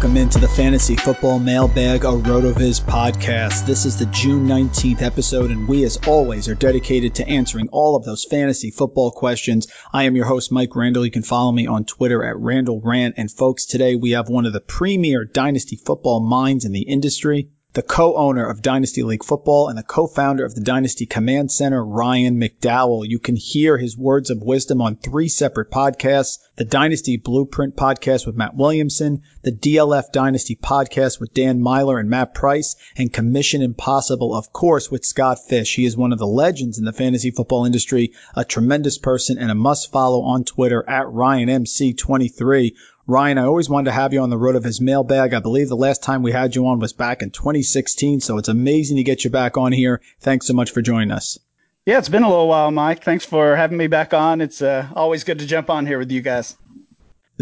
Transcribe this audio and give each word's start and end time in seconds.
Welcome 0.00 0.16
into 0.16 0.38
the 0.38 0.48
Fantasy 0.48 0.96
Football 0.96 1.40
Mailbag, 1.40 2.04
a 2.04 2.08
RotoViz 2.08 2.80
podcast. 2.80 3.66
This 3.66 3.84
is 3.84 3.98
the 3.98 4.06
June 4.06 4.46
19th 4.46 5.02
episode, 5.02 5.50
and 5.50 5.68
we, 5.68 5.84
as 5.84 5.98
always, 6.06 6.48
are 6.48 6.54
dedicated 6.54 7.16
to 7.16 7.28
answering 7.28 7.68
all 7.68 7.96
of 7.96 8.04
those 8.06 8.24
fantasy 8.24 8.70
football 8.70 9.10
questions. 9.10 9.66
I 9.92 10.04
am 10.04 10.16
your 10.16 10.24
host, 10.24 10.50
Mike 10.52 10.74
Randle. 10.74 11.04
You 11.04 11.10
can 11.10 11.22
follow 11.22 11.52
me 11.52 11.66
on 11.66 11.84
Twitter 11.84 12.24
at 12.24 12.38
Randle 12.38 12.80
Rant. 12.82 13.16
And 13.18 13.30
folks, 13.30 13.66
today 13.66 13.94
we 13.94 14.12
have 14.12 14.30
one 14.30 14.46
of 14.46 14.54
the 14.54 14.62
premier 14.62 15.26
dynasty 15.26 15.76
football 15.76 16.20
minds 16.20 16.64
in 16.64 16.72
the 16.72 16.80
industry 16.80 17.50
the 17.72 17.82
co-owner 17.82 18.44
of 18.44 18.62
Dynasty 18.62 19.04
League 19.04 19.22
Football 19.22 19.68
and 19.68 19.78
the 19.78 19.84
co-founder 19.84 20.44
of 20.44 20.54
the 20.54 20.60
Dynasty 20.60 21.06
Command 21.06 21.52
Center, 21.52 21.84
Ryan 21.84 22.40
McDowell. 22.40 23.06
You 23.06 23.20
can 23.20 23.36
hear 23.36 23.78
his 23.78 23.96
words 23.96 24.30
of 24.30 24.42
wisdom 24.42 24.82
on 24.82 24.96
three 24.96 25.28
separate 25.28 25.70
podcasts, 25.70 26.38
the 26.60 26.66
Dynasty 26.66 27.16
Blueprint 27.16 27.74
podcast 27.74 28.26
with 28.26 28.36
Matt 28.36 28.54
Williamson, 28.54 29.22
the 29.40 29.50
DLF 29.50 30.12
Dynasty 30.12 30.56
podcast 30.56 31.18
with 31.18 31.32
Dan 31.32 31.58
Meylor 31.58 31.98
and 31.98 32.10
Matt 32.10 32.34
Price, 32.34 32.76
and 32.98 33.10
Commission 33.10 33.62
Impossible, 33.62 34.34
of 34.34 34.52
course, 34.52 34.90
with 34.90 35.06
Scott 35.06 35.38
Fish. 35.48 35.74
He 35.74 35.86
is 35.86 35.96
one 35.96 36.12
of 36.12 36.18
the 36.18 36.26
legends 36.26 36.78
in 36.78 36.84
the 36.84 36.92
fantasy 36.92 37.30
football 37.30 37.64
industry, 37.64 38.12
a 38.36 38.44
tremendous 38.44 38.98
person 38.98 39.38
and 39.38 39.50
a 39.50 39.54
must 39.54 39.90
follow 39.90 40.20
on 40.20 40.44
Twitter 40.44 40.84
at 40.86 41.06
RyanMC23. 41.06 42.74
Ryan, 43.06 43.38
I 43.38 43.44
always 43.44 43.70
wanted 43.70 43.86
to 43.86 43.96
have 43.96 44.12
you 44.12 44.20
on 44.20 44.28
the 44.28 44.36
RotoViz 44.36 44.82
mailbag. 44.82 45.32
I 45.32 45.40
believe 45.40 45.70
the 45.70 45.76
last 45.76 46.02
time 46.02 46.22
we 46.22 46.32
had 46.32 46.54
you 46.54 46.66
on 46.66 46.78
was 46.78 46.92
back 46.92 47.22
in 47.22 47.30
2016, 47.30 48.20
so 48.20 48.36
it's 48.36 48.48
amazing 48.48 48.98
to 48.98 49.02
get 49.02 49.24
you 49.24 49.30
back 49.30 49.56
on 49.56 49.72
here. 49.72 50.02
Thanks 50.20 50.46
so 50.46 50.52
much 50.52 50.72
for 50.72 50.82
joining 50.82 51.10
us. 51.10 51.38
Yeah, 51.86 51.98
it's 51.98 52.10
been 52.10 52.22
a 52.22 52.28
little 52.28 52.48
while, 52.48 52.70
Mike. 52.70 53.02
Thanks 53.02 53.24
for 53.24 53.56
having 53.56 53.78
me 53.78 53.86
back 53.86 54.12
on. 54.12 54.40
It's 54.40 54.60
uh, 54.60 54.88
always 54.94 55.24
good 55.24 55.38
to 55.38 55.46
jump 55.46 55.70
on 55.70 55.86
here 55.86 55.98
with 55.98 56.12
you 56.12 56.20
guys. 56.20 56.56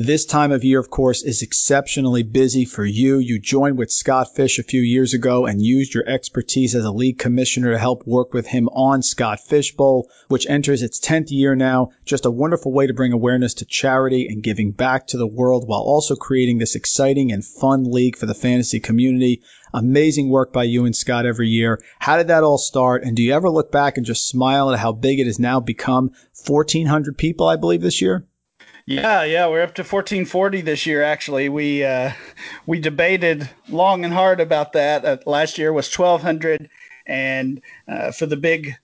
This 0.00 0.26
time 0.26 0.52
of 0.52 0.62
year, 0.62 0.78
of 0.78 0.90
course, 0.90 1.24
is 1.24 1.42
exceptionally 1.42 2.22
busy 2.22 2.64
for 2.64 2.84
you. 2.84 3.18
You 3.18 3.40
joined 3.40 3.78
with 3.78 3.90
Scott 3.90 4.36
Fish 4.36 4.60
a 4.60 4.62
few 4.62 4.80
years 4.80 5.12
ago 5.12 5.44
and 5.44 5.60
used 5.60 5.92
your 5.92 6.08
expertise 6.08 6.76
as 6.76 6.84
a 6.84 6.92
league 6.92 7.18
commissioner 7.18 7.72
to 7.72 7.80
help 7.80 8.06
work 8.06 8.32
with 8.32 8.46
him 8.46 8.68
on 8.68 9.02
Scott 9.02 9.40
Fish 9.40 9.74
Bowl, 9.74 10.08
which 10.28 10.46
enters 10.48 10.82
its 10.82 11.00
10th 11.00 11.32
year 11.32 11.56
now. 11.56 11.90
Just 12.04 12.26
a 12.26 12.30
wonderful 12.30 12.72
way 12.72 12.86
to 12.86 12.94
bring 12.94 13.12
awareness 13.12 13.54
to 13.54 13.64
charity 13.64 14.28
and 14.28 14.40
giving 14.40 14.70
back 14.70 15.08
to 15.08 15.16
the 15.16 15.26
world 15.26 15.66
while 15.66 15.80
also 15.80 16.14
creating 16.14 16.58
this 16.58 16.76
exciting 16.76 17.32
and 17.32 17.44
fun 17.44 17.82
league 17.82 18.14
for 18.14 18.26
the 18.26 18.34
fantasy 18.34 18.78
community. 18.78 19.42
Amazing 19.74 20.28
work 20.28 20.52
by 20.52 20.62
you 20.62 20.84
and 20.84 20.94
Scott 20.94 21.26
every 21.26 21.48
year. 21.48 21.82
How 21.98 22.18
did 22.18 22.28
that 22.28 22.44
all 22.44 22.58
start? 22.58 23.02
And 23.02 23.16
do 23.16 23.24
you 23.24 23.32
ever 23.32 23.50
look 23.50 23.72
back 23.72 23.96
and 23.96 24.06
just 24.06 24.28
smile 24.28 24.70
at 24.70 24.78
how 24.78 24.92
big 24.92 25.18
it 25.18 25.26
has 25.26 25.40
now 25.40 25.58
become? 25.58 26.12
1,400 26.46 27.18
people, 27.18 27.48
I 27.48 27.56
believe, 27.56 27.80
this 27.80 28.00
year? 28.00 28.28
Yeah, 28.88 29.22
yeah, 29.24 29.46
we're 29.46 29.60
up 29.60 29.74
to 29.74 29.82
1440 29.82 30.62
this 30.62 30.86
year. 30.86 31.02
Actually, 31.02 31.50
we 31.50 31.84
uh, 31.84 32.10
we 32.64 32.80
debated 32.80 33.46
long 33.68 34.02
and 34.02 34.14
hard 34.14 34.40
about 34.40 34.72
that. 34.72 35.04
Uh, 35.04 35.18
last 35.26 35.58
year 35.58 35.74
was 35.74 35.94
1200, 35.94 36.70
and 37.06 37.60
uh, 37.86 38.12
for 38.12 38.24
the 38.24 38.38
big 38.38 38.76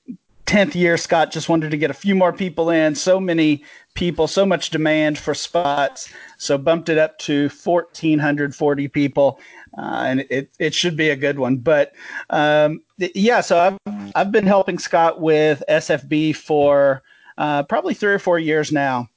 10th 0.44 0.75
year, 0.75 0.98
Scott 0.98 1.32
just 1.32 1.48
wanted 1.48 1.70
to 1.70 1.78
get 1.78 1.91
a 1.91 1.94
few 1.94 2.15
more 2.15 2.34
people 2.34 2.69
in. 2.69 2.94
So 2.94 3.19
many 3.19 3.65
people, 3.94 4.26
so 4.26 4.44
much 4.44 4.69
demand 4.69 5.16
for 5.16 5.32
spots, 5.32 6.12
so 6.36 6.59
bumped 6.59 6.91
it 6.91 6.98
up 6.98 7.19
to 7.21 7.44
1440 7.44 8.88
people, 8.88 9.41
uh, 9.78 10.04
and 10.06 10.26
it 10.28 10.50
it 10.59 10.75
should 10.75 10.98
be 10.98 11.09
a 11.09 11.16
good 11.16 11.38
one. 11.38 11.56
But 11.56 11.92
um, 12.28 12.82
yeah, 12.98 13.41
so 13.41 13.59
I've 13.59 13.78
I've 14.15 14.32
been 14.32 14.47
helping 14.47 14.78
Scott 14.78 15.22
with 15.22 15.62
SFB 15.66 16.36
for 16.36 17.03
uh, 17.38 17.62
probably 17.62 17.94
three 17.94 18.12
or 18.12 18.19
four 18.19 18.38
years 18.38 18.71
now 18.71 19.09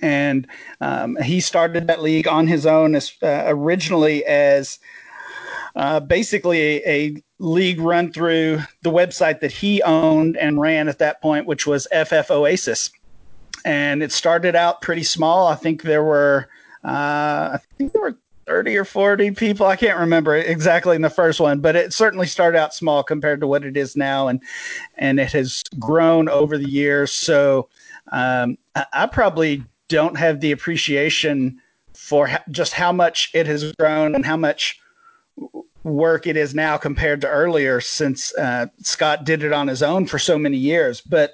and 0.00 0.46
um, 0.80 1.16
he 1.16 1.40
started 1.40 1.86
that 1.86 2.00
league 2.00 2.26
on 2.26 2.46
his 2.46 2.66
own 2.66 2.94
as, 2.94 3.12
uh, 3.22 3.44
originally 3.46 4.24
as 4.24 4.78
uh, 5.76 6.00
basically 6.00 6.60
a, 6.60 6.82
a, 6.86 7.22
league 7.38 7.80
run 7.80 8.12
through 8.12 8.60
the 8.82 8.90
website 8.90 9.40
that 9.40 9.50
he 9.50 9.82
owned 9.82 10.36
and 10.36 10.60
ran 10.60 10.86
at 10.86 11.00
that 11.00 11.20
point, 11.20 11.44
which 11.44 11.66
was 11.66 11.88
FF 11.90 12.30
Oasis. 12.30 12.88
And 13.64 14.00
it 14.00 14.12
started 14.12 14.54
out 14.54 14.80
pretty 14.80 15.02
small. 15.02 15.48
I 15.48 15.56
think 15.56 15.82
there 15.82 16.04
were, 16.04 16.48
uh, 16.84 17.50
I 17.54 17.58
think 17.76 17.92
there 17.92 18.02
were 18.02 18.16
30 18.46 18.76
or 18.76 18.84
40 18.84 19.32
people. 19.32 19.66
I 19.66 19.74
can't 19.74 19.98
remember 19.98 20.36
exactly 20.36 20.94
in 20.94 21.02
the 21.02 21.10
first 21.10 21.40
one, 21.40 21.58
but 21.58 21.74
it 21.74 21.92
certainly 21.92 22.28
started 22.28 22.58
out 22.58 22.74
small 22.74 23.02
compared 23.02 23.40
to 23.40 23.48
what 23.48 23.64
it 23.64 23.76
is 23.76 23.96
now. 23.96 24.28
And, 24.28 24.40
and 24.98 25.18
it 25.18 25.32
has 25.32 25.64
grown 25.80 26.28
over 26.28 26.56
the 26.56 26.70
years. 26.70 27.10
So, 27.10 27.68
um, 28.12 28.56
I, 28.76 28.86
I 28.92 29.06
probably 29.06 29.64
don't 29.92 30.16
have 30.16 30.40
the 30.40 30.52
appreciation 30.52 31.60
for 31.94 32.30
just 32.50 32.72
how 32.72 32.92
much 32.92 33.30
it 33.34 33.46
has 33.46 33.72
grown 33.72 34.14
and 34.14 34.24
how 34.24 34.38
much 34.38 34.80
work 35.84 36.26
it 36.26 36.36
is 36.36 36.54
now 36.54 36.78
compared 36.78 37.20
to 37.20 37.28
earlier 37.28 37.78
since 37.78 38.34
uh, 38.36 38.66
Scott 38.80 39.24
did 39.24 39.42
it 39.42 39.52
on 39.52 39.68
his 39.68 39.82
own 39.82 40.06
for 40.06 40.18
so 40.18 40.38
many 40.38 40.56
years. 40.56 41.02
But 41.02 41.32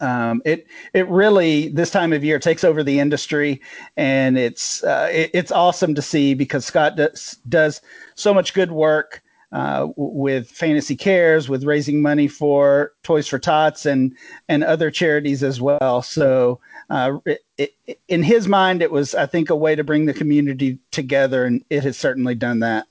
um, 0.00 0.42
it 0.44 0.66
it 0.94 1.06
really 1.08 1.68
this 1.68 1.92
time 1.92 2.12
of 2.12 2.24
year 2.24 2.40
takes 2.40 2.64
over 2.64 2.82
the 2.82 2.98
industry, 2.98 3.60
and 3.96 4.36
it's 4.36 4.82
uh, 4.82 5.08
it, 5.12 5.30
it's 5.32 5.52
awesome 5.52 5.94
to 5.94 6.02
see 6.02 6.34
because 6.34 6.64
Scott 6.64 6.96
does 6.96 7.38
does 7.48 7.80
so 8.16 8.34
much 8.34 8.52
good 8.52 8.72
work. 8.72 9.22
Uh, 9.52 9.88
with 9.96 10.48
Fantasy 10.48 10.94
Cares, 10.94 11.48
with 11.48 11.64
raising 11.64 12.00
money 12.00 12.28
for 12.28 12.92
Toys 13.02 13.26
for 13.26 13.40
Tots 13.40 13.84
and 13.84 14.16
and 14.48 14.62
other 14.62 14.92
charities 14.92 15.42
as 15.42 15.60
well. 15.60 16.02
So 16.02 16.60
uh, 16.88 17.18
it, 17.60 18.00
in 18.08 18.22
his 18.22 18.48
mind, 18.48 18.82
it 18.82 18.90
was, 18.90 19.14
I 19.14 19.26
think, 19.26 19.50
a 19.50 19.56
way 19.56 19.74
to 19.74 19.84
bring 19.84 20.06
the 20.06 20.14
community 20.14 20.78
together, 20.90 21.44
and 21.44 21.64
it 21.68 21.84
has 21.84 21.96
certainly 21.96 22.34
done 22.34 22.60
that. 22.60 22.86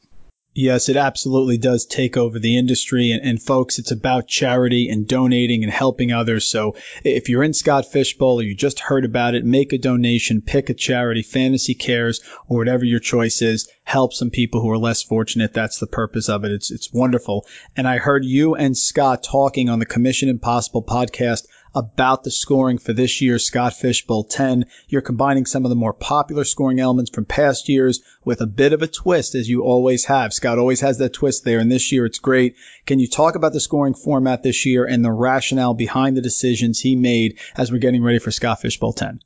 Yes, 0.56 0.90
it 0.90 0.98
absolutely 0.98 1.58
does 1.58 1.86
take 1.86 2.18
over 2.18 2.38
the 2.38 2.58
industry. 2.58 3.12
And, 3.12 3.24
and, 3.24 3.42
folks, 3.42 3.80
it's 3.80 3.92
about 3.92 4.28
charity 4.28 4.90
and 4.90 5.08
donating 5.08 5.64
and 5.64 5.72
helping 5.72 6.12
others. 6.12 6.46
So 6.46 6.76
if 7.04 7.30
you're 7.30 7.44
in 7.44 7.54
Scott 7.54 7.86
Fishbowl 7.86 8.40
or 8.40 8.44
you 8.44 8.56
just 8.56 8.80
heard 8.80 9.06
about 9.06 9.36
it, 9.36 9.46
make 9.46 9.74
a 9.74 9.78
donation, 9.78 10.42
pick 10.42 10.70
a 10.70 10.74
charity, 10.74 11.22
Fantasy 11.22 11.76
Cares, 11.76 12.22
or 12.48 12.58
whatever 12.58 12.84
your 12.84 13.00
choice 13.00 13.42
is. 13.42 13.70
Help 13.84 14.12
some 14.12 14.32
people 14.32 14.60
who 14.60 14.70
are 14.72 14.78
less 14.78 15.02
fortunate. 15.02 15.54
That's 15.54 15.80
the 15.80 15.88
purpose 15.88 16.30
of 16.30 16.44
it. 16.44 16.52
It's, 16.52 16.72
it's 16.72 16.92
wonderful. 16.92 17.46
And 17.78 17.88
I 17.88 17.98
heard 17.98 18.26
you 18.26 18.56
and 18.56 18.76
Scott 18.76 19.24
talking 19.24 19.70
on 19.70 19.80
the 19.80 19.86
Commission 19.86 20.30
Impossible 20.30 20.84
podcast 20.84 21.46
about 21.76 22.24
the 22.24 22.32
scoring 22.32 22.78
for 22.78 22.94
this 22.94 23.22
year's 23.22 23.46
Scott 23.46 23.74
Fish 23.74 24.06
Bowl 24.06 24.24
10. 24.24 24.66
You're 24.88 25.02
combining 25.02 25.46
some 25.46 25.66
of 25.66 25.70
the 25.70 25.76
more 25.76 25.94
popular 25.94 26.44
scoring 26.44 26.80
elements 26.80 27.12
from 27.12 27.26
past 27.26 27.70
years 27.70 28.02
with 28.26 28.42
a 28.42 28.48
bit 28.48 28.74
of 28.74 28.82
a 28.82 28.88
twist, 28.88 29.36
as 29.36 29.48
you 29.48 29.64
always 29.64 30.06
have. 30.06 30.34
Scott 30.34 30.58
always 30.58 30.82
has 30.82 30.98
that 30.98 31.14
twist 31.14 31.44
there, 31.44 31.60
and 31.60 31.72
this 31.72 31.92
year 31.92 32.06
it's 32.06 32.20
great. 32.20 32.56
Can 32.86 33.00
you 33.00 33.08
talk 33.08 33.36
about 33.36 33.54
the 33.54 33.60
scoring 33.60 33.94
format 33.94 34.44
this 34.44 34.66
year 34.66 34.86
and 34.86 35.04
the 35.04 35.12
rationale 35.12 35.74
behind 35.74 36.18
the 36.18 36.22
decisions 36.22 36.80
he 36.80 36.96
made 36.96 37.38
as 37.56 37.72
we're 37.72 37.80
getting 37.80 38.04
ready 38.04 38.20
for 38.20 38.32
Scott 38.32 38.62
Fish 38.62 38.80
Bowl 38.80 38.94
10? 38.94 39.20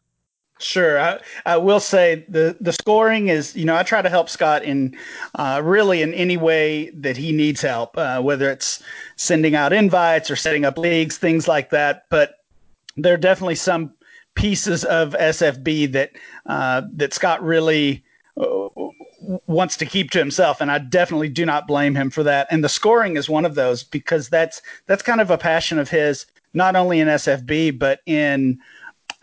Sure, 0.63 0.99
I, 0.99 1.19
I, 1.45 1.57
will 1.57 1.81
say 1.81 2.25
the 2.29 2.55
the 2.61 2.71
scoring 2.71 3.27
is 3.27 3.55
you 3.55 3.65
know 3.65 3.75
I 3.75 3.83
try 3.83 4.01
to 4.01 4.09
help 4.09 4.29
Scott 4.29 4.63
in 4.63 4.95
uh, 5.35 5.61
really 5.63 6.01
in 6.01 6.13
any 6.13 6.37
way 6.37 6.89
that 6.91 7.17
he 7.17 7.33
needs 7.33 7.61
help, 7.61 7.97
uh, 7.97 8.21
whether 8.21 8.49
it's 8.49 8.81
sending 9.17 9.55
out 9.55 9.73
invites 9.73 10.31
or 10.31 10.37
setting 10.37 10.63
up 10.63 10.77
leagues, 10.77 11.17
things 11.17 11.47
like 11.47 11.69
that. 11.71 12.05
But 12.09 12.39
there 12.95 13.13
are 13.13 13.17
definitely 13.17 13.55
some 13.55 13.93
pieces 14.35 14.85
of 14.85 15.13
SFB 15.19 15.91
that 15.91 16.11
uh, 16.45 16.83
that 16.93 17.13
Scott 17.13 17.43
really 17.43 18.03
uh, 18.39 18.69
wants 19.47 19.75
to 19.77 19.85
keep 19.85 20.11
to 20.11 20.19
himself, 20.19 20.61
and 20.61 20.71
I 20.71 20.77
definitely 20.77 21.29
do 21.29 21.45
not 21.45 21.67
blame 21.67 21.93
him 21.93 22.09
for 22.09 22.23
that. 22.23 22.47
And 22.49 22.63
the 22.63 22.69
scoring 22.69 23.17
is 23.17 23.29
one 23.29 23.45
of 23.45 23.55
those 23.55 23.83
because 23.83 24.29
that's 24.29 24.61
that's 24.85 25.03
kind 25.03 25.19
of 25.19 25.29
a 25.29 25.37
passion 25.37 25.77
of 25.77 25.89
his, 25.89 26.25
not 26.53 26.77
only 26.77 27.01
in 27.01 27.09
SFB 27.09 27.77
but 27.77 27.99
in 28.05 28.59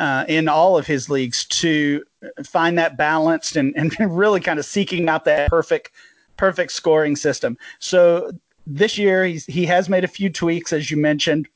uh, 0.01 0.25
in 0.29 0.49
all 0.49 0.77
of 0.77 0.87
his 0.87 1.09
leagues 1.09 1.45
to 1.45 2.03
find 2.43 2.77
that 2.79 2.97
balanced 2.97 3.55
and, 3.55 3.73
and 3.77 3.95
really 4.01 4.41
kind 4.41 4.59
of 4.59 4.65
seeking 4.65 5.09
out 5.09 5.25
that 5.27 5.49
perfect 5.49 5.93
perfect 6.37 6.73
scoring 6.73 7.15
system. 7.15 7.57
So 7.81 8.33
this 8.67 8.97
year 8.97 9.27
he's, 9.27 9.45
he 9.45 9.67
has 9.67 9.91
made 9.91 10.05
a 10.05 10.09
few 10.09 10.31
tweaks, 10.31 10.73
as 10.73 10.91
you 10.91 10.97
mentioned. 10.97 11.47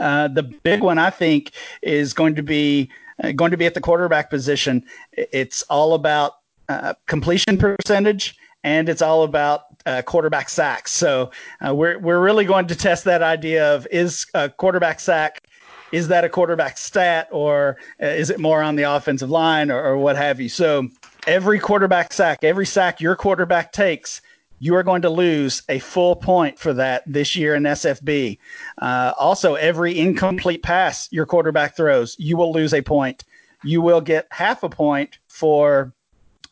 Uh, 0.00 0.28
the 0.28 0.44
big 0.44 0.80
one 0.80 0.98
I 0.98 1.10
think 1.10 1.52
is 1.82 2.14
going 2.14 2.34
to 2.36 2.42
be 2.42 2.90
uh, 3.22 3.32
going 3.32 3.50
to 3.50 3.56
be 3.56 3.66
at 3.66 3.74
the 3.74 3.80
quarterback 3.80 4.30
position. 4.30 4.82
It's 5.12 5.62
all 5.64 5.92
about 5.92 6.38
uh, 6.70 6.94
completion 7.06 7.58
percentage 7.58 8.36
and 8.64 8.88
it's 8.88 9.02
all 9.02 9.24
about 9.24 9.64
uh, 9.84 10.02
quarterback 10.02 10.48
sacks. 10.48 10.92
So 10.92 11.30
uh, 11.66 11.74
we're 11.74 11.98
we're 11.98 12.20
really 12.20 12.46
going 12.46 12.66
to 12.66 12.74
test 12.74 13.04
that 13.04 13.22
idea 13.22 13.74
of 13.74 13.86
is 13.90 14.26
a 14.32 14.48
quarterback 14.48 15.00
sack 15.00 15.47
is 15.92 16.08
that 16.08 16.24
a 16.24 16.28
quarterback 16.28 16.78
stat 16.78 17.28
or 17.30 17.76
uh, 18.02 18.06
is 18.06 18.30
it 18.30 18.38
more 18.38 18.62
on 18.62 18.76
the 18.76 18.82
offensive 18.82 19.30
line 19.30 19.70
or, 19.70 19.82
or 19.82 19.96
what 19.96 20.16
have 20.16 20.40
you? 20.40 20.48
So 20.48 20.88
every 21.26 21.58
quarterback 21.58 22.12
sack, 22.12 22.44
every 22.44 22.66
sack 22.66 23.00
your 23.00 23.16
quarterback 23.16 23.72
takes 23.72 24.20
you 24.60 24.74
are 24.74 24.82
going 24.82 25.02
to 25.02 25.10
lose 25.10 25.62
a 25.68 25.78
full 25.78 26.16
point 26.16 26.58
for 26.58 26.72
that 26.74 27.02
this 27.06 27.36
year 27.36 27.54
in 27.54 27.62
SFB. 27.62 28.38
Uh, 28.78 29.12
also, 29.18 29.54
every 29.54 29.98
incomplete 29.98 30.62
pass 30.62 31.08
your 31.12 31.26
quarterback 31.26 31.76
throws, 31.76 32.16
you 32.18 32.36
will 32.36 32.52
lose 32.52 32.74
a 32.74 32.82
point. 32.82 33.24
You 33.64 33.82
will 33.82 34.00
get 34.00 34.26
half 34.30 34.62
a 34.62 34.68
point 34.68 35.18
for 35.28 35.92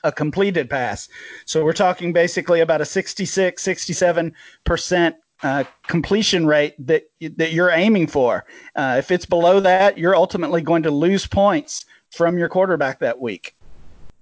a 0.04 0.12
completed 0.12 0.70
pass. 0.70 1.08
So 1.46 1.64
we're 1.64 1.72
talking 1.72 2.12
basically 2.12 2.60
about 2.60 2.80
a 2.80 2.84
66, 2.84 3.62
67% 3.62 5.14
uh, 5.42 5.64
completion 5.86 6.46
rate 6.46 6.74
that 6.86 7.04
that 7.36 7.52
you're 7.52 7.70
aiming 7.70 8.06
for. 8.06 8.44
Uh, 8.74 8.96
if 8.98 9.10
it's 9.10 9.26
below 9.26 9.60
that, 9.60 9.98
you're 9.98 10.16
ultimately 10.16 10.62
going 10.62 10.84
to 10.84 10.90
lose 10.90 11.26
points 11.26 11.84
from 12.10 12.38
your 12.38 12.48
quarterback 12.48 13.00
that 13.00 13.20
week 13.20 13.56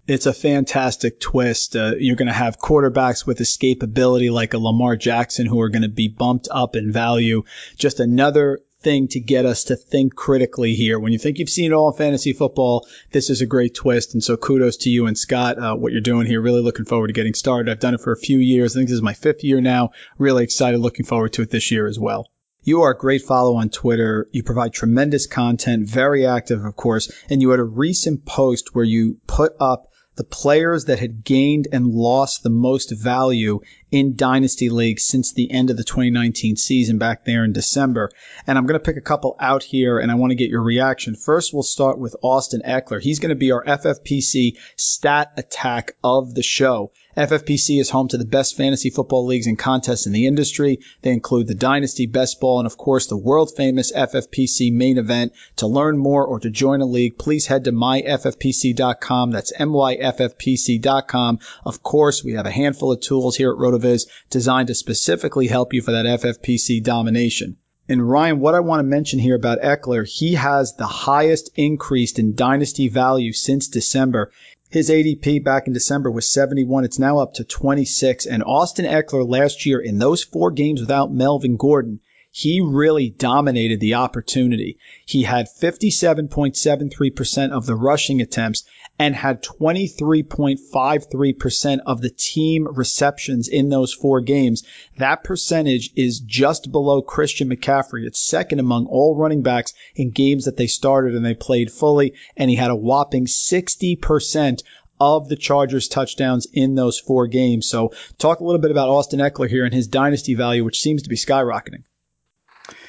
it's 0.06 0.26
a 0.26 0.32
fantastic 0.32 1.18
twist. 1.18 1.76
Uh, 1.76 1.92
you're 1.98 2.16
going 2.16 2.28
to 2.28 2.32
have 2.32 2.58
quarterbacks 2.58 3.26
with 3.26 3.38
escapability 3.38 4.30
like 4.30 4.54
a 4.54 4.58
Lamar 4.58 4.96
Jackson 4.96 5.46
who 5.46 5.60
are 5.60 5.70
going 5.70 5.82
to 5.82 5.88
be 5.88 6.08
bumped 6.08 6.48
up 6.50 6.76
in 6.76 6.92
value. 6.92 7.44
Just 7.76 8.00
another 8.00 8.60
thing 8.84 9.08
to 9.08 9.20
get 9.20 9.46
us 9.46 9.64
to 9.64 9.76
think 9.76 10.14
critically 10.14 10.74
here. 10.74 11.00
When 11.00 11.12
you 11.12 11.18
think 11.18 11.38
you've 11.38 11.48
seen 11.48 11.72
it 11.72 11.74
all 11.74 11.90
in 11.90 11.96
fantasy 11.96 12.32
football, 12.32 12.86
this 13.10 13.30
is 13.30 13.40
a 13.40 13.46
great 13.46 13.74
twist. 13.74 14.14
And 14.14 14.22
so 14.22 14.36
kudos 14.36 14.76
to 14.78 14.90
you 14.90 15.06
and 15.06 15.18
Scott, 15.18 15.58
uh, 15.58 15.74
what 15.74 15.90
you're 15.90 16.00
doing 16.00 16.26
here. 16.26 16.40
Really 16.40 16.60
looking 16.60 16.84
forward 16.84 17.08
to 17.08 17.12
getting 17.14 17.34
started. 17.34 17.70
I've 17.70 17.80
done 17.80 17.94
it 17.94 18.00
for 18.00 18.12
a 18.12 18.16
few 18.16 18.38
years. 18.38 18.76
I 18.76 18.78
think 18.78 18.90
this 18.90 18.96
is 18.96 19.02
my 19.02 19.14
fifth 19.14 19.42
year 19.42 19.60
now. 19.60 19.90
Really 20.18 20.44
excited, 20.44 20.78
looking 20.78 21.06
forward 21.06 21.32
to 21.32 21.42
it 21.42 21.50
this 21.50 21.70
year 21.70 21.86
as 21.86 21.98
well. 21.98 22.28
You 22.62 22.82
are 22.82 22.92
a 22.92 22.98
great 22.98 23.22
follow 23.22 23.56
on 23.56 23.68
Twitter. 23.68 24.28
You 24.32 24.42
provide 24.42 24.72
tremendous 24.72 25.26
content, 25.26 25.88
very 25.88 26.26
active, 26.26 26.64
of 26.64 26.76
course. 26.76 27.12
And 27.28 27.42
you 27.42 27.50
had 27.50 27.60
a 27.60 27.64
recent 27.64 28.24
post 28.24 28.74
where 28.74 28.84
you 28.84 29.18
put 29.26 29.52
up 29.60 29.90
the 30.16 30.24
players 30.24 30.84
that 30.84 30.98
had 30.98 31.24
gained 31.24 31.68
and 31.72 31.86
lost 31.88 32.42
the 32.42 32.50
most 32.50 32.90
value 32.92 33.60
in 33.94 34.16
Dynasty 34.16 34.70
League 34.70 34.98
since 34.98 35.32
the 35.32 35.48
end 35.52 35.70
of 35.70 35.76
the 35.76 35.84
2019 35.84 36.56
season 36.56 36.98
back 36.98 37.24
there 37.24 37.44
in 37.44 37.52
December. 37.52 38.10
And 38.44 38.58
I'm 38.58 38.66
going 38.66 38.80
to 38.80 38.84
pick 38.84 38.96
a 38.96 39.00
couple 39.00 39.36
out 39.38 39.62
here 39.62 40.00
and 40.00 40.10
I 40.10 40.16
want 40.16 40.32
to 40.32 40.34
get 40.34 40.50
your 40.50 40.64
reaction. 40.64 41.14
First, 41.14 41.54
we'll 41.54 41.62
start 41.62 42.00
with 42.00 42.16
Austin 42.20 42.62
Ekeler. 42.66 43.00
He's 43.00 43.20
going 43.20 43.28
to 43.28 43.36
be 43.36 43.52
our 43.52 43.64
FFPC 43.64 44.56
stat 44.74 45.34
attack 45.36 45.94
of 46.02 46.34
the 46.34 46.42
show. 46.42 46.90
FFPC 47.16 47.80
is 47.80 47.90
home 47.90 48.08
to 48.08 48.18
the 48.18 48.24
best 48.24 48.56
fantasy 48.56 48.90
football 48.90 49.26
leagues 49.26 49.46
and 49.46 49.56
contests 49.56 50.06
in 50.06 50.12
the 50.12 50.26
industry. 50.26 50.80
They 51.02 51.12
include 51.12 51.46
the 51.46 51.54
Dynasty, 51.54 52.06
Best 52.06 52.40
Ball, 52.40 52.58
and 52.58 52.66
of 52.66 52.76
course 52.76 53.06
the 53.06 53.16
world 53.16 53.52
famous 53.56 53.92
FFPC 53.92 54.72
main 54.72 54.98
event. 54.98 55.32
To 55.56 55.68
learn 55.68 55.96
more 55.96 56.26
or 56.26 56.40
to 56.40 56.50
join 56.50 56.80
a 56.80 56.86
league, 56.86 57.16
please 57.16 57.46
head 57.46 57.64
to 57.64 57.72
myffpc.com. 57.72 59.30
That's 59.30 59.52
myffpc.com. 59.52 61.38
Of 61.64 61.82
course, 61.82 62.24
we 62.24 62.32
have 62.32 62.46
a 62.46 62.50
handful 62.50 62.90
of 62.90 63.00
tools 63.00 63.36
here 63.36 63.52
at 63.52 63.58
RotoViz 63.84 64.06
designed 64.30 64.68
to 64.68 64.74
specifically 64.74 65.46
help 65.46 65.74
you 65.74 65.82
for 65.82 65.92
that 65.92 66.06
FFPC 66.06 66.82
domination. 66.82 67.58
And 67.86 68.08
Ryan, 68.08 68.40
what 68.40 68.54
I 68.54 68.60
want 68.60 68.80
to 68.80 68.84
mention 68.84 69.18
here 69.18 69.34
about 69.34 69.60
Ekeler, 69.60 70.08
he 70.08 70.34
has 70.34 70.72
the 70.72 70.86
highest 70.86 71.50
increase 71.54 72.18
in 72.18 72.34
dynasty 72.34 72.88
value 72.88 73.34
since 73.34 73.68
December. 73.68 74.32
His 74.70 74.88
ADP 74.88 75.44
back 75.44 75.66
in 75.66 75.74
December 75.74 76.10
was 76.10 76.26
71. 76.26 76.84
It's 76.84 76.98
now 76.98 77.18
up 77.18 77.34
to 77.34 77.44
26. 77.44 78.24
And 78.24 78.42
Austin 78.42 78.86
Ekeler 78.86 79.28
last 79.28 79.66
year 79.66 79.80
in 79.80 79.98
those 79.98 80.24
four 80.24 80.50
games 80.50 80.80
without 80.80 81.12
Melvin 81.12 81.56
Gordon, 81.58 82.00
he 82.36 82.60
really 82.60 83.10
dominated 83.10 83.78
the 83.78 83.94
opportunity. 83.94 84.76
He 85.06 85.22
had 85.22 85.46
57.73% 85.46 87.52
of 87.52 87.64
the 87.64 87.76
rushing 87.76 88.20
attempts 88.20 88.64
and 88.98 89.14
had 89.14 89.40
23.53% 89.40 91.78
of 91.86 92.00
the 92.00 92.10
team 92.10 92.66
receptions 92.68 93.46
in 93.46 93.68
those 93.68 93.92
four 93.92 94.20
games. 94.20 94.64
That 94.98 95.22
percentage 95.22 95.92
is 95.94 96.18
just 96.18 96.72
below 96.72 97.02
Christian 97.02 97.50
McCaffrey. 97.50 98.04
It's 98.04 98.18
second 98.18 98.58
among 98.58 98.86
all 98.86 99.14
running 99.14 99.42
backs 99.42 99.72
in 99.94 100.10
games 100.10 100.46
that 100.46 100.56
they 100.56 100.66
started 100.66 101.14
and 101.14 101.24
they 101.24 101.34
played 101.34 101.70
fully. 101.70 102.14
And 102.36 102.50
he 102.50 102.56
had 102.56 102.72
a 102.72 102.76
whopping 102.76 103.26
60% 103.26 104.60
of 104.98 105.28
the 105.28 105.36
Chargers 105.36 105.86
touchdowns 105.86 106.48
in 106.52 106.74
those 106.74 106.98
four 106.98 107.28
games. 107.28 107.68
So 107.68 107.92
talk 108.18 108.40
a 108.40 108.44
little 108.44 108.60
bit 108.60 108.72
about 108.72 108.88
Austin 108.88 109.20
Ekeler 109.20 109.48
here 109.48 109.64
and 109.64 109.72
his 109.72 109.86
dynasty 109.86 110.34
value, 110.34 110.64
which 110.64 110.80
seems 110.80 111.04
to 111.04 111.08
be 111.08 111.14
skyrocketing. 111.14 111.84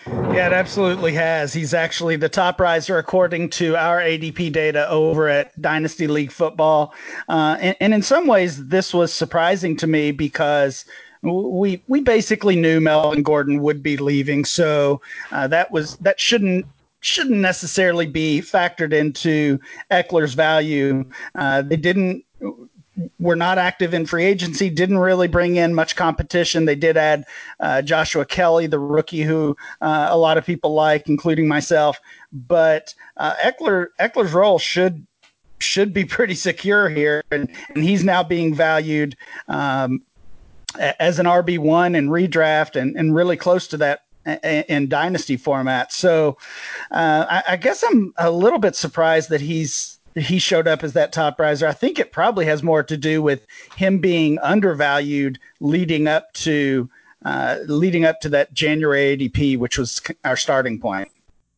Yeah, 0.08 0.48
it 0.48 0.54
absolutely 0.54 1.14
has. 1.14 1.52
He's 1.52 1.74
actually 1.74 2.16
the 2.16 2.30
top 2.30 2.60
riser 2.60 3.00
according 3.00 3.50
to 3.52 3.76
our 3.76 4.00
ADP 4.00 4.52
data 4.52 4.88
over 4.88 5.28
at 5.28 5.60
Dynasty 5.60 6.06
League 6.08 6.32
Football. 6.32 6.94
Uh, 7.28 7.58
and, 7.60 7.76
and 7.80 7.94
in 7.94 8.02
some 8.04 8.28
ways, 8.28 8.68
this 8.68 8.94
was 8.94 9.12
surprising 9.12 9.76
to 9.78 9.88
me 9.88 10.12
because 10.12 10.86
we 11.24 11.82
we 11.88 12.02
basically 12.02 12.56
knew 12.56 12.80
Melvin 12.80 13.24
Gordon 13.24 13.64
would 13.64 13.82
be 13.82 13.98
leaving, 13.98 14.46
so 14.46 15.02
uh, 15.32 15.48
that 15.48 15.72
was 15.72 15.98
that 15.98 16.20
shouldn't 16.20 16.68
shouldn't 17.00 17.40
necessarily 17.40 18.06
be 18.06 18.42
factored 18.42 18.94
into 18.94 19.60
Ekeler's 19.90 20.36
value. 20.36 21.04
Uh, 21.34 21.64
they 21.64 21.78
didn't 21.78 22.24
were 23.20 23.36
not 23.36 23.58
active 23.58 23.94
in 23.94 24.06
free 24.06 24.26
agency, 24.26 24.70
didn't 24.70 25.00
really 25.00 25.28
bring 25.28 25.58
in 25.58 25.74
much 25.74 25.96
competition. 25.96 26.66
They 26.66 26.76
did 26.76 26.98
add 26.98 27.26
uh, 27.60 27.82
Joshua 27.82 28.26
Kelley, 28.26 28.68
the 28.68 28.80
rookie 28.80 29.24
who 29.24 29.56
uh, 29.82 30.08
a 30.10 30.18
lot 30.18 30.38
of 30.38 30.46
people 30.46 30.74
like, 30.74 31.10
including 31.10 31.48
myself. 31.48 32.00
But 32.32 32.94
uh, 33.18 33.34
Ekeler 33.44 33.88
Ekeler's 34.00 34.34
role 34.34 34.60
should 34.60 35.06
should 35.60 35.94
be 35.94 36.06
pretty 36.06 36.36
secure 36.36 36.90
here, 36.90 37.24
and, 37.32 37.50
and 37.74 37.84
he's 37.84 38.04
now 38.04 38.24
being 38.24 38.54
valued 38.54 39.16
um, 39.48 40.02
as 41.00 41.20
an 41.20 41.26
RB 41.26 41.58
one 41.60 41.96
and 41.96 42.10
redraft, 42.10 42.80
and, 42.80 42.96
and 42.96 43.16
really 43.16 43.38
close 43.38 43.68
to 43.68 43.78
that 43.78 44.02
in 44.44 44.90
dynasty 44.90 45.38
format. 45.38 45.92
So 45.92 46.38
uh, 46.92 47.26
I, 47.30 47.44
I 47.50 47.56
guess 47.58 47.84
I'm 47.84 48.14
a 48.18 48.32
little 48.32 48.58
bit 48.58 48.76
surprised 48.76 49.30
that 49.30 49.42
he's 49.42 49.95
he 50.16 50.40
showed 50.40 50.68
up 50.68 50.84
as 50.84 50.94
that 50.94 51.12
top 51.12 51.40
riser. 51.40 51.68
I 51.68 51.74
think 51.74 52.00
it 52.00 52.12
probably 52.12 52.46
has 52.46 52.64
more 52.64 52.84
to 52.84 52.98
do 52.98 53.22
with 53.22 53.46
him 53.76 54.00
being 54.00 54.40
undervalued 54.40 55.40
leading 55.60 56.08
up 56.08 56.32
to 56.34 56.90
uh, 57.26 57.58
leading 57.68 58.06
up 58.06 58.22
to 58.22 58.30
that 58.30 58.54
January 58.54 59.18
ADP, 59.18 59.58
which 59.58 59.78
was 59.78 60.02
our 60.24 60.38
starting 60.38 60.80
point. 60.80 61.10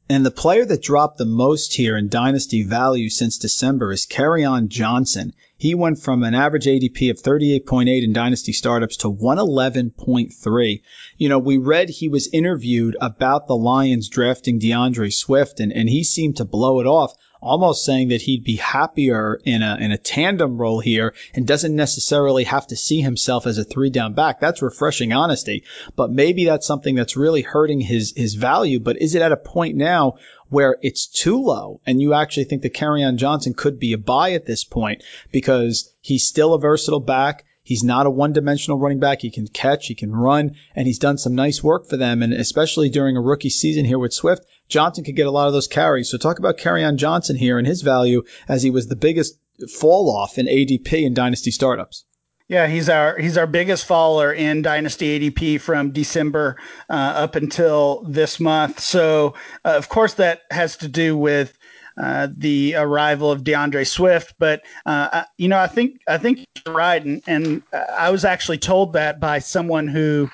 And 0.10 0.26
the 0.26 0.32
player 0.32 0.64
that 0.64 0.82
dropped 0.82 1.18
the 1.18 1.26
most 1.26 1.76
here 1.76 1.98
in 1.98 2.08
dynasty 2.08 2.64
value 2.64 3.10
since 3.10 3.38
December 3.38 3.92
is 3.92 4.06
Kerryon 4.06 4.70
Johnson. 4.70 5.34
He 5.58 5.76
went 5.76 6.00
from 6.00 6.24
an 6.24 6.34
average 6.34 6.66
ADP 6.66 7.12
of 7.12 7.22
38.8 7.22 8.04
in 8.04 8.14
dynasty 8.14 8.54
startups 8.54 8.96
to 8.98 9.12
111.3. 9.12 10.82
You 11.18 11.28
know, 11.28 11.40
we 11.40 11.58
read 11.58 11.90
he 11.90 12.08
was 12.08 12.30
interviewed 12.32 12.96
about 13.02 13.48
the 13.48 13.58
Lions 13.58 14.08
drafting 14.08 14.60
D'Andre 14.60 15.10
Swift 15.10 15.60
and, 15.60 15.74
and 15.74 15.90
he 15.90 16.06
seemed 16.06 16.38
to 16.38 16.46
blow 16.46 16.80
it 16.80 16.88
off 16.88 17.14
almost 17.42 17.86
saying 17.86 18.10
that 18.10 18.22
he'd 18.22 18.44
be 18.44 18.56
happier 18.56 19.40
in 19.46 19.62
a 19.62 19.78
in 19.80 19.92
a 19.92 19.98
tandem 19.98 20.58
role 20.58 20.80
here 20.80 21.14
and 21.34 21.46
doesn't 21.46 21.76
necessarily 21.76 22.44
have 22.44 22.68
to 22.68 22.76
see 22.76 23.02
himself 23.02 23.48
as 23.48 23.58
a 23.58 23.64
three 23.64 23.90
down 23.90 24.14
back. 24.14 24.40
That's 24.40 24.62
refreshing 24.62 25.14
honesty, 25.14 25.64
but 25.96 26.12
maybe 26.12 26.46
that's 26.46 26.68
something 26.68 26.96
that's 26.96 27.18
really 27.18 27.42
hurting 27.42 27.82
his 27.82 28.14
his 28.16 28.36
value. 28.36 28.80
But 28.80 29.02
is 29.02 29.16
it 29.16 29.22
at 29.22 29.32
a 29.32 29.38
point 29.38 29.76
now 29.76 30.16
where 30.50 30.78
it's 30.82 31.08
too 31.08 31.42
low 31.42 31.82
and 31.86 32.02
you 32.02 32.14
actually 32.14 32.46
think 32.46 32.62
that 32.62 32.74
Kerryon 32.74 33.18
Johnson 33.18 33.54
could 33.54 33.80
be 33.80 33.94
a 33.94 33.98
buy 33.98 34.32
at 34.34 34.46
this 34.46 34.64
point 34.64 35.04
because 35.32 35.94
he's 36.02 36.28
still 36.28 36.54
a 36.54 36.60
versatile 36.60 37.00
back. 37.00 37.46
He's 37.64 37.84
not 37.84 38.06
a 38.06 38.10
one 38.10 38.32
dimensional 38.32 38.80
running 38.80 39.00
back. 39.00 39.22
He 39.22 39.30
can 39.30 39.48
catch, 39.48 39.88
he 39.88 39.96
can 39.96 40.16
run, 40.16 40.56
and 40.74 40.88
he's 40.88 41.00
done 41.00 41.18
some 41.18 41.36
nice 41.36 41.62
work 41.62 41.90
for 41.90 41.98
them. 41.98 42.24
And 42.24 42.34
especially 42.34 42.90
during 42.90 43.18
a 43.18 43.22
rookie 43.22 43.50
season 43.50 43.84
here 43.84 44.00
with 44.00 44.14
Swift, 44.14 44.46
Johnson 44.70 45.04
could 45.04 45.18
get 45.18 45.28
a 45.28 45.32
lot 45.32 45.48
of 45.48 45.54
those 45.54 45.68
carries. 45.68 46.10
So 46.10 46.18
talk 46.18 46.40
about 46.40 46.58
Kerryon 46.58 46.96
Johnson 46.96 47.36
here 47.36 47.58
and 47.58 47.68
his 47.68 47.82
value 47.82 48.24
as 48.48 48.64
he 48.64 48.70
was 48.70 48.88
the 48.88 48.96
biggest 48.96 49.38
fall 49.70 50.16
off 50.16 50.38
in 50.38 50.46
ADP 50.46 50.94
in 50.94 51.14
dynasty 51.14 51.52
startups. 51.52 52.06
Yeah, 52.50 52.68
he's 52.68 52.88
our 52.88 53.18
he's 53.18 53.38
our 53.38 53.48
biggest 53.48 53.86
faller 53.86 54.32
in 54.32 54.62
Dynasty 54.62 55.20
ADP 55.20 55.60
from 55.60 55.92
December 55.92 56.56
uh, 56.90 56.94
up 56.94 57.36
until 57.36 58.04
this 58.08 58.40
month. 58.40 58.80
So 58.80 59.34
uh, 59.66 59.76
of 59.76 59.90
course 59.90 60.14
that 60.14 60.44
has 60.52 60.78
to 60.78 60.88
do 60.88 61.18
with 61.18 61.58
uh, 61.98 62.28
the 62.38 62.76
arrival 62.76 63.32
of 63.32 63.44
D'Andre 63.44 63.84
Swift. 63.84 64.34
But 64.40 64.62
uh, 64.86 65.24
you 65.38 65.50
know, 65.50 65.60
I 65.60 65.68
think 65.68 66.00
I 66.08 66.18
think 66.18 66.46
you're 66.66 66.76
right, 66.76 67.04
and, 67.04 67.22
and 67.28 67.64
I 67.74 68.10
was 68.12 68.24
actually 68.24 68.60
told 68.60 68.94
that 68.94 69.20
by 69.20 69.40
someone 69.40 69.88
who. 69.88 70.30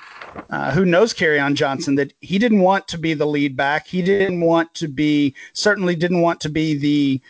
Uh, 0.50 0.72
who 0.72 0.84
knows 0.84 1.14
on 1.22 1.54
Johnson 1.54 1.94
that 1.94 2.12
he 2.20 2.40
didn't 2.40 2.58
want 2.58 2.88
to 2.88 2.98
be 2.98 3.14
the 3.14 3.24
lead 3.24 3.56
back. 3.56 3.86
He 3.86 4.02
didn't 4.02 4.40
want 4.40 4.74
to 4.74 4.88
be, 4.88 5.32
certainly 5.52 5.94
didn't 5.94 6.22
want 6.22 6.40
to 6.40 6.48
be 6.48 6.76
the 6.76 7.20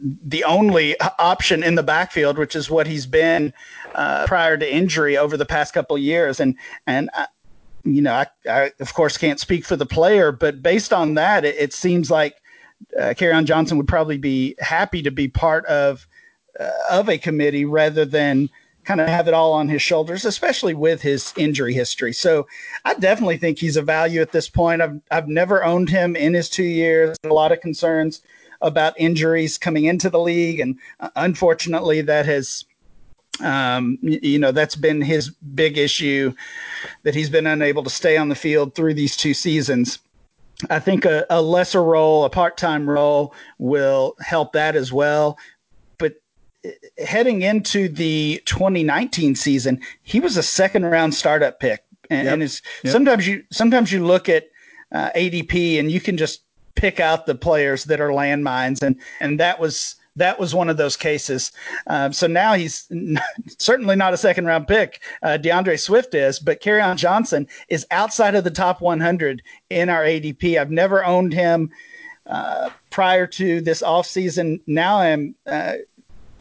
the 0.00 0.44
only 0.44 0.98
option 1.18 1.62
in 1.62 1.74
the 1.74 1.82
backfield, 1.82 2.38
which 2.38 2.56
is 2.56 2.70
what 2.70 2.86
he's 2.86 3.06
been 3.06 3.52
uh, 3.94 4.26
prior 4.26 4.56
to 4.56 4.74
injury 4.74 5.16
over 5.16 5.36
the 5.36 5.46
past 5.46 5.74
couple 5.74 5.96
years. 5.98 6.40
And 6.40 6.56
and 6.86 7.10
uh, 7.14 7.26
you 7.84 8.02
know, 8.02 8.14
I, 8.14 8.26
I, 8.48 8.72
of 8.80 8.94
course 8.94 9.16
can't 9.16 9.40
speak 9.40 9.64
for 9.64 9.76
the 9.76 9.86
player, 9.86 10.32
but 10.32 10.62
based 10.62 10.92
on 10.92 11.14
that, 11.14 11.44
it, 11.44 11.56
it 11.58 11.72
seems 11.72 12.10
like 12.10 12.36
uh, 12.98 13.14
Kerryon 13.16 13.44
Johnson 13.44 13.76
would 13.78 13.88
probably 13.88 14.18
be 14.18 14.54
happy 14.60 15.02
to 15.02 15.10
be 15.10 15.28
part 15.28 15.66
of 15.66 16.06
uh, 16.58 16.70
of 16.90 17.08
a 17.08 17.18
committee 17.18 17.64
rather 17.64 18.04
than 18.04 18.48
kind 18.84 19.00
of 19.00 19.08
have 19.08 19.28
it 19.28 19.34
all 19.34 19.52
on 19.52 19.68
his 19.68 19.80
shoulders, 19.80 20.24
especially 20.24 20.74
with 20.74 21.00
his 21.00 21.32
injury 21.36 21.72
history. 21.72 22.12
So 22.12 22.46
I 22.84 22.94
definitely 22.94 23.38
think 23.38 23.58
he's 23.58 23.76
a 23.76 23.82
value 23.82 24.20
at 24.20 24.32
this 24.32 24.48
point. 24.48 24.82
I've 24.82 25.00
I've 25.10 25.28
never 25.28 25.64
owned 25.64 25.88
him 25.88 26.16
in 26.16 26.34
his 26.34 26.48
two 26.48 26.64
years. 26.64 27.16
A 27.24 27.28
lot 27.28 27.52
of 27.52 27.60
concerns 27.60 28.22
about 28.62 28.98
injuries 28.98 29.58
coming 29.58 29.84
into 29.84 30.08
the 30.08 30.20
league, 30.20 30.60
and 30.60 30.78
uh, 31.00 31.10
unfortunately, 31.16 32.00
that 32.02 32.26
has 32.26 32.64
um, 33.40 33.98
you 34.02 34.38
know, 34.38 34.52
that's 34.52 34.76
been 34.76 35.00
his 35.00 35.30
big 35.30 35.78
issue 35.78 36.32
that 37.02 37.14
he's 37.14 37.30
been 37.30 37.46
unable 37.46 37.82
to 37.82 37.90
stay 37.90 38.16
on 38.16 38.28
the 38.28 38.34
field 38.34 38.74
through 38.74 38.94
these 38.94 39.16
two 39.16 39.34
seasons. 39.34 39.98
I 40.70 40.78
think 40.78 41.04
a, 41.04 41.26
a 41.30 41.42
lesser 41.42 41.82
role, 41.82 42.24
a 42.24 42.30
part 42.30 42.56
time 42.56 42.88
role, 42.88 43.34
will 43.58 44.14
help 44.20 44.52
that 44.52 44.76
as 44.76 44.92
well. 44.92 45.38
But 45.98 46.14
uh, 46.64 46.70
heading 47.04 47.42
into 47.42 47.88
the 47.88 48.40
2019 48.44 49.34
season, 49.34 49.80
he 50.02 50.20
was 50.20 50.36
a 50.36 50.42
second 50.42 50.84
round 50.84 51.14
startup 51.14 51.58
pick. 51.58 51.82
And, 52.10 52.26
yep. 52.26 52.32
and 52.34 52.42
it's, 52.42 52.62
yep. 52.84 52.92
sometimes 52.92 53.26
you 53.26 53.42
sometimes 53.50 53.90
you 53.90 54.04
look 54.04 54.28
at 54.28 54.50
uh, 54.92 55.10
ADP 55.16 55.80
and 55.80 55.90
you 55.90 56.00
can 56.00 56.16
just 56.16 56.42
pick 56.74 57.00
out 57.00 57.26
the 57.26 57.34
players 57.34 57.84
that 57.84 58.00
are 58.00 58.10
landmines, 58.10 58.82
and 58.82 58.96
and 59.20 59.38
that 59.40 59.58
was 59.60 59.96
that 60.16 60.38
was 60.38 60.54
one 60.54 60.68
of 60.68 60.76
those 60.76 60.96
cases. 60.96 61.52
Um, 61.86 62.12
so 62.12 62.26
now 62.26 62.54
he's 62.54 62.88
certainly 63.58 63.96
not 63.96 64.12
a 64.12 64.18
second 64.18 64.46
round 64.46 64.68
pick. 64.68 65.00
Uh, 65.22 65.36
D'Andre 65.36 65.76
Swift 65.76 66.14
is, 66.14 66.38
but 66.38 66.60
Kerryon 66.60 66.96
Johnson 66.96 67.46
is 67.68 67.86
outside 67.90 68.34
of 68.34 68.44
the 68.44 68.50
top 68.50 68.80
100 68.80 69.42
in 69.70 69.88
our 69.88 70.02
ADP. 70.02 70.60
I've 70.60 70.70
never 70.70 71.04
owned 71.04 71.32
him 71.32 71.70
uh, 72.26 72.70
prior 72.90 73.26
to 73.26 73.60
this 73.60 73.82
offseason. 73.82 74.60
Now 74.66 74.98
I'm 74.98 75.34
uh, 75.46 75.74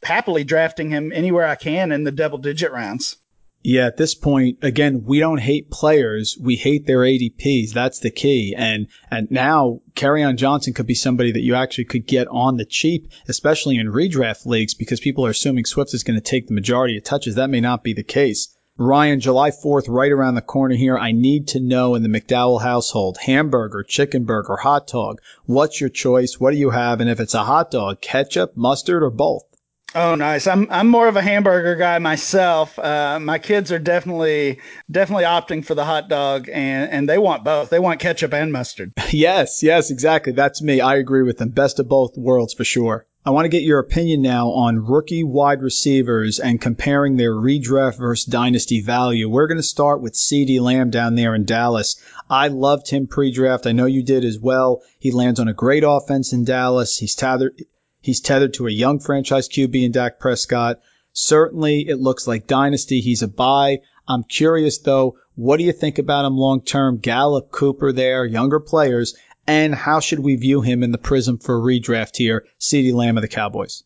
happily 0.03 0.43
drafting 0.43 0.89
him 0.89 1.11
anywhere 1.13 1.45
I 1.45 1.55
can 1.55 1.91
in 1.91 2.03
the 2.03 2.11
double 2.11 2.37
digit 2.37 2.71
rounds. 2.71 3.17
Yeah, 3.63 3.85
at 3.85 3.97
this 3.97 4.15
point, 4.15 4.59
again, 4.63 5.03
we 5.05 5.19
don't 5.19 5.39
hate 5.39 5.69
players. 5.69 6.35
We 6.39 6.55
hate 6.55 6.87
their 6.87 6.99
ADPs. 6.99 7.73
That's 7.73 7.99
the 7.99 8.09
key. 8.09 8.55
And, 8.57 8.87
and 9.11 9.29
now 9.29 9.81
Kerryon 9.93 10.37
Johnson 10.37 10.73
could 10.73 10.87
be 10.87 10.95
somebody 10.95 11.33
that 11.33 11.43
you 11.43 11.53
actually 11.53 11.85
could 11.85 12.07
get 12.07 12.27
on 12.27 12.57
the 12.57 12.65
cheap, 12.65 13.11
especially 13.27 13.77
in 13.77 13.87
redraft 13.87 14.47
leagues, 14.47 14.73
because 14.73 14.99
people 14.99 15.27
are 15.27 15.31
assuming 15.31 15.65
Swift 15.65 15.93
is 15.93 16.03
going 16.03 16.19
to 16.19 16.21
take 16.21 16.47
the 16.47 16.55
majority 16.55 16.97
of 16.97 17.03
touches. 17.03 17.35
That 17.35 17.51
may 17.51 17.61
not 17.61 17.83
be 17.83 17.93
the 17.93 18.03
case. 18.03 18.55
Ryan, 18.77 19.19
July 19.19 19.51
4th, 19.51 19.85
right 19.87 20.11
around 20.11 20.33
the 20.33 20.41
corner 20.41 20.73
here. 20.73 20.97
I 20.97 21.11
need 21.11 21.49
to 21.49 21.59
know 21.59 21.93
in 21.93 22.01
the 22.01 22.09
McDowell 22.09 22.63
household, 22.63 23.19
hamburger, 23.19 23.83
chicken 23.83 24.23
burger, 24.23 24.55
hot 24.55 24.87
dog. 24.87 25.21
What's 25.45 25.79
your 25.79 25.89
choice? 25.89 26.39
What 26.39 26.49
do 26.49 26.57
you 26.57 26.71
have? 26.71 26.99
And 26.99 27.09
if 27.09 27.19
it's 27.19 27.35
a 27.35 27.43
hot 27.43 27.69
dog, 27.69 28.01
ketchup, 28.01 28.57
mustard, 28.57 29.03
or 29.03 29.11
both? 29.11 29.43
Oh, 29.93 30.15
nice. 30.15 30.47
I'm 30.47 30.67
I'm 30.69 30.87
more 30.87 31.07
of 31.09 31.17
a 31.17 31.21
hamburger 31.21 31.75
guy 31.75 31.99
myself. 31.99 32.79
Uh, 32.79 33.19
my 33.19 33.39
kids 33.39 33.71
are 33.73 33.79
definitely 33.79 34.59
definitely 34.89 35.25
opting 35.25 35.65
for 35.65 35.75
the 35.75 35.83
hot 35.83 36.07
dog, 36.07 36.47
and 36.47 36.89
and 36.89 37.09
they 37.09 37.17
want 37.17 37.43
both. 37.43 37.69
They 37.69 37.79
want 37.79 37.99
ketchup 37.99 38.33
and 38.33 38.51
mustard. 38.51 38.93
Yes, 39.13 39.61
yes, 39.61 39.91
exactly. 39.91 40.31
That's 40.31 40.61
me. 40.61 40.79
I 40.79 40.95
agree 40.95 41.23
with 41.23 41.37
them. 41.37 41.49
Best 41.49 41.79
of 41.79 41.89
both 41.89 42.17
worlds 42.17 42.53
for 42.53 42.63
sure. 42.63 43.05
I 43.25 43.31
want 43.31 43.43
to 43.43 43.49
get 43.49 43.63
your 43.63 43.79
opinion 43.79 44.21
now 44.21 44.51
on 44.51 44.85
rookie 44.85 45.25
wide 45.25 45.61
receivers 45.61 46.39
and 46.39 46.61
comparing 46.61 47.17
their 47.17 47.33
redraft 47.33 47.97
versus 47.97 48.25
dynasty 48.25 48.81
value. 48.81 49.29
We're 49.29 49.47
going 49.47 49.57
to 49.57 49.63
start 49.63 50.01
with 50.01 50.13
CeeDee 50.13 50.61
Lamb 50.61 50.91
down 50.91 51.15
there 51.15 51.35
in 51.35 51.43
Dallas. 51.43 52.01
I 52.29 52.47
loved 52.47 52.89
him 52.89 53.05
pre-draft. 53.07 53.67
I 53.67 53.73
know 53.73 53.85
you 53.85 54.01
did 54.01 54.23
as 54.23 54.39
well. 54.39 54.81
He 54.97 55.11
lands 55.11 55.41
on 55.41 55.49
a 55.49 55.53
great 55.53 55.83
offense 55.85 56.31
in 56.31 56.45
Dallas. 56.45 56.97
He's 56.97 57.13
tethered, 57.13 57.61
He's 58.01 58.19
tethered 58.19 58.55
to 58.55 58.67
a 58.67 58.71
young 58.71 58.99
franchise 58.99 59.47
QB 59.47 59.83
in 59.83 59.91
Dak 59.91 60.19
Prescott. 60.19 60.79
Certainly, 61.13 61.87
it 61.87 61.99
looks 61.99 62.27
like 62.27 62.47
dynasty. 62.47 63.01
He's 63.01 63.21
a 63.21 63.27
buy. 63.27 63.81
I'm 64.07 64.23
curious 64.23 64.79
though, 64.79 65.17
what 65.35 65.57
do 65.57 65.63
you 65.63 65.71
think 65.71 65.99
about 65.99 66.25
him 66.25 66.35
long 66.35 66.61
term? 66.61 66.97
Gallup, 66.97 67.51
Cooper 67.51 67.91
there, 67.91 68.25
younger 68.25 68.59
players, 68.59 69.15
and 69.47 69.73
how 69.73 69.99
should 69.99 70.19
we 70.19 70.35
view 70.35 70.61
him 70.61 70.83
in 70.83 70.91
the 70.91 70.97
prism 70.97 71.37
for 71.37 71.59
redraft 71.59 72.17
here? 72.17 72.45
CeeDee 72.59 72.93
Lamb 72.93 73.17
of 73.17 73.21
the 73.21 73.27
Cowboys. 73.27 73.83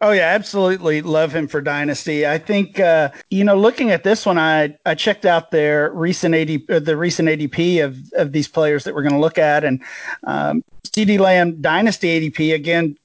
Oh 0.00 0.12
yeah, 0.12 0.26
absolutely 0.34 1.00
love 1.00 1.34
him 1.34 1.48
for 1.48 1.62
dynasty. 1.62 2.26
I 2.26 2.36
think 2.36 2.78
uh, 2.78 3.10
you 3.30 3.44
know, 3.44 3.56
looking 3.56 3.90
at 3.90 4.04
this 4.04 4.26
one, 4.26 4.38
I 4.38 4.76
I 4.84 4.94
checked 4.94 5.24
out 5.24 5.50
their 5.50 5.90
recent 5.90 6.34
AD, 6.34 6.62
uh, 6.68 6.78
the 6.80 6.96
recent 6.96 7.28
ADP 7.28 7.82
of 7.82 7.98
of 8.12 8.32
these 8.32 8.46
players 8.46 8.84
that 8.84 8.94
we're 8.94 9.02
going 9.02 9.14
to 9.14 9.20
look 9.20 9.38
at, 9.38 9.64
and 9.64 9.82
um, 10.24 10.62
CeeDee 10.84 11.18
Lamb 11.18 11.62
dynasty 11.62 12.30
ADP 12.30 12.54
again 12.54 12.96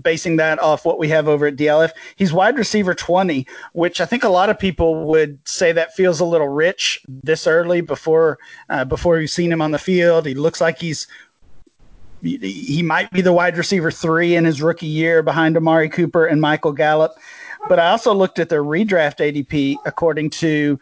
basing 0.00 0.36
that 0.36 0.58
off 0.60 0.84
what 0.84 0.98
we 0.98 1.08
have 1.08 1.28
over 1.28 1.46
at 1.46 1.56
DLF. 1.56 1.90
He's 2.16 2.32
wide 2.32 2.56
receiver 2.56 2.94
20, 2.94 3.46
which 3.72 4.00
I 4.00 4.06
think 4.06 4.24
a 4.24 4.28
lot 4.28 4.48
of 4.48 4.58
people 4.58 5.04
would 5.06 5.38
say 5.46 5.72
that 5.72 5.94
feels 5.94 6.20
a 6.20 6.24
little 6.24 6.48
rich 6.48 7.00
this 7.08 7.46
early 7.46 7.80
before 7.80 8.38
uh, 8.70 8.84
before 8.84 9.20
you've 9.20 9.30
seen 9.30 9.52
him 9.52 9.60
on 9.60 9.70
the 9.70 9.78
field. 9.78 10.26
He 10.26 10.34
looks 10.34 10.60
like 10.60 10.78
he's 10.78 11.06
he 12.22 12.82
might 12.82 13.10
be 13.10 13.20
the 13.20 13.32
wide 13.32 13.56
receiver 13.56 13.90
three 13.90 14.36
in 14.36 14.44
his 14.44 14.62
rookie 14.62 14.86
year 14.86 15.22
behind 15.22 15.56
Amari 15.56 15.88
Cooper 15.88 16.24
and 16.26 16.40
Michael 16.40 16.72
Gallup. 16.72 17.16
But 17.68 17.80
I 17.80 17.90
also 17.90 18.14
looked 18.14 18.38
at 18.38 18.48
their 18.48 18.62
redraft 18.62 19.18
ADP 19.18 19.76
according 19.84 20.30
to 20.30 20.78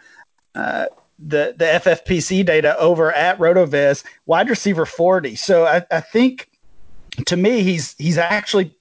uh, 0.55 0.87
the 1.19 1.55
the 1.57 1.65
FFPC 1.65 2.45
data 2.45 2.79
over 2.79 3.13
at 3.13 3.39
RotoViz, 3.39 4.05
wide 4.27 4.49
receiver 4.49 4.87
40. 4.87 5.35
So 5.37 5.65
I, 5.67 5.83
I 5.91 6.01
think 6.01 6.51
to 7.27 7.37
me 7.37 7.63
he's 7.63 7.95
he's 7.99 8.19
actually 8.19 8.75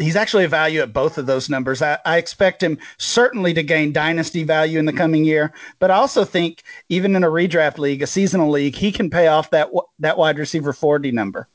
he's 0.00 0.16
actually 0.16 0.44
a 0.44 0.48
value 0.48 0.80
at 0.80 0.92
both 0.92 1.18
of 1.18 1.26
those 1.26 1.48
numbers. 1.48 1.82
I, 1.82 1.98
I, 2.04 2.16
expect 2.16 2.62
him 2.62 2.78
certainly 2.98 3.54
to 3.54 3.62
gain 3.62 3.92
dynasty 3.92 4.44
value 4.44 4.78
in 4.78 4.86
the 4.86 4.92
coming 4.92 5.24
year, 5.24 5.52
but 5.78 5.90
I 5.90 5.96
also 5.96 6.24
think 6.24 6.62
even 6.88 7.14
in 7.14 7.24
a 7.24 7.28
redraft 7.28 7.78
league, 7.78 8.02
a 8.02 8.06
seasonal 8.06 8.50
league, 8.50 8.76
he 8.76 8.92
can 8.92 9.10
pay 9.10 9.26
off 9.26 9.50
that 9.50 9.70
that 9.98 10.18
wide 10.18 10.38
receiver 10.38 10.72
40 10.72 11.12
number. 11.12 11.48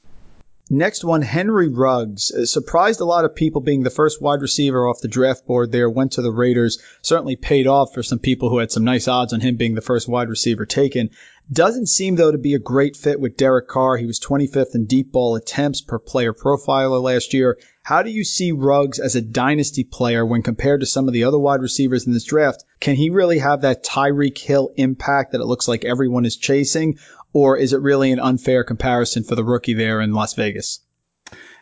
Next 0.69 1.03
one, 1.03 1.21
Henry 1.21 1.67
Ruggs. 1.67 2.31
Uh, 2.31 2.45
surprised 2.45 2.99
a 2.99 3.05
lot 3.05 3.23
of 3.23 3.35
people 3.35 3.61
being 3.61 3.83
the 3.83 3.91
first 3.91 4.19
wide 4.19 4.41
receiver 4.41 4.87
off 4.87 4.99
the 4.99 5.07
draft 5.07 5.45
board 5.45 5.71
there, 5.71 5.87
went 5.87 6.13
to 6.13 6.23
the 6.23 6.31
Raiders. 6.31 6.79
Certainly 7.03 7.35
paid 7.35 7.67
off 7.67 7.93
for 7.93 8.01
some 8.01 8.17
people 8.17 8.49
who 8.49 8.57
had 8.57 8.71
some 8.71 8.83
nice 8.83 9.07
odds 9.07 9.31
on 9.31 9.41
him 9.41 9.57
being 9.57 9.75
the 9.75 9.81
first 9.81 10.07
wide 10.07 10.27
receiver 10.27 10.65
taken. 10.65 11.11
Doesn't 11.51 11.87
seem, 11.87 12.15
though, 12.15 12.31
to 12.31 12.39
be 12.39 12.55
a 12.55 12.59
great 12.59 12.97
fit 12.97 13.19
with 13.19 13.37
Derek 13.37 13.67
Carr. 13.67 13.97
He 13.97 14.07
was 14.07 14.19
25th 14.19 14.73
in 14.73 14.85
deep 14.85 15.11
ball 15.11 15.35
attempts 15.35 15.81
per 15.81 15.99
player 15.99 16.33
profiler 16.33 17.01
last 17.01 17.33
year. 17.35 17.59
How 17.83 18.01
do 18.01 18.09
you 18.09 18.23
see 18.23 18.51
Ruggs 18.51 18.99
as 18.99 19.15
a 19.15 19.21
dynasty 19.21 19.83
player 19.83 20.25
when 20.25 20.41
compared 20.41 20.79
to 20.79 20.87
some 20.87 21.07
of 21.07 21.13
the 21.13 21.25
other 21.25 21.37
wide 21.37 21.61
receivers 21.61 22.07
in 22.07 22.13
this 22.13 22.23
draft? 22.23 22.63
Can 22.79 22.95
he 22.95 23.11
really 23.11 23.37
have 23.37 23.61
that 23.61 23.83
Tyreek 23.83 24.37
Hill 24.39 24.71
impact 24.75 25.33
that 25.33 25.41
it 25.41 25.45
looks 25.45 25.67
like 25.67 25.85
everyone 25.85 26.25
is 26.25 26.35
chasing? 26.35 26.97
Or 27.31 27.57
is 27.57 27.73
it 27.73 27.81
really 27.81 28.11
an 28.11 28.19
unfair 28.19 28.63
comparison 28.63 29.23
for 29.23 29.35
the 29.35 29.43
rookie 29.43 29.75
there 29.75 30.01
in 30.01 30.13
Las 30.13 30.33
Vegas? 30.33 30.79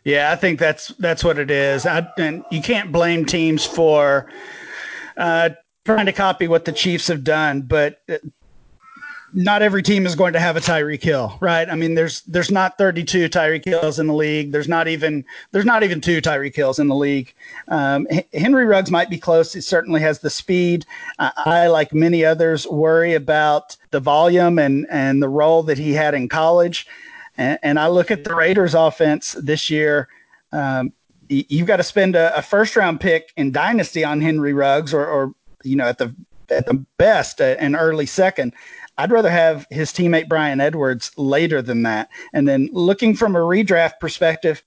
Yeah, 0.05 0.31
I 0.31 0.37
think 0.37 0.59
that's 0.59 0.89
that's 0.99 1.23
what 1.23 1.39
it 1.39 1.49
is. 1.51 1.85
I, 1.85 2.07
and 2.17 2.43
you 2.51 2.61
can't 2.61 2.91
blame 2.91 3.25
teams 3.25 3.65
for 3.65 4.29
uh, 5.17 5.49
trying 5.85 6.05
to 6.05 6.13
copy 6.13 6.47
what 6.47 6.65
the 6.65 6.71
Chiefs 6.71 7.07
have 7.07 7.23
done, 7.23 7.63
but 7.63 8.01
not 9.33 9.61
every 9.61 9.81
team 9.81 10.05
is 10.05 10.15
going 10.15 10.33
to 10.33 10.39
have 10.39 10.55
a 10.55 10.59
Tyreek 10.59 11.01
Hill, 11.01 11.37
right? 11.39 11.67
I 11.69 11.75
mean, 11.75 11.95
there's 11.95 12.21
there's 12.21 12.51
not 12.51 12.77
32 12.77 13.29
Tyreek 13.29 13.65
Hills 13.65 13.99
in 13.99 14.07
the 14.07 14.13
league. 14.13 14.51
There's 14.51 14.67
not 14.67 14.87
even 14.87 15.25
there's 15.51 15.65
not 15.65 15.83
even 15.83 16.01
two 16.01 16.21
Tyreek 16.21 16.55
Hills 16.55 16.79
in 16.79 16.87
the 16.87 16.95
league. 16.95 17.33
Um, 17.67 18.07
Henry 18.33 18.65
Ruggs 18.65 18.91
might 18.91 19.09
be 19.09 19.17
close. 19.17 19.53
He 19.53 19.61
certainly 19.61 20.01
has 20.01 20.19
the 20.19 20.29
speed. 20.29 20.85
Uh, 21.19 21.31
I, 21.37 21.67
like 21.67 21.93
many 21.93 22.23
others, 22.23 22.67
worry 22.67 23.13
about 23.13 23.75
the 23.91 23.99
volume 23.99 24.59
and 24.59 24.85
and 24.91 25.21
the 25.21 25.29
role 25.29 25.63
that 25.63 25.77
he 25.77 25.93
had 25.93 26.13
in 26.13 26.29
college. 26.29 26.87
And, 27.37 27.57
and 27.63 27.79
I 27.79 27.87
look 27.87 28.11
at 28.11 28.23
the 28.23 28.35
Raiders' 28.35 28.75
offense 28.75 29.33
this 29.33 29.69
year. 29.69 30.07
Um, 30.51 30.93
you've 31.29 31.67
got 31.67 31.77
to 31.77 31.83
spend 31.83 32.15
a, 32.15 32.37
a, 32.37 32.41
first 32.43 32.75
round 32.75 32.99
pick 32.99 33.33
in 33.37 33.51
dynasty 33.51 34.03
on 34.03 34.21
Henry 34.21 34.53
Ruggs, 34.53 34.93
or, 34.93 35.05
or 35.05 35.33
you 35.63 35.75
know 35.75 35.85
at 35.85 35.97
the 35.97 36.13
at 36.49 36.65
the 36.65 36.85
best, 36.97 37.41
uh, 37.41 37.55
an 37.59 37.75
early 37.75 38.05
second. 38.05 38.53
I'd 38.97 39.11
rather 39.11 39.29
have 39.29 39.65
his 39.69 39.91
teammate 39.91 40.29
Bryan 40.29 40.61
Edwards 40.61 41.11
later 41.17 41.61
than 41.61 41.83
that. 41.83 42.09
And 42.33 42.47
then 42.47 42.69
looking 42.71 43.15
from 43.15 43.35
a 43.35 43.39
redraft 43.39 43.99
perspective, 43.99 44.63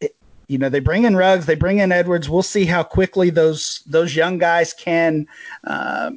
it, 0.00 0.14
you 0.48 0.58
know, 0.58 0.68
they 0.68 0.80
bring 0.80 1.04
in 1.04 1.16
Ruggs, 1.16 1.46
they 1.46 1.54
bring 1.54 1.78
in 1.78 1.92
Edwards. 1.92 2.28
We'll 2.28 2.42
see 2.42 2.66
how 2.66 2.82
quickly 2.82 3.30
those 3.30 3.82
those 3.86 4.14
young 4.14 4.38
guys 4.38 4.72
can. 4.72 5.26
Uh, 5.64 6.12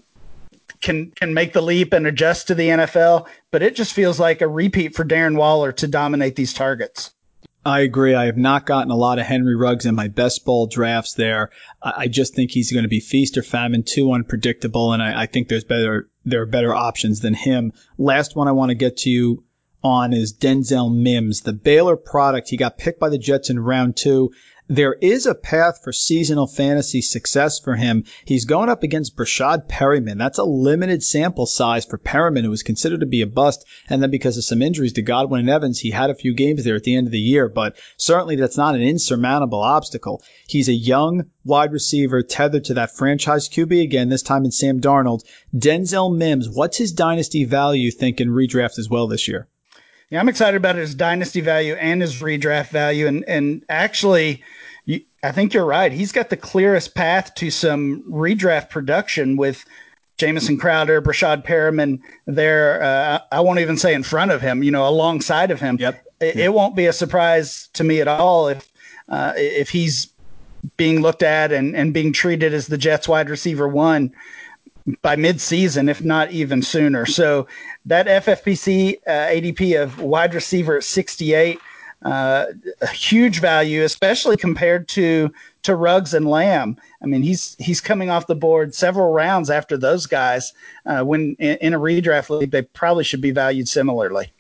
can 0.82 1.12
can 1.12 1.34
make 1.34 1.54
the 1.54 1.62
leap 1.62 1.94
and 1.94 2.06
adjust 2.06 2.46
to 2.48 2.56
the 2.56 2.68
NFL, 2.68 3.26
but 3.52 3.64
it 3.64 3.74
just 3.74 3.94
feels 3.94 4.20
like 4.20 4.42
a 4.42 4.48
repeat 4.50 4.94
for 4.94 5.06
Darren 5.06 5.38
Waller 5.38 5.72
to 5.72 5.88
dominate 5.88 6.36
these 6.36 6.54
targets. 6.54 7.13
I 7.66 7.82
agree. 7.82 8.14
I 8.14 8.26
have 8.26 8.38
not 8.38 8.66
gotten 8.66 8.92
a 8.92 8.96
lot 8.96 9.20
of 9.20 9.26
Henry 9.26 9.56
Ruggs 9.56 9.86
in 9.86 9.96
my 9.96 10.10
best 10.10 10.44
ball 10.44 10.68
drafts 10.68 11.14
there. 11.14 11.50
I 11.82 12.08
just 12.08 12.36
think 12.36 12.52
he's 12.52 12.74
going 12.74 12.84
to 12.84 12.90
be 12.90 13.00
feast 13.00 13.38
or 13.38 13.44
famine, 13.44 13.84
too 13.84 14.12
unpredictable, 14.12 14.92
and 14.92 15.02
I, 15.02 15.24
I 15.24 15.26
think 15.28 15.48
there's 15.48 15.64
better 15.64 16.10
there 16.26 16.42
are 16.42 16.46
better 16.46 16.74
options 16.74 17.22
than 17.22 17.34
him. 17.34 17.74
Last 17.98 18.36
one 18.36 18.48
I 18.48 18.52
want 18.52 18.70
to 18.70 18.76
get 18.76 18.98
to 18.98 19.10
you 19.10 19.44
on 19.84 20.14
is 20.14 20.34
Denzel 20.34 20.96
Mims, 20.96 21.42
the 21.42 21.54
Baylor 21.54 21.98
product. 21.98 22.50
He 22.50 22.58
got 22.58 22.78
picked 22.78 23.00
by 23.00 23.10
the 23.10 23.18
Jets 23.18 23.50
in 23.50 23.60
round 23.60 23.98
two 23.98 24.32
there 24.70 24.94
is 24.94 25.26
a 25.26 25.36
path 25.36 25.82
for 25.84 25.92
seasonal 25.92 26.48
fantasy 26.48 27.02
success 27.02 27.60
for 27.60 27.76
him. 27.76 28.06
He's 28.24 28.46
going 28.46 28.70
up 28.70 28.82
against 28.82 29.18
Breshad 29.18 29.68
Perriman. 29.68 30.18
That's 30.18 30.38
a 30.38 30.46
limited 30.46 31.04
sample 31.04 31.46
size 31.46 31.84
for 31.84 31.98
Perriman, 31.98 32.44
who 32.44 32.50
was 32.50 32.64
considered 32.64 33.02
to 33.02 33.06
be 33.06 33.22
a 33.22 33.28
bust. 33.28 33.66
And 33.90 34.02
then 34.02 34.10
because 34.10 34.38
of 34.38 34.46
some 34.46 34.62
injuries 34.62 34.94
to 34.94 35.02
Godwin 35.02 35.42
and 35.42 35.50
Evans, 35.50 35.80
he 35.80 35.92
had 35.92 36.10
a 36.10 36.16
few 36.16 36.34
games 36.34 36.64
there 36.64 36.76
at 36.76 36.84
the 36.84 36.96
end 36.96 37.08
of 37.08 37.12
the 37.12 37.20
year. 37.20 37.50
But 37.50 37.76
certainly 37.98 38.38
that's 38.38 38.56
not 38.56 38.76
an 38.76 38.82
insurmountable 38.82 39.62
obstacle. 39.62 40.24
He's 40.48 40.70
a 40.70 40.74
young 40.74 41.26
wide 41.44 41.74
receiver 41.74 42.24
tethered 42.24 42.64
to 42.66 42.76
that 42.76 42.96
franchise 42.96 43.50
QB 43.50 43.84
again, 43.84 44.08
this 44.08 44.24
time 44.24 44.46
in 44.46 44.52
Sam 44.52 44.80
Darnold. 44.80 45.26
Denzel 45.54 46.16
Mims, 46.16 46.50
what's 46.50 46.78
his 46.78 46.94
dynasty 46.94 47.44
value 47.44 47.92
think 47.92 48.22
in 48.22 48.30
redraft 48.30 48.80
as 48.80 48.90
well 48.90 49.08
this 49.08 49.28
year? 49.28 49.50
Yeah, 50.14 50.20
I'm 50.20 50.30
excited 50.30 50.56
about 50.56 50.76
his 50.76 50.94
dynasty 50.94 51.42
value 51.42 51.74
and 51.74 52.00
his 52.00 52.22
redraft 52.22 52.70
value. 52.70 53.08
And 53.08 53.28
and 53.28 53.66
actually, 53.68 54.44
you, 54.86 55.02
I 55.24 55.32
think 55.32 55.56
you're 55.56 55.66
right. 55.66 55.92
He's 55.92 56.12
got 56.12 56.30
the 56.30 56.38
clearest 56.38 56.94
path 56.94 57.34
to 57.34 57.50
some 57.50 58.04
redraft 58.04 58.70
production 58.70 59.38
with 59.38 59.66
Jamison 60.20 60.56
Crowder, 60.56 61.02
Breshad 61.02 61.44
Perriman 61.44 62.00
there. 62.28 62.84
Uh, 62.84 63.22
I 63.32 63.40
won't 63.40 63.58
even 63.58 63.76
say 63.76 63.96
in 63.96 64.04
front 64.04 64.30
of 64.30 64.40
him, 64.40 64.62
you 64.62 64.70
know, 64.70 64.88
alongside 64.88 65.50
of 65.50 65.60
him. 65.60 65.78
Yep. 65.80 66.06
It, 66.20 66.36
it 66.36 66.54
won't 66.54 66.76
be 66.76 66.86
a 66.86 66.94
surprise 66.94 67.70
to 67.74 67.84
me 67.84 68.00
at 68.00 68.08
all 68.08 68.50
if 68.50 68.72
uh, 69.10 69.34
if 69.36 69.72
he's 69.72 70.10
being 70.78 71.02
looked 71.02 71.24
at 71.24 71.52
and, 71.52 71.76
and 71.76 71.92
being 71.92 72.14
treated 72.14 72.54
as 72.54 72.68
the 72.68 72.78
Jets 72.78 73.08
wide 73.08 73.32
receiver 73.32 73.68
one 73.68 74.14
by 75.02 75.16
midseason, 75.16 75.90
if 75.90 76.04
not 76.04 76.30
even 76.32 76.62
sooner. 76.62 77.08
So 77.08 77.48
that 77.86 78.08
FFPC 78.08 78.98
uh, 79.08 79.10
ADP 79.10 79.82
of 79.82 80.00
wide 80.00 80.34
receiver 80.34 80.78
at 80.78 80.84
68, 80.84 81.60
uh, 82.04 82.48
a 82.82 82.88
huge 82.88 83.40
value, 83.40 83.84
especially 83.84 84.36
compared 84.36 84.88
to 84.90 85.32
to 85.64 85.76
Ruggs 85.76 86.14
and 86.14 86.28
Lamb. 86.28 86.78
I 87.02 87.06
mean, 87.06 87.22
he's 87.22 87.56
he's 87.60 87.80
coming 87.80 88.10
off 88.10 88.28
the 88.28 88.36
board 88.36 88.76
several 88.76 89.14
rounds 89.14 89.50
after 89.50 89.78
those 89.78 90.06
guys. 90.06 90.52
Uh, 90.86 91.04
when 91.04 91.36
in, 91.40 91.58
in 91.62 91.74
a 91.74 91.80
redraft 91.80 92.30
league, 92.30 92.52
they 92.52 92.64
probably 92.64 93.06
should 93.06 93.22
be 93.22 93.32
valued 93.32 93.70
similarly. 93.70 94.33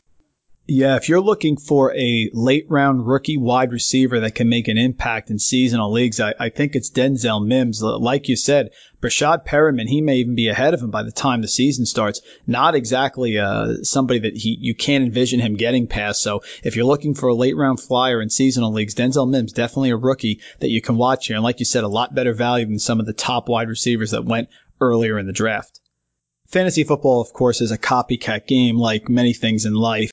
Yeah, 0.65 0.95
if 0.95 1.09
you're 1.09 1.19
looking 1.19 1.57
for 1.57 1.93
a 1.93 2.29
late 2.31 2.67
round 2.69 3.05
rookie 3.05 3.35
wide 3.35 3.73
receiver 3.73 4.21
that 4.21 4.35
can 4.35 4.47
make 4.47 4.69
an 4.69 4.77
impact 4.77 5.29
in 5.29 5.37
seasonal 5.37 5.91
leagues, 5.91 6.21
I, 6.21 6.33
I 6.39 6.49
think 6.49 6.73
it's 6.73 6.89
Denzel 6.89 7.45
Mims. 7.45 7.81
Like 7.83 8.29
you 8.29 8.37
said, 8.37 8.69
Breshad 9.01 9.45
Perriman, 9.45 9.89
he 9.89 9.99
may 9.99 10.19
even 10.19 10.35
be 10.35 10.47
ahead 10.47 10.73
of 10.73 10.81
him 10.81 10.89
by 10.89 11.03
the 11.03 11.11
time 11.11 11.41
the 11.41 11.49
season 11.49 11.85
starts. 11.85 12.21
Not 12.47 12.75
exactly 12.75 13.37
uh, 13.39 13.83
somebody 13.83 14.21
that 14.21 14.37
he 14.37 14.57
you 14.57 14.73
can't 14.73 15.03
envision 15.03 15.41
him 15.41 15.57
getting 15.57 15.87
past. 15.87 16.21
So 16.21 16.43
if 16.63 16.77
you're 16.77 16.85
looking 16.85 17.13
for 17.13 17.27
a 17.27 17.35
late 17.35 17.57
round 17.57 17.81
flyer 17.81 18.21
in 18.21 18.29
seasonal 18.29 18.71
leagues, 18.71 18.95
Denzel 18.95 19.29
Mims 19.29 19.51
definitely 19.51 19.89
a 19.89 19.97
rookie 19.97 20.39
that 20.61 20.69
you 20.69 20.81
can 20.81 20.95
watch 20.95 21.27
here. 21.27 21.35
And 21.35 21.43
like 21.43 21.59
you 21.59 21.65
said, 21.65 21.83
a 21.83 21.89
lot 21.89 22.15
better 22.15 22.33
value 22.33 22.67
than 22.67 22.79
some 22.79 23.01
of 23.01 23.05
the 23.05 23.11
top 23.11 23.49
wide 23.49 23.67
receivers 23.67 24.11
that 24.11 24.23
went 24.23 24.47
earlier 24.79 25.19
in 25.19 25.27
the 25.27 25.33
draft. 25.33 25.81
Fantasy 26.47 26.85
football, 26.85 27.19
of 27.19 27.33
course, 27.33 27.59
is 27.59 27.71
a 27.71 27.77
copycat 27.77 28.47
game 28.47 28.77
like 28.77 29.09
many 29.09 29.33
things 29.33 29.65
in 29.65 29.73
life 29.73 30.11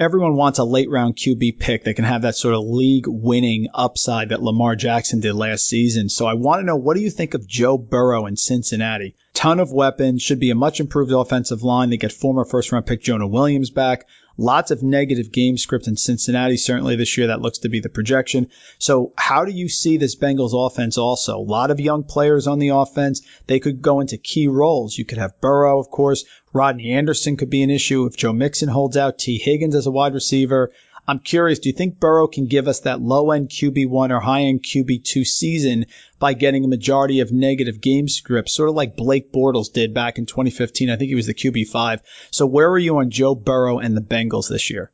everyone 0.00 0.36
wants 0.36 0.58
a 0.58 0.64
late 0.64 0.90
round 0.90 1.16
QB 1.16 1.58
pick 1.58 1.84
that 1.84 1.94
can 1.94 2.04
have 2.04 2.22
that 2.22 2.36
sort 2.36 2.54
of 2.54 2.64
league 2.64 3.06
winning 3.08 3.68
upside 3.74 4.28
that 4.28 4.42
Lamar 4.42 4.76
Jackson 4.76 5.20
did 5.20 5.34
last 5.34 5.66
season. 5.66 6.08
So 6.08 6.26
I 6.26 6.34
want 6.34 6.60
to 6.60 6.66
know 6.66 6.76
what 6.76 6.96
do 6.96 7.02
you 7.02 7.10
think 7.10 7.34
of 7.34 7.46
Joe 7.46 7.76
Burrow 7.76 8.26
in 8.26 8.36
Cincinnati? 8.36 9.16
Ton 9.38 9.60
of 9.60 9.72
weapons, 9.72 10.20
should 10.20 10.40
be 10.40 10.50
a 10.50 10.56
much 10.56 10.80
improved 10.80 11.12
offensive 11.12 11.62
line. 11.62 11.90
They 11.90 11.96
get 11.96 12.10
former 12.10 12.44
first 12.44 12.72
round 12.72 12.86
pick 12.86 13.00
Jonah 13.00 13.28
Williams 13.28 13.70
back. 13.70 14.08
Lots 14.36 14.72
of 14.72 14.82
negative 14.82 15.30
game 15.30 15.56
script 15.56 15.86
in 15.86 15.96
Cincinnati, 15.96 16.56
certainly 16.56 16.96
this 16.96 17.16
year. 17.16 17.28
That 17.28 17.40
looks 17.40 17.58
to 17.58 17.68
be 17.68 17.78
the 17.78 17.88
projection. 17.88 18.48
So 18.80 19.12
how 19.16 19.44
do 19.44 19.52
you 19.52 19.68
see 19.68 19.96
this 19.96 20.16
Bengals 20.16 20.54
offense 20.54 20.98
also? 20.98 21.38
A 21.38 21.38
lot 21.38 21.70
of 21.70 21.78
young 21.78 22.02
players 22.02 22.48
on 22.48 22.58
the 22.58 22.70
offense. 22.70 23.22
They 23.46 23.60
could 23.60 23.80
go 23.80 24.00
into 24.00 24.18
key 24.18 24.48
roles. 24.48 24.98
You 24.98 25.04
could 25.04 25.18
have 25.18 25.40
Burrow, 25.40 25.78
of 25.78 25.88
course. 25.88 26.24
Rodney 26.52 26.90
Anderson 26.90 27.36
could 27.36 27.48
be 27.48 27.62
an 27.62 27.70
issue 27.70 28.06
if 28.06 28.16
Joe 28.16 28.32
Mixon 28.32 28.68
holds 28.68 28.96
out. 28.96 29.20
Tee 29.20 29.38
Higgins 29.38 29.76
as 29.76 29.86
a 29.86 29.92
wide 29.92 30.14
receiver. 30.14 30.72
I'm 31.08 31.20
curious, 31.20 31.58
do 31.58 31.70
you 31.70 31.74
think 31.74 31.98
Burrow 31.98 32.26
can 32.26 32.48
give 32.48 32.68
us 32.68 32.80
that 32.80 33.00
low 33.00 33.30
end 33.30 33.48
QB1 33.48 34.10
or 34.10 34.20
high 34.20 34.42
end 34.42 34.62
QB2 34.62 35.24
season 35.24 35.86
by 36.18 36.34
getting 36.34 36.66
a 36.66 36.68
majority 36.68 37.20
of 37.20 37.32
negative 37.32 37.80
game 37.80 38.08
scripts, 38.08 38.52
sort 38.52 38.68
of 38.68 38.74
like 38.74 38.94
Blake 38.94 39.32
Bortles 39.32 39.72
did 39.72 39.94
back 39.94 40.18
in 40.18 40.26
2015? 40.26 40.90
I 40.90 40.96
think 40.96 41.08
he 41.08 41.14
was 41.14 41.26
the 41.26 41.32
QB5. 41.32 42.00
So 42.30 42.44
where 42.44 42.68
are 42.68 42.78
you 42.78 42.98
on 42.98 43.08
Joe 43.08 43.34
Burrow 43.34 43.78
and 43.78 43.96
the 43.96 44.02
Bengals 44.02 44.50
this 44.50 44.68
year? 44.68 44.92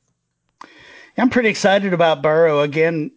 I'm 1.19 1.31
pretty 1.31 1.49
excited 1.49 1.93
about 1.93 2.23
Burrow. 2.23 2.61
Again, 2.61 3.11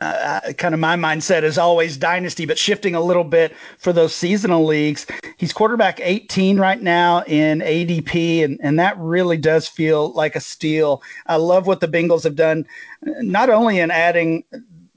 uh, 0.00 0.52
kind 0.58 0.74
of 0.74 0.80
my 0.80 0.96
mindset 0.96 1.42
is 1.42 1.58
always 1.58 1.96
dynasty, 1.96 2.46
but 2.46 2.58
shifting 2.58 2.94
a 2.94 3.00
little 3.00 3.24
bit 3.24 3.54
for 3.78 3.92
those 3.92 4.14
seasonal 4.14 4.64
leagues. 4.64 5.06
He's 5.36 5.52
quarterback 5.52 6.00
18 6.00 6.58
right 6.58 6.80
now 6.80 7.22
in 7.24 7.60
ADP, 7.60 8.44
and, 8.44 8.58
and 8.62 8.78
that 8.78 8.98
really 8.98 9.36
does 9.36 9.68
feel 9.68 10.12
like 10.12 10.36
a 10.36 10.40
steal. 10.40 11.02
I 11.26 11.36
love 11.36 11.66
what 11.66 11.80
the 11.80 11.88
Bengals 11.88 12.24
have 12.24 12.36
done, 12.36 12.66
not 13.02 13.50
only 13.50 13.78
in 13.78 13.90
adding 13.90 14.44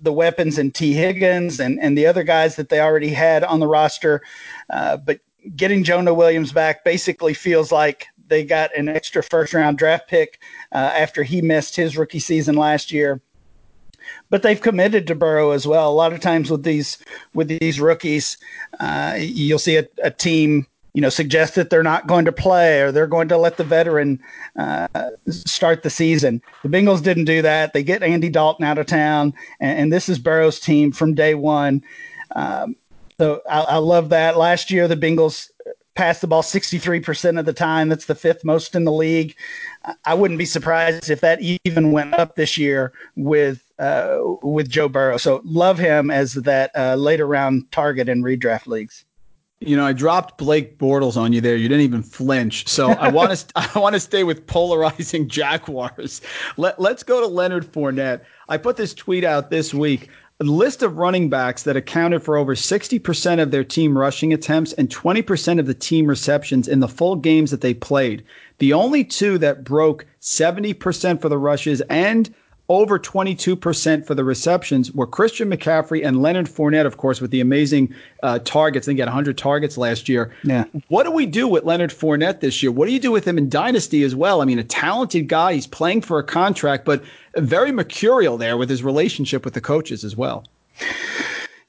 the 0.02 0.14
weapons 0.14 0.58
and 0.58 0.74
Tee 0.74 0.94
Higgins 0.94 1.60
and, 1.60 1.80
and 1.80 1.98
the 1.98 2.06
other 2.06 2.24
guys 2.24 2.56
that 2.56 2.70
they 2.70 2.80
already 2.80 3.10
had 3.10 3.44
on 3.44 3.60
the 3.60 3.68
roster, 3.68 4.22
uh, 4.70 4.98
but 4.98 5.20
getting 5.56 5.84
Jonah 5.84 6.14
Williams 6.14 6.52
back 6.52 6.84
basically 6.84 7.34
feels 7.34 7.72
like 7.72 8.08
they 8.28 8.44
got 8.44 8.76
an 8.76 8.88
extra 8.88 9.24
first 9.24 9.54
round 9.54 9.78
draft 9.78 10.08
pick 10.08 10.42
uh, 10.72 10.78
after 10.78 11.24
he 11.24 11.42
missed 11.42 11.76
his 11.76 11.98
rookie 11.98 12.20
season 12.20 12.56
last 12.56 12.92
year 12.92 13.22
but 14.30 14.44
they've 14.44 14.62
committed 14.62 15.08
to 15.08 15.16
Burrow 15.16 15.52
as 15.52 15.66
well. 15.66 15.90
A 15.90 15.94
lot 15.94 16.14
of 16.14 16.20
times 16.20 16.52
with 16.52 16.64
these 16.64 16.98
with 17.34 17.48
these 17.48 17.80
rookies, 17.80 18.38
uh, 18.80 19.16
you'll 19.18 19.60
see 19.60 19.78
a, 19.78 19.88
a, 20.04 20.12
team 20.12 20.66
you 20.94 21.02
know 21.02 21.10
suggest 21.10 21.56
that 21.56 21.70
they're 21.70 21.84
not 21.84 22.08
going 22.08 22.26
to 22.26 22.32
play 22.32 22.82
or 22.82 22.92
they're 22.92 23.08
going 23.08 23.28
to 23.30 23.38
let 23.38 23.58
the 23.58 23.64
veteran 23.64 24.20
uh, 24.58 24.88
start 25.30 25.84
the 25.84 25.90
season. 25.90 26.42
The 26.64 26.70
Bengals 26.70 27.04
didn't 27.04 27.26
do 27.26 27.42
that. 27.42 27.74
They 27.74 27.84
get 27.84 28.04
Andy 28.04 28.30
Dalton 28.30 28.66
out 28.66 28.78
of 28.78 28.86
town, 28.86 29.34
and, 29.60 29.80
and 29.80 29.94
this 29.94 30.10
is 30.10 30.20
Burrow's 30.20 30.60
team 30.60 30.92
from 30.92 31.16
day 31.16 31.36
one. 31.36 31.84
Um, 32.36 32.76
so 33.20 33.42
I, 33.50 33.62
I 33.62 33.78
love 33.78 34.10
that. 34.10 34.38
Last 34.38 34.72
year, 34.72 34.88
the 34.88 34.96
Bengals 34.96 35.50
passed 35.96 36.22
the 36.22 36.28
ball 36.28 36.42
63% 36.42 37.38
of 37.38 37.46
the 37.46 37.52
time. 37.52 37.90
That's 37.90 38.06
the 38.06 38.16
fifth 38.16 38.46
most 38.46 38.74
in 38.74 38.86
the 38.86 38.92
league. 38.92 39.36
I 40.06 40.14
wouldn't 40.14 40.38
be 40.38 40.46
surprised 40.46 41.10
if 41.10 41.20
that 41.20 41.40
even 41.66 41.92
went 41.92 42.14
up 42.14 42.36
this 42.36 42.58
year 42.58 42.94
with 43.18 43.69
uh, 43.80 44.20
with 44.44 44.70
Joe 44.70 44.90
Burrow. 44.90 45.18
So 45.18 45.42
love 45.44 45.80
him 45.80 46.12
as 46.12 46.34
that 46.34 46.72
uh, 46.76 46.96
later 46.96 47.26
round 47.26 47.72
target 47.72 48.10
in 48.10 48.22
redraft 48.22 48.68
leagues. 48.68 49.06
You 49.62 49.76
know, 49.76 49.86
I 49.86 49.92
dropped 49.92 50.38
Blake 50.38 50.78
Bortles 50.78 51.18
on 51.18 51.34
you 51.34 51.42
there. 51.42 51.58
You 51.58 51.68
didn't 51.68 51.84
even 51.84 52.04
flinch. 52.04 52.68
So 52.68 52.92
I 52.92 53.10
want 53.12 53.36
to 53.36 53.46
I 53.56 53.80
want 53.80 53.94
to 53.94 54.00
stay 54.00 54.24
with 54.24 54.46
polarizing 54.48 55.28
Jaguars. 55.30 56.22
Let, 56.58 56.80
let's 56.80 57.04
go 57.04 57.20
to 57.20 57.28
Leonard 57.28 57.66
Fournette. 57.66 58.22
I 58.48 58.58
put 58.58 58.78
this 58.78 58.94
tweet 58.94 59.24
out 59.24 59.50
this 59.50 59.74
week. 59.74 60.10
A 60.42 60.46
list 60.46 60.84
of 60.84 60.98
running 60.98 61.30
backs 61.30 61.64
that 61.64 61.76
accounted 61.76 62.24
for 62.24 62.38
over 62.38 62.56
60% 62.56 63.42
of 63.42 63.52
their 63.52 63.66
team 63.66 63.98
rushing 63.98 64.32
attempts 64.32 64.72
and 64.72 64.88
20% 64.88 65.60
of 65.60 65.66
the 65.66 65.74
team 65.74 66.08
receptions 66.08 66.70
in 66.70 66.80
the 66.80 66.88
full 66.88 67.18
games 67.18 67.52
that 67.52 67.60
they 67.60 67.74
played. 67.74 68.24
The 68.60 68.72
only 68.72 69.04
two 69.04 69.38
that 69.40 69.66
broke 69.66 70.06
70% 70.22 71.20
for 71.20 71.28
the 71.28 71.38
rushes 71.38 71.82
and 71.90 72.34
over 72.70 73.00
22% 73.00 74.06
for 74.06 74.14
the 74.16 74.24
receptions 74.24 74.92
were 74.92 75.08
Christian 75.08 75.50
McCaffrey 75.50 76.06
and 76.06 76.22
Leonard 76.22 76.48
Fournette, 76.48 76.86
of 76.86 76.98
course, 76.98 77.20
with 77.20 77.32
the 77.32 77.42
amazing 77.42 77.94
uh, 78.22 78.40
targets. 78.40 78.86
They 78.86 78.94
got 78.94 79.08
100 79.08 79.38
targets 79.38 79.78
last 79.78 80.08
year. 80.08 80.32
Yeah. 80.44 80.66
What 80.88 81.04
do 81.04 81.12
we 81.12 81.26
do 81.26 81.48
with 81.48 81.64
Leonard 81.64 81.90
Fournette 81.90 82.42
this 82.42 82.62
year? 82.62 82.72
What 82.72 82.86
do 82.86 82.94
you 82.94 83.00
do 83.00 83.12
with 83.12 83.26
him 83.26 83.40
in 83.40 83.50
Dynasty 83.50 84.04
as 84.04 84.16
well? 84.16 84.42
I 84.42 84.46
mean, 84.46 84.60
a 84.60 84.64
talented 84.64 85.28
guy. 85.28 85.54
He's 85.54 85.68
playing 85.68 86.02
for 86.02 86.20
a 86.20 86.24
contract, 86.24 86.86
but 86.86 87.04
very 87.36 87.72
mercurial 87.72 88.38
there 88.38 88.56
with 88.56 88.70
his 88.70 88.84
relationship 88.84 89.44
with 89.44 89.56
the 89.56 89.62
coaches 89.62 90.04
as 90.04 90.16
well. 90.16 90.46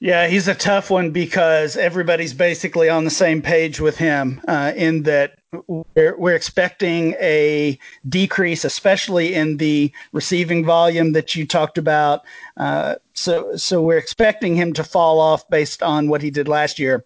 Yeah, 0.03 0.29
he's 0.29 0.49
a 0.49 0.55
tough 0.55 0.89
one 0.89 1.11
because 1.11 1.77
everybody's 1.77 2.33
basically 2.33 2.89
on 2.89 3.05
the 3.05 3.11
same 3.11 3.43
page 3.43 3.81
with 3.81 3.99
him 3.99 4.41
uh, 4.49 4.73
in 4.75 5.03
that 5.03 5.39
we're, 5.67 6.17
we're 6.17 6.35
expecting 6.35 7.13
a 7.21 7.79
decrease, 8.09 8.65
especially 8.65 9.35
in 9.35 9.59
the 9.59 9.93
receiving 10.13 10.65
volume 10.65 11.13
that 11.13 11.37
you 11.37 11.47
talked 11.47 11.77
about. 11.77 12.23
Uh, 12.57 12.95
so, 13.13 13.55
so 13.57 13.83
we're 13.83 13.99
expecting 13.99 14.57
him 14.57 14.73
to 14.73 14.85
fall 14.85 15.21
off 15.21 15.47
based 15.51 15.83
on 15.83 16.09
what 16.09 16.23
he 16.23 16.31
did 16.31 16.49
last 16.49 16.79
year. 16.79 17.05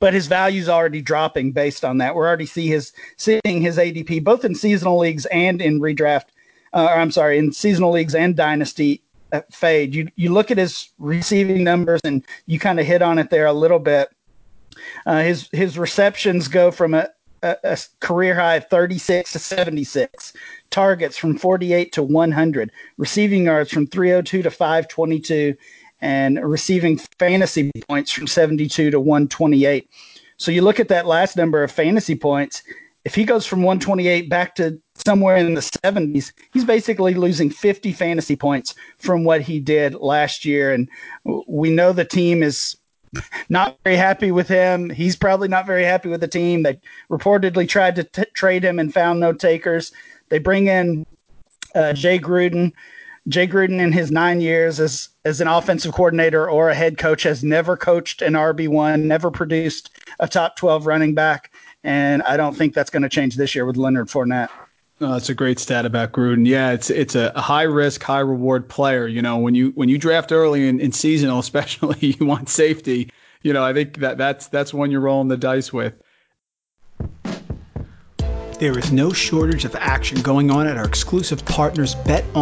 But 0.00 0.12
his 0.12 0.26
value's 0.26 0.68
already 0.68 1.00
dropping 1.00 1.52
based 1.52 1.84
on 1.84 1.98
that. 1.98 2.16
We're 2.16 2.26
already 2.26 2.46
see 2.46 2.66
his 2.66 2.92
seeing 3.16 3.40
his 3.44 3.78
ADP 3.78 4.24
both 4.24 4.44
in 4.44 4.56
seasonal 4.56 4.98
leagues 4.98 5.26
and 5.26 5.62
in 5.62 5.80
redraft. 5.80 6.26
Uh, 6.72 6.88
I'm 6.90 7.12
sorry, 7.12 7.38
in 7.38 7.52
seasonal 7.52 7.92
leagues 7.92 8.14
and 8.14 8.34
dynasty 8.34 9.02
fade. 9.52 9.94
You 9.94 10.08
you 10.16 10.32
look 10.32 10.50
at 10.50 10.58
his 10.58 10.90
receiving 10.98 11.64
numbers 11.64 12.00
and 12.04 12.24
you 12.46 12.58
kind 12.58 12.80
of 12.80 12.86
hit 12.86 13.02
on 13.02 13.18
it 13.18 13.30
there 13.30 13.46
a 13.46 13.52
little 13.52 13.78
bit. 13.78 14.08
Uh, 15.06 15.22
his 15.22 15.48
his 15.52 15.78
receptions 15.78 16.48
go 16.48 16.70
from 16.70 16.94
a, 16.94 17.08
a, 17.42 17.56
a, 17.64 17.78
career 18.00 18.34
high 18.34 18.56
of 18.56 18.68
36 18.68 19.32
to 19.32 19.38
76, 19.38 20.32
targets 20.70 21.16
from 21.16 21.36
48 21.36 21.92
to 21.92 22.02
100, 22.02 22.70
receiving 22.98 23.44
yards 23.44 23.70
from 23.70 23.86
302 23.86 24.42
to 24.42 24.50
522, 24.50 25.54
and 26.00 26.42
receiving 26.42 26.98
fantasy 27.18 27.70
points 27.88 28.12
from 28.12 28.26
72 28.26 28.90
to 28.90 29.00
128. 29.00 29.88
So 30.36 30.50
you 30.50 30.62
look 30.62 30.80
at 30.80 30.88
that 30.88 31.06
last 31.06 31.36
number 31.36 31.62
of 31.62 31.72
fantasy 31.72 32.14
points. 32.14 32.62
If 33.04 33.14
he 33.14 33.24
goes 33.24 33.46
from 33.46 33.62
128 33.62 34.28
back 34.28 34.54
to 34.56 34.80
somewhere 35.04 35.36
in 35.36 35.54
the 35.54 35.60
70s, 35.60 36.32
he's 36.52 36.64
basically 36.64 37.14
losing 37.14 37.50
50 37.50 37.92
fantasy 37.92 38.36
points 38.36 38.74
from 38.98 39.24
what 39.24 39.42
he 39.42 39.60
did 39.60 39.94
last 39.94 40.44
year. 40.44 40.72
And 40.72 40.88
we 41.46 41.70
know 41.70 41.92
the 41.92 42.04
team 42.04 42.42
is 42.42 42.76
not 43.48 43.78
very 43.84 43.96
happy 43.96 44.32
with 44.32 44.48
him. 44.48 44.90
He's 44.90 45.16
probably 45.16 45.48
not 45.48 45.66
very 45.66 45.84
happy 45.84 46.08
with 46.08 46.20
the 46.20 46.28
team. 46.28 46.62
They 46.62 46.78
reportedly 47.10 47.68
tried 47.68 47.96
to 47.96 48.04
t- 48.04 48.24
trade 48.34 48.64
him 48.64 48.78
and 48.78 48.92
found 48.92 49.20
no 49.20 49.32
takers. 49.32 49.92
They 50.28 50.38
bring 50.38 50.66
in 50.66 51.06
uh, 51.74 51.92
Jay 51.92 52.18
Gruden. 52.18 52.72
Jay 53.28 53.46
Gruden, 53.46 53.80
in 53.80 53.92
his 53.92 54.12
nine 54.12 54.40
years 54.40 54.78
as 54.78 55.08
as 55.24 55.40
an 55.40 55.48
offensive 55.48 55.92
coordinator 55.92 56.48
or 56.48 56.70
a 56.70 56.74
head 56.74 56.96
coach, 56.96 57.24
has 57.24 57.42
never 57.42 57.76
coached 57.76 58.22
an 58.22 58.34
RB 58.34 58.68
one, 58.68 59.08
never 59.08 59.32
produced 59.32 59.90
a 60.20 60.28
top 60.28 60.56
twelve 60.56 60.86
running 60.86 61.12
back, 61.12 61.52
and 61.82 62.22
I 62.22 62.36
don't 62.36 62.56
think 62.56 62.72
that's 62.72 62.90
going 62.90 63.02
to 63.02 63.08
change 63.08 63.36
this 63.36 63.54
year 63.54 63.66
with 63.66 63.76
Leonard 63.76 64.06
Fournette. 64.06 64.48
Oh, 65.00 65.12
that's 65.12 65.28
a 65.28 65.34
great 65.34 65.58
stat 65.58 65.84
about 65.84 66.12
Gruden. 66.12 66.46
Yeah, 66.46 66.72
it's 66.72 66.88
it's 66.88 67.14
a 67.14 67.30
high 67.38 67.64
risk, 67.64 68.02
high 68.02 68.20
reward 68.20 68.68
player. 68.68 69.06
You 69.06 69.20
know, 69.20 69.36
when 69.36 69.54
you 69.54 69.70
when 69.74 69.88
you 69.90 69.98
draft 69.98 70.32
early 70.32 70.66
in, 70.68 70.80
in 70.80 70.92
seasonal, 70.92 71.38
especially, 71.40 71.98
you 72.18 72.26
want 72.26 72.48
safety. 72.48 73.10
You 73.42 73.52
know, 73.52 73.62
I 73.64 73.72
think 73.74 73.98
that 73.98 74.16
that's 74.18 74.48
that's 74.48 74.72
one 74.72 74.90
you're 74.90 75.00
rolling 75.00 75.28
the 75.28 75.36
dice 75.36 75.72
with. 75.72 75.94
There 78.58 78.78
is 78.78 78.90
no 78.90 79.12
shortage 79.12 79.66
of 79.66 79.76
action 79.76 80.22
going 80.22 80.50
on 80.50 80.66
at 80.66 80.78
our 80.78 80.86
exclusive 80.86 81.44
partners, 81.44 81.94
betonline.ag. 81.94 82.40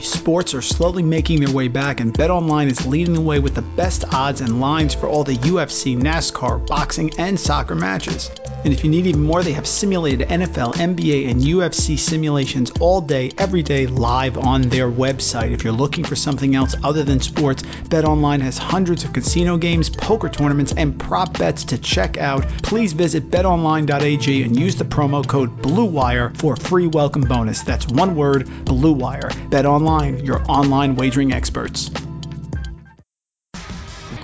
Sports 0.00 0.54
are 0.54 0.62
slowly 0.62 1.02
making 1.02 1.40
their 1.40 1.54
way 1.54 1.68
back, 1.68 2.00
and 2.00 2.14
BetOnline 2.14 2.70
is 2.70 2.86
leading 2.86 3.12
the 3.12 3.20
way 3.20 3.38
with 3.38 3.54
the 3.54 3.60
best 3.60 4.06
odds 4.14 4.40
and 4.40 4.58
lines 4.58 4.94
for 4.94 5.08
all 5.08 5.24
the 5.24 5.36
UFC, 5.36 5.94
NASCAR, 5.94 6.66
boxing, 6.66 7.12
and 7.18 7.38
soccer 7.38 7.74
matches. 7.74 8.30
And 8.64 8.72
if 8.72 8.82
you 8.82 8.88
need 8.90 9.06
even 9.06 9.22
more, 9.22 9.42
they 9.42 9.52
have 9.52 9.66
simulated 9.66 10.26
NFL, 10.28 10.72
NBA, 10.74 11.30
and 11.30 11.40
UFC 11.42 11.98
simulations 11.98 12.70
all 12.80 13.02
day, 13.02 13.30
every 13.36 13.62
day, 13.62 13.86
live 13.86 14.38
on 14.38 14.62
their 14.62 14.90
website. 14.90 15.52
If 15.52 15.64
you're 15.64 15.72
looking 15.74 16.02
for 16.02 16.16
something 16.16 16.54
else 16.56 16.74
other 16.82 17.04
than 17.04 17.20
sports, 17.20 17.62
BetOnline 17.62 18.40
has 18.40 18.56
hundreds 18.56 19.04
of 19.04 19.12
casino 19.12 19.58
games, 19.58 19.90
poker 19.90 20.30
tournaments, 20.30 20.72
and 20.74 20.98
prop 20.98 21.38
bets 21.38 21.64
to 21.64 21.78
check 21.78 22.16
out. 22.16 22.48
Please 22.62 22.94
visit 22.94 23.30
betonline.ag 23.30 24.45
and 24.46 24.56
use 24.56 24.76
the 24.76 24.84
promo 24.84 25.26
code 25.26 25.60
BLUEWIRE 25.60 26.36
for 26.36 26.54
a 26.54 26.56
free 26.56 26.86
welcome 26.86 27.22
bonus. 27.22 27.62
That's 27.62 27.86
one 27.88 28.14
word, 28.14 28.46
BLUEWIRE. 28.64 29.50
Bet 29.50 29.66
online, 29.66 30.24
your 30.24 30.40
online 30.48 30.94
wagering 30.94 31.32
experts. 31.32 31.90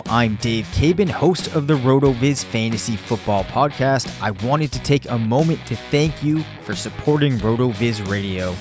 I'm 0.06 0.36
Dave 0.36 0.66
Caban, 0.74 1.08
host 1.08 1.56
of 1.56 1.66
the 1.66 1.74
RotoViz 1.74 2.44
Fantasy 2.44 2.96
Football 2.96 3.42
Podcast. 3.44 4.08
I 4.22 4.30
wanted 4.30 4.72
to 4.72 4.82
take 4.82 5.10
a 5.10 5.18
moment 5.18 5.66
to 5.66 5.76
thank 5.76 6.22
you 6.22 6.44
for 6.62 6.76
supporting 6.76 7.38
RotoViz 7.38 8.08
Radio. 8.08 8.54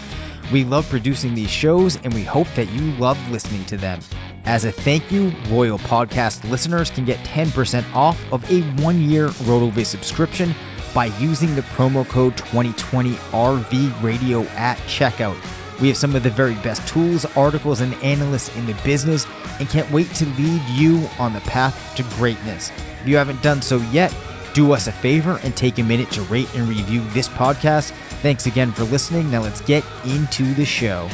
We 0.52 0.64
love 0.64 0.90
producing 0.90 1.36
these 1.36 1.52
shows 1.52 1.96
and 1.98 2.14
we 2.14 2.24
hope 2.24 2.48
that 2.56 2.70
you 2.72 2.92
love 2.94 3.20
listening 3.30 3.66
to 3.66 3.78
them. 3.78 4.00
As 4.46 4.66
a 4.66 4.72
thank 4.72 5.12
you, 5.12 5.32
Royal 5.50 5.78
Podcast 5.78 6.50
listeners 6.50 6.90
can 6.90 7.06
get 7.06 7.20
10% 7.20 7.94
off 7.94 8.20
of 8.34 8.50
a 8.52 8.62
one 8.82 9.00
year 9.00 9.28
RotoViz 9.28 9.86
subscription 9.86 10.56
by 10.94 11.06
using 11.06 11.56
the 11.56 11.62
promo 11.62 12.08
code 12.08 12.36
2020RV 12.36 14.04
Radio 14.04 14.42
at 14.56 14.78
checkout. 14.80 15.38
We 15.80 15.88
have 15.88 15.98
some 15.98 16.16
of 16.16 16.24
the 16.24 16.30
very 16.30 16.56
best 16.56 16.88
tools, 16.88 17.26
articles, 17.36 17.82
and 17.82 17.94
analysts 18.04 18.56
in 18.56 18.68
the 18.68 18.76
business 18.84 19.26
and 19.60 19.68
can't 19.68 19.90
wait 19.92 20.14
to 20.16 20.26
lead 20.26 20.62
you 20.70 21.10
on 21.18 21.34
the 21.34 21.42
path 21.42 21.96
to 21.96 22.04
greatness. 22.18 22.72
If 23.02 23.08
you 23.08 23.18
haven't 23.18 23.42
done 23.42 23.62
so 23.62 23.78
yet, 23.78 24.14
do 24.54 24.74
us 24.74 24.88
a 24.88 24.92
favor 24.92 25.40
and 25.44 25.56
take 25.56 25.80
a 25.80 25.84
minute 25.84 26.12
to 26.12 26.22
rate 26.24 26.54
and 26.54 26.68
review 26.68 27.02
this 27.10 27.28
podcast. 27.28 27.92
Thanks 28.22 28.46
again 28.46 28.72
for 28.74 28.84
listening. 28.84 29.32
Now 29.32 29.42
let's 29.42 29.62
get 29.62 29.84
into 30.06 30.54
the 30.54 30.66
show. 30.66 31.10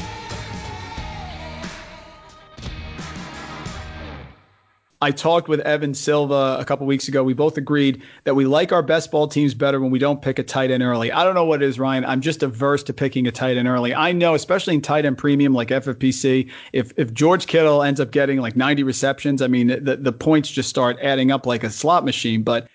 I 4.99 5.11
talked 5.11 5.47
with 5.47 5.59
Evan 5.59 5.93
Silva 5.93 6.57
a 6.59 6.65
couple 6.65 6.87
weeks 6.87 7.07
ago. 7.07 7.23
We 7.23 7.35
both 7.35 7.55
agreed 7.57 8.01
that 8.23 8.33
we 8.33 8.45
like 8.45 8.71
our 8.71 8.81
best 8.81 9.11
ball 9.11 9.27
teams 9.27 9.53
better 9.53 9.79
when 9.79 9.91
we 9.91 9.99
don't 9.99 10.23
pick 10.23 10.39
a 10.39 10.43
tight 10.43 10.71
end 10.71 10.81
early. 10.81 11.11
I 11.11 11.23
don't 11.23 11.35
know 11.35 11.45
what 11.45 11.61
it 11.61 11.67
is, 11.67 11.77
Ryan. 11.77 12.03
I'm 12.03 12.19
just 12.19 12.41
averse 12.41 12.81
to 12.83 12.93
picking 12.93 13.27
a 13.27 13.31
tight 13.31 13.57
end 13.57 13.67
early. 13.67 13.93
I 13.93 14.11
know, 14.11 14.33
especially 14.33 14.73
in 14.73 14.81
tight 14.81 15.05
end 15.05 15.19
premium 15.19 15.53
like 15.53 15.69
FFPC, 15.69 16.49
if 16.73 16.93
if 16.97 17.13
George 17.13 17.45
Kittle 17.45 17.83
ends 17.83 17.99
up 17.99 18.09
getting 18.11 18.39
like 18.39 18.55
90 18.55 18.81
receptions, 18.81 19.43
I 19.43 19.47
mean 19.47 19.67
the 19.67 19.97
the 19.97 20.11
points 20.11 20.49
just 20.49 20.69
start 20.69 20.97
adding 21.01 21.31
up 21.31 21.45
like 21.45 21.63
a 21.63 21.69
slot 21.69 22.03
machine. 22.03 22.41
But 22.41 22.67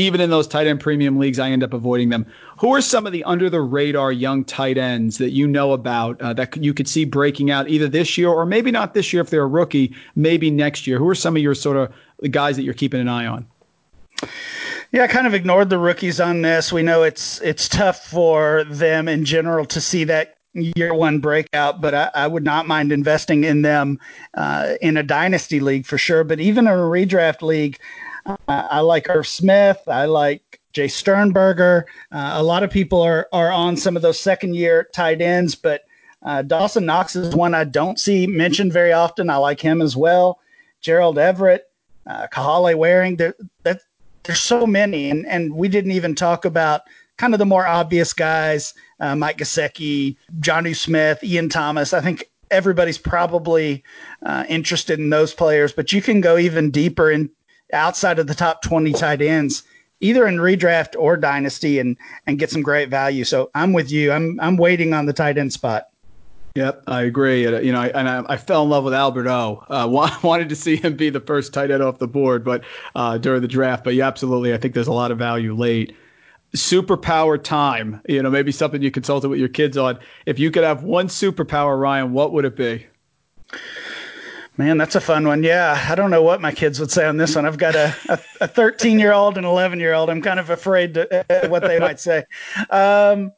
even 0.00 0.20
in 0.20 0.30
those 0.30 0.46
tight 0.46 0.66
end 0.66 0.80
premium 0.80 1.18
leagues, 1.18 1.38
I 1.38 1.50
end 1.50 1.62
up 1.62 1.72
avoiding 1.72 2.08
them. 2.08 2.26
Who 2.58 2.74
are 2.74 2.80
some 2.80 3.06
of 3.06 3.12
the 3.12 3.24
under 3.24 3.48
the 3.48 3.60
radar 3.60 4.12
young 4.12 4.44
tight 4.44 4.78
ends 4.78 5.18
that 5.18 5.30
you 5.30 5.46
know 5.46 5.72
about 5.72 6.20
uh, 6.20 6.32
that 6.34 6.56
you 6.56 6.74
could 6.74 6.88
see 6.88 7.04
breaking 7.04 7.50
out 7.50 7.68
either 7.68 7.88
this 7.88 8.18
year 8.18 8.28
or 8.28 8.46
maybe 8.46 8.70
not 8.70 8.94
this 8.94 9.12
year 9.12 9.22
if 9.22 9.30
they're 9.30 9.42
a 9.42 9.46
rookie, 9.46 9.94
maybe 10.16 10.50
next 10.50 10.86
year? 10.86 10.98
Who 10.98 11.08
are 11.08 11.14
some 11.14 11.36
of 11.36 11.42
your 11.42 11.54
sort 11.54 11.76
of 11.76 12.30
guys 12.30 12.56
that 12.56 12.62
you're 12.62 12.74
keeping 12.74 13.00
an 13.00 13.08
eye 13.08 13.26
on? 13.26 13.46
Yeah, 14.92 15.04
I 15.04 15.06
kind 15.06 15.26
of 15.26 15.34
ignored 15.34 15.70
the 15.70 15.78
rookies 15.78 16.20
on 16.20 16.42
this. 16.42 16.72
We 16.72 16.82
know 16.82 17.02
it's 17.02 17.40
it's 17.42 17.68
tough 17.68 18.06
for 18.06 18.64
them 18.64 19.08
in 19.08 19.24
general 19.24 19.64
to 19.66 19.80
see 19.80 20.04
that 20.04 20.36
year 20.54 20.92
one 20.92 21.20
breakout, 21.20 21.80
but 21.80 21.94
I, 21.94 22.10
I 22.14 22.26
would 22.26 22.44
not 22.44 22.66
mind 22.66 22.90
investing 22.90 23.44
in 23.44 23.62
them 23.62 24.00
uh, 24.34 24.74
in 24.80 24.96
a 24.96 25.02
dynasty 25.02 25.60
league 25.60 25.86
for 25.86 25.96
sure. 25.96 26.24
But 26.24 26.40
even 26.40 26.66
in 26.66 26.72
a 26.72 26.76
redraft 26.76 27.42
league, 27.42 27.78
uh, 28.26 28.36
I 28.48 28.80
like 28.80 29.08
Irv 29.08 29.26
Smith. 29.26 29.78
I 29.86 30.06
like 30.06 30.60
Jace 30.74 30.92
Sternberger. 30.92 31.86
Uh, 32.12 32.32
a 32.34 32.42
lot 32.42 32.62
of 32.62 32.70
people 32.70 33.00
are 33.00 33.28
are 33.32 33.50
on 33.50 33.76
some 33.76 33.96
of 33.96 34.02
those 34.02 34.20
second 34.20 34.54
year 34.54 34.88
tight 34.92 35.20
ends, 35.20 35.54
but 35.54 35.84
uh, 36.22 36.42
Dawson 36.42 36.86
Knox 36.86 37.16
is 37.16 37.34
one 37.34 37.54
I 37.54 37.64
don't 37.64 37.98
see 37.98 38.26
mentioned 38.26 38.72
very 38.72 38.92
often. 38.92 39.30
I 39.30 39.36
like 39.36 39.60
him 39.60 39.80
as 39.80 39.96
well. 39.96 40.38
Gerald 40.80 41.18
Everett, 41.18 41.70
uh, 42.06 42.26
Kahale 42.32 42.74
Warring. 42.74 43.16
There, 43.16 43.34
that, 43.62 43.80
there's 44.24 44.40
so 44.40 44.66
many, 44.66 45.10
and 45.10 45.26
and 45.26 45.54
we 45.54 45.68
didn't 45.68 45.92
even 45.92 46.14
talk 46.14 46.44
about 46.44 46.82
kind 47.16 47.34
of 47.34 47.38
the 47.38 47.46
more 47.46 47.66
obvious 47.66 48.12
guys: 48.12 48.74
uh, 49.00 49.16
Mike 49.16 49.38
Gesicki, 49.38 50.16
Jonnu 50.40 50.76
Smith, 50.76 51.22
Ian 51.24 51.48
Thomas. 51.48 51.92
I 51.92 52.00
think 52.00 52.30
everybody's 52.50 52.98
probably 52.98 53.82
uh, 54.24 54.44
interested 54.48 54.98
in 54.98 55.10
those 55.10 55.32
players, 55.32 55.72
but 55.72 55.92
you 55.92 56.02
can 56.02 56.20
go 56.20 56.36
even 56.36 56.70
deeper 56.70 57.10
in 57.10 57.30
outside 57.72 58.18
of 58.18 58.26
the 58.26 58.34
top 58.34 58.62
20 58.62 58.92
tight 58.92 59.22
ends, 59.22 59.62
either 60.00 60.26
in 60.26 60.36
redraft 60.36 60.94
or 60.98 61.16
dynasty, 61.16 61.78
and 61.78 61.96
and 62.26 62.38
get 62.38 62.50
some 62.50 62.62
great 62.62 62.88
value. 62.88 63.24
So 63.24 63.50
I'm 63.54 63.72
with 63.72 63.90
you. 63.90 64.12
I'm 64.12 64.38
I'm 64.40 64.56
waiting 64.56 64.92
on 64.94 65.06
the 65.06 65.12
tight 65.12 65.38
end 65.38 65.52
spot. 65.52 65.88
Yep, 66.56 66.82
I 66.88 67.02
agree. 67.02 67.42
You 67.42 67.72
know, 67.72 67.80
I, 67.80 67.88
and 67.88 68.08
I, 68.08 68.24
I, 68.28 68.36
fell 68.36 68.64
in 68.64 68.70
love 68.70 68.82
with 68.82 68.92
Albert 68.92 69.28
O. 69.28 69.64
Uh, 69.68 70.18
wanted 70.22 70.48
to 70.48 70.56
see 70.56 70.74
him 70.76 70.96
be 70.96 71.08
the 71.08 71.20
first 71.20 71.54
tight 71.54 71.70
end 71.70 71.82
off 71.82 71.98
the 71.98 72.08
board, 72.08 72.44
but 72.44 72.64
uh, 72.96 73.18
during 73.18 73.40
the 73.40 73.48
draft. 73.48 73.84
But 73.84 73.94
yeah, 73.94 74.08
absolutely, 74.08 74.52
I 74.52 74.56
think 74.56 74.74
there's 74.74 74.88
a 74.88 74.92
lot 74.92 75.12
of 75.12 75.18
value 75.18 75.54
late. 75.54 75.96
Superpower 76.56 77.40
time. 77.40 78.00
You 78.08 78.20
know, 78.22 78.30
maybe 78.30 78.50
something 78.50 78.82
you 78.82 78.90
consulted 78.90 79.28
with 79.28 79.38
your 79.38 79.48
kids 79.48 79.76
on. 79.76 80.00
If 80.26 80.40
you 80.40 80.50
could 80.50 80.64
have 80.64 80.82
one 80.82 81.06
superpower, 81.06 81.80
Ryan, 81.80 82.12
what 82.12 82.32
would 82.32 82.44
it 82.44 82.56
be? 82.56 82.86
Man, 84.60 84.76
that's 84.76 84.94
a 84.94 85.00
fun 85.00 85.26
one. 85.26 85.42
Yeah, 85.42 85.82
I 85.88 85.94
don't 85.94 86.10
know 86.10 86.22
what 86.22 86.42
my 86.42 86.52
kids 86.52 86.78
would 86.80 86.90
say 86.90 87.06
on 87.06 87.16
this 87.16 87.34
one. 87.34 87.46
I've 87.46 87.56
got 87.56 87.74
a, 87.74 87.96
a, 88.42 88.46
13 88.46 88.98
year 88.98 89.14
old 89.14 89.38
and 89.38 89.46
11 89.46 89.80
year 89.80 89.94
old. 89.94 90.10
I'm 90.10 90.20
kind 90.20 90.38
of 90.38 90.50
afraid 90.50 90.92
to, 90.92 91.24
uh, 91.30 91.48
what 91.48 91.62
they 91.62 91.78
might 91.78 91.98
say. 91.98 92.26
Um, 92.68 93.32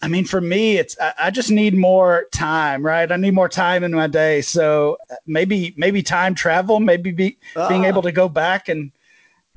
I 0.00 0.08
mean, 0.08 0.24
for 0.24 0.40
me, 0.40 0.78
it's 0.78 0.96
I, 1.18 1.30
just 1.30 1.50
need 1.50 1.76
more 1.76 2.28
time, 2.32 2.82
right? 2.82 3.12
I 3.12 3.16
need 3.16 3.34
more 3.34 3.50
time 3.50 3.84
in 3.84 3.92
my 3.92 4.06
day. 4.06 4.40
So 4.40 4.96
uh, 5.10 5.16
maybe 5.26 5.74
maybe 5.76 6.02
time 6.02 6.34
travel, 6.34 6.80
maybe 6.80 7.10
be, 7.10 7.36
uh. 7.54 7.68
being 7.68 7.84
able 7.84 8.00
to 8.00 8.10
go 8.10 8.26
back 8.26 8.70
and 8.70 8.90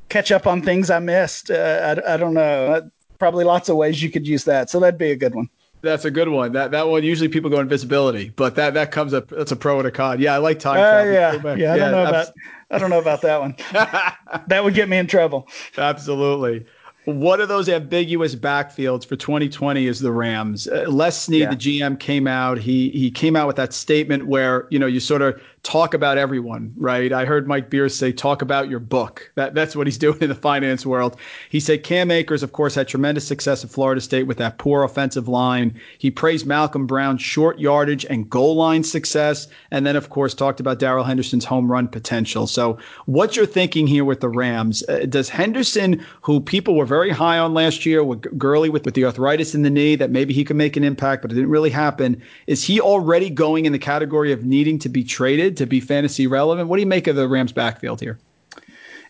catch 0.09 0.29
up 0.29 0.45
on 0.45 0.61
things 0.61 0.89
I 0.89 0.99
missed. 0.99 1.51
Uh, 1.51 1.95
I, 2.05 2.15
I 2.15 2.17
don't 2.17 2.33
know. 2.33 2.65
Uh, 2.65 2.81
probably 3.17 3.45
lots 3.45 3.69
of 3.69 3.77
ways 3.77 4.03
you 4.03 4.11
could 4.11 4.27
use 4.27 4.43
that. 4.43 4.69
So 4.69 4.81
that'd 4.81 4.99
be 4.99 5.11
a 5.11 5.15
good 5.15 5.35
one. 5.35 5.49
That's 5.81 6.05
a 6.05 6.11
good 6.11 6.29
one. 6.29 6.51
That 6.53 6.71
that 6.71 6.87
one 6.87 7.03
usually 7.03 7.29
people 7.29 7.49
go 7.49 7.59
invisibility, 7.59 8.29
but 8.35 8.55
that 8.55 8.73
that 8.75 8.91
comes 8.91 9.13
up. 9.13 9.29
That's 9.29 9.51
a 9.51 9.55
pro 9.55 9.79
and 9.79 9.87
a 9.87 9.91
con. 9.91 10.19
Yeah, 10.19 10.35
I 10.35 10.37
like 10.37 10.59
time 10.59 10.75
travel. 10.75 11.11
yeah, 11.11 11.55
yeah. 11.55 11.73
I 11.73 11.77
don't 11.77 11.91
know 11.91 12.05
about 12.05 12.27
I 12.69 12.77
don't 12.77 12.89
know 12.89 12.99
about 12.99 13.21
that 13.21 13.39
one. 13.39 13.55
that 14.47 14.63
would 14.63 14.73
get 14.73 14.89
me 14.89 14.97
in 14.97 15.07
trouble. 15.07 15.47
Absolutely. 15.77 16.65
One 17.05 17.41
of 17.41 17.47
those 17.47 17.67
ambiguous 17.67 18.35
backfields 18.35 19.07
for 19.07 19.15
2020 19.15 19.87
is 19.87 20.01
the 20.01 20.11
Rams. 20.11 20.67
Uh, 20.67 20.85
Les 20.87 21.19
Snead, 21.19 21.41
yeah. 21.41 21.49
the 21.49 21.55
GM, 21.55 21.99
came 21.99 22.27
out. 22.27 22.59
He 22.59 22.89
he 22.91 23.09
came 23.09 23.35
out 23.35 23.47
with 23.47 23.55
that 23.55 23.73
statement 23.73 24.27
where 24.27 24.67
you 24.69 24.77
know 24.77 24.87
you 24.87 24.99
sort 24.99 25.23
of 25.23 25.41
talk 25.63 25.93
about 25.93 26.17
everyone, 26.17 26.73
right? 26.75 27.13
I 27.13 27.23
heard 27.25 27.47
Mike 27.47 27.69
Beers 27.69 27.95
say, 27.95 28.11
talk 28.11 28.41
about 28.41 28.67
your 28.67 28.79
book. 28.79 29.31
That, 29.35 29.53
that's 29.53 29.75
what 29.75 29.85
he's 29.85 29.97
doing 29.99 30.17
in 30.19 30.29
the 30.29 30.35
finance 30.35 30.85
world. 30.85 31.17
He 31.49 31.59
said 31.59 31.83
Cam 31.83 32.09
Akers, 32.09 32.41
of 32.41 32.51
course, 32.51 32.73
had 32.73 32.87
tremendous 32.87 33.27
success 33.27 33.63
at 33.63 33.69
Florida 33.69 34.01
State 34.01 34.23
with 34.23 34.37
that 34.37 34.57
poor 34.57 34.83
offensive 34.83 35.27
line. 35.27 35.79
He 35.99 36.09
praised 36.09 36.47
Malcolm 36.47 36.87
Brown's 36.87 37.21
short 37.21 37.59
yardage 37.59 38.05
and 38.05 38.29
goal 38.29 38.55
line 38.55 38.83
success. 38.83 39.47
And 39.69 39.85
then, 39.85 39.95
of 39.95 40.09
course, 40.09 40.33
talked 40.33 40.59
about 40.59 40.79
Darrell 40.79 41.03
Henderson's 41.03 41.45
home 41.45 41.71
run 41.71 41.87
potential. 41.87 42.47
So, 42.47 42.79
what's 43.05 43.35
your 43.35 43.45
thinking 43.45 43.85
here 43.85 44.05
with 44.05 44.21
the 44.21 44.29
Rams? 44.29 44.83
Uh, 44.89 45.05
does 45.07 45.29
Henderson, 45.29 46.03
who 46.21 46.39
people 46.39 46.75
were 46.75 46.85
very 46.85 47.11
high 47.11 47.37
on 47.37 47.53
last 47.53 47.85
year, 47.85 48.03
with 48.03 48.21
Gurley 48.37 48.69
with, 48.69 48.85
with 48.85 48.95
the 48.95 49.05
arthritis 49.05 49.53
in 49.53 49.61
the 49.61 49.69
knee, 49.69 49.95
that 49.95 50.09
maybe 50.09 50.33
he 50.33 50.43
could 50.43 50.55
make 50.55 50.75
an 50.75 50.83
impact, 50.83 51.21
but 51.21 51.31
it 51.31 51.35
didn't 51.35 51.49
really 51.49 51.69
happen, 51.69 52.21
is 52.47 52.63
he 52.63 52.81
already 52.81 53.29
going 53.29 53.65
in 53.65 53.71
the 53.71 53.79
category 53.79 54.31
of 54.31 54.43
needing 54.43 54.79
to 54.79 54.89
be 54.89 55.03
traded? 55.03 55.50
To 55.57 55.65
be 55.65 55.79
fantasy 55.79 56.27
relevant. 56.27 56.69
What 56.69 56.77
do 56.77 56.81
you 56.81 56.87
make 56.87 57.07
of 57.07 57.15
the 57.15 57.27
Rams 57.27 57.51
backfield 57.51 57.99
here? 57.99 58.19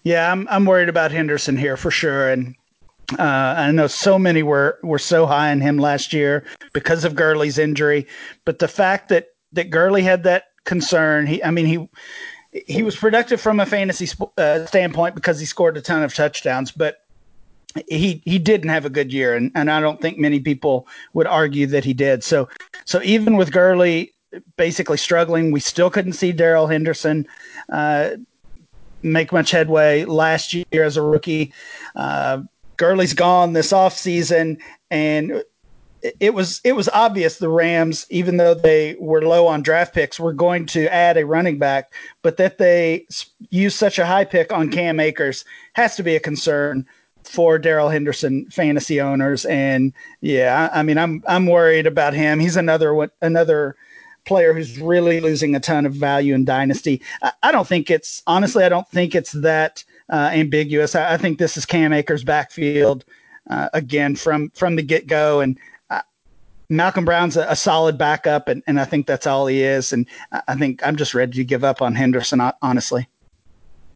Yeah, 0.04 0.32
I'm 0.32 0.48
I'm 0.50 0.66
worried 0.66 0.90
about 0.90 1.12
Henderson 1.12 1.58
here 1.58 1.78
for 1.78 1.92
sure, 1.92 2.30
and 2.30 2.56
uh, 3.20 3.56
I 3.58 3.72
know 3.72 3.88
so 3.88 4.18
many 4.18 4.42
were 4.44 4.80
were 4.84 5.00
so 5.00 5.26
high 5.26 5.52
on 5.52 5.62
him 5.62 5.78
last 5.78 6.14
year 6.14 6.44
because 6.74 7.06
of 7.06 7.16
Gurley's 7.16 7.58
injury, 7.58 8.08
but 8.46 8.60
the 8.60 8.68
fact 8.68 9.10
that 9.10 9.28
that 9.54 9.70
Gurley 9.70 10.02
had 10.02 10.24
that 10.24 10.46
concern, 10.66 11.28
he 11.28 11.44
I 11.44 11.52
mean 11.52 11.66
he 11.66 11.88
he 12.66 12.84
was 12.84 12.96
productive 12.96 13.40
from 13.40 13.60
a 13.60 13.66
fantasy 13.66 14.08
uh, 14.38 14.66
standpoint 14.66 15.16
because 15.16 15.40
he 15.40 15.46
scored 15.46 15.78
a 15.78 15.82
ton 15.82 16.04
of 16.04 16.14
touchdowns, 16.14 16.72
but 16.72 17.06
he 17.88 18.22
he 18.26 18.40
didn't 18.40 18.70
have 18.70 18.86
a 18.86 18.90
good 18.90 19.14
year, 19.14 19.36
and, 19.36 19.52
and 19.56 19.70
I 19.70 19.80
don't 19.80 20.02
think 20.02 20.18
many 20.18 20.40
people 20.40 20.88
would 21.14 21.28
argue 21.28 21.68
that 21.68 21.86
he 21.86 21.94
did. 21.94 22.24
So 22.24 22.50
so 22.86 23.02
even 23.04 23.38
with 23.38 23.52
Gurley 23.52 24.14
basically 24.56 24.98
struggling. 24.98 25.52
We 25.52 25.60
still 25.60 25.90
couldn't 25.90 26.14
see 26.14 26.32
Darrell 26.32 26.68
Henderson 26.68 27.28
uh, 27.70 28.12
make 29.04 29.32
much 29.32 29.52
headway 29.52 30.06
last 30.06 30.54
year 30.54 30.84
as 30.84 30.98
a 30.98 31.02
rookie. 31.02 31.54
Uh, 31.96 32.44
Gurley's 32.78 33.14
gone 33.14 33.54
this 33.54 33.72
offseason, 33.72 34.60
and 34.90 35.44
it 36.20 36.34
was 36.34 36.62
it 36.64 36.74
was 36.74 36.90
obvious 36.90 37.38
the 37.38 37.50
Rams, 37.50 38.06
even 38.10 38.38
though 38.38 38.56
they 38.56 38.96
were 39.00 39.22
low 39.22 39.48
on 39.48 39.62
draft 39.62 39.94
picks, 39.94 40.20
were 40.20 40.34
going 40.34 40.66
to 40.68 40.92
add 40.92 41.18
a 41.18 41.26
running 41.26 41.60
back, 41.60 41.94
but 42.22 42.38
that 42.38 42.58
they 42.58 43.06
used 43.50 43.78
such 43.78 44.00
a 44.00 44.06
high 44.06 44.26
pick 44.26 44.52
on 44.52 44.72
Cam 44.72 45.00
Akers 45.00 45.46
has 45.74 45.96
to 45.96 46.04
be 46.04 46.16
a 46.16 46.20
concern 46.20 46.86
for 47.24 47.60
Darrell 47.60 47.90
Henderson 47.90 48.48
fantasy 48.50 49.00
owners. 49.00 49.46
And 49.46 49.94
yeah, 50.22 50.70
I, 50.74 50.80
I 50.80 50.84
mean, 50.84 50.98
I'm 50.98 51.24
I'm 51.28 51.46
worried 51.46 51.86
about 51.86 52.14
him. 52.14 52.40
He's 52.40 52.58
another 52.58 53.10
another 53.22 53.76
player 54.26 54.54
who's 54.54 54.80
really 54.80 55.20
losing 55.20 55.56
a 55.56 55.60
ton 55.60 55.86
of 55.86 55.94
value 55.94 56.34
in 56.34 56.46
dynasty. 56.46 57.02
I, 57.22 57.32
I 57.44 57.52
don't 57.52 57.68
think 57.68 57.90
it's 57.90 58.22
honestly, 58.28 58.64
I 58.64 58.70
don't 58.70 58.88
think 58.90 59.16
it's 59.16 59.32
that 59.34 59.84
uh, 60.12 60.30
ambiguous. 60.34 60.96
I, 60.96 61.14
I, 61.14 61.18
think 61.18 61.40
this 61.40 61.58
is 61.58 61.66
Cam 61.66 61.94
Akers' 61.94 62.24
backfield 62.24 63.06
uh, 63.50 63.70
again 63.74 64.16
from 64.16 64.50
from 64.52 64.76
the 64.76 64.84
get 64.84 65.08
go, 65.08 65.40
and 65.40 65.58
uh, 65.90 66.02
Malcolm 66.70 67.06
Brown's 67.06 67.38
a, 67.38 67.46
a, 67.50 67.56
solid 67.56 67.98
backup, 67.98 68.48
and, 68.48 68.62
and 68.68 68.80
I 68.80 68.86
think 68.86 69.08
that's 69.08 69.26
all 69.26 69.48
he 69.48 69.64
is. 69.64 69.94
And 69.94 70.06
I 70.48 70.56
think 70.56 70.86
I'm 70.86 70.96
just 70.96 71.14
ready 71.14 71.34
to 71.34 71.44
give 71.44 71.64
up 71.64 71.82
on 71.82 71.96
Henderson, 71.96 72.42
honestly. 72.62 73.08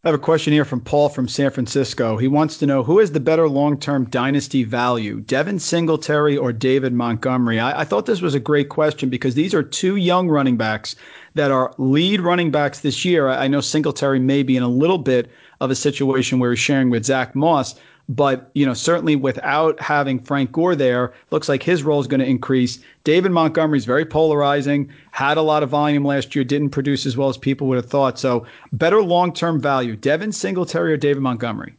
I 0.06 0.08
have 0.10 0.14
a 0.14 0.22
question 0.22 0.52
here 0.52 0.64
from 0.64 0.82
Paul 0.82 1.08
from 1.08 1.26
San 1.26 1.50
Francisco. 1.50 2.16
He 2.16 2.28
wants 2.28 2.58
to 2.58 2.66
know 2.66 2.84
who 2.84 3.00
is 3.00 3.10
the 3.10 3.18
better 3.18 3.48
long 3.48 3.76
term 3.76 4.04
dynasty 4.04 4.62
value, 4.62 5.18
Devin 5.18 5.58
Singletary 5.58 6.36
or 6.36 6.52
David 6.52 6.92
Montgomery? 6.92 7.58
I, 7.58 7.80
I, 7.80 7.84
thought 7.84 8.06
this 8.06 8.20
was 8.20 8.32
a 8.32 8.38
great 8.38 8.68
question 8.68 9.08
because 9.08 9.34
these 9.34 9.52
are 9.52 9.64
two 9.64 9.96
young 9.96 10.28
running 10.28 10.56
backs 10.56 10.94
that 11.34 11.50
are 11.50 11.74
lead 11.78 12.20
running 12.20 12.52
backs 12.52 12.78
this 12.78 13.04
year. 13.04 13.26
I, 13.26 13.46
I 13.46 13.48
know 13.48 13.60
Singletary 13.60 14.20
may 14.20 14.44
be 14.44 14.56
in 14.56 14.62
a 14.62 14.68
little 14.68 14.98
bit 14.98 15.28
of 15.60 15.72
a 15.72 15.74
situation 15.74 16.38
where 16.38 16.52
he's 16.52 16.60
sharing 16.60 16.88
with 16.88 17.04
Zach 17.04 17.34
Moss, 17.34 17.74
but 18.08 18.50
you 18.54 18.64
know, 18.64 18.74
certainly 18.74 19.16
without 19.16 19.80
having 19.80 20.18
Frank 20.18 20.52
Gore 20.52 20.76
there, 20.76 21.12
looks 21.30 21.48
like 21.48 21.62
his 21.62 21.82
role 21.82 22.00
is 22.00 22.06
going 22.06 22.20
to 22.20 22.26
increase. 22.26 22.78
David 23.04 23.32
Montgomery 23.32 23.78
is 23.78 23.84
very 23.84 24.04
polarizing. 24.04 24.90
Had 25.10 25.36
a 25.38 25.42
lot 25.42 25.62
of 25.62 25.70
volume 25.70 26.04
last 26.04 26.34
year, 26.34 26.44
didn't 26.44 26.70
produce 26.70 27.06
as 27.06 27.16
well 27.16 27.28
as 27.28 27.36
people 27.36 27.66
would 27.66 27.76
have 27.76 27.90
thought. 27.90 28.18
So 28.18 28.46
better 28.72 29.02
long 29.02 29.32
term 29.32 29.60
value, 29.60 29.96
Devin 29.96 30.32
Singletary 30.32 30.92
or 30.92 30.96
David 30.96 31.22
Montgomery. 31.22 31.74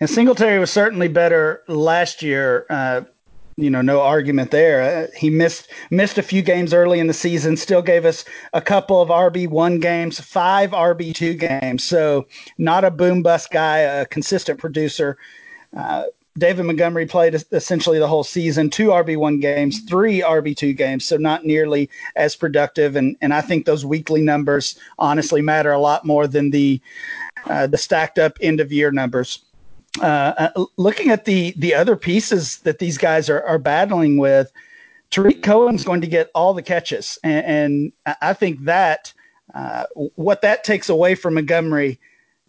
And 0.00 0.08
Singletary 0.08 0.58
was 0.58 0.70
certainly 0.70 1.08
better 1.08 1.62
last 1.66 2.22
year. 2.22 2.66
Uh, 2.70 3.02
you 3.58 3.68
know, 3.68 3.82
no 3.82 4.00
argument 4.00 4.52
there. 4.52 4.82
Uh, 4.82 5.06
he 5.16 5.30
missed 5.30 5.68
missed 5.90 6.16
a 6.16 6.22
few 6.22 6.42
games 6.42 6.72
early 6.72 7.00
in 7.00 7.08
the 7.08 7.12
season. 7.12 7.56
Still 7.56 7.82
gave 7.82 8.04
us 8.04 8.24
a 8.52 8.60
couple 8.60 9.02
of 9.02 9.08
RB 9.08 9.48
one 9.48 9.80
games, 9.80 10.20
five 10.20 10.70
RB 10.70 11.12
two 11.12 11.34
games. 11.34 11.82
So 11.82 12.26
not 12.56 12.84
a 12.84 12.90
boom 12.90 13.20
bust 13.20 13.50
guy, 13.50 13.78
a 13.78 14.06
consistent 14.06 14.60
producer. 14.60 15.18
Uh, 15.76 16.04
David 16.38 16.66
Montgomery 16.66 17.04
played 17.04 17.34
essentially 17.50 17.98
the 17.98 18.06
whole 18.06 18.22
season, 18.22 18.70
two 18.70 18.88
RB1 18.88 19.40
games, 19.40 19.80
three 19.88 20.20
RB2 20.20 20.76
games, 20.76 21.04
so 21.04 21.16
not 21.16 21.44
nearly 21.44 21.90
as 22.14 22.36
productive. 22.36 22.94
And, 22.94 23.16
and 23.20 23.34
I 23.34 23.40
think 23.40 23.66
those 23.66 23.84
weekly 23.84 24.22
numbers 24.22 24.78
honestly 25.00 25.42
matter 25.42 25.72
a 25.72 25.80
lot 25.80 26.04
more 26.04 26.28
than 26.28 26.50
the 26.50 26.80
uh, 27.46 27.66
the 27.66 27.78
stacked 27.78 28.20
up 28.20 28.38
end 28.40 28.60
of 28.60 28.72
year 28.72 28.92
numbers. 28.92 29.40
Uh, 30.00 30.48
uh, 30.54 30.64
looking 30.76 31.10
at 31.10 31.24
the 31.24 31.54
the 31.56 31.74
other 31.74 31.96
pieces 31.96 32.58
that 32.58 32.78
these 32.78 32.98
guys 32.98 33.28
are, 33.28 33.42
are 33.44 33.58
battling 33.58 34.18
with, 34.18 34.52
Tarik 35.10 35.42
Cohen's 35.42 35.84
going 35.84 36.00
to 36.00 36.06
get 36.06 36.30
all 36.34 36.54
the 36.54 36.62
catches, 36.62 37.18
and, 37.24 37.44
and 38.06 38.16
I 38.22 38.32
think 38.32 38.64
that 38.64 39.12
uh, 39.54 39.84
what 39.94 40.42
that 40.42 40.64
takes 40.64 40.88
away 40.88 41.14
from 41.14 41.34
Montgomery 41.34 41.98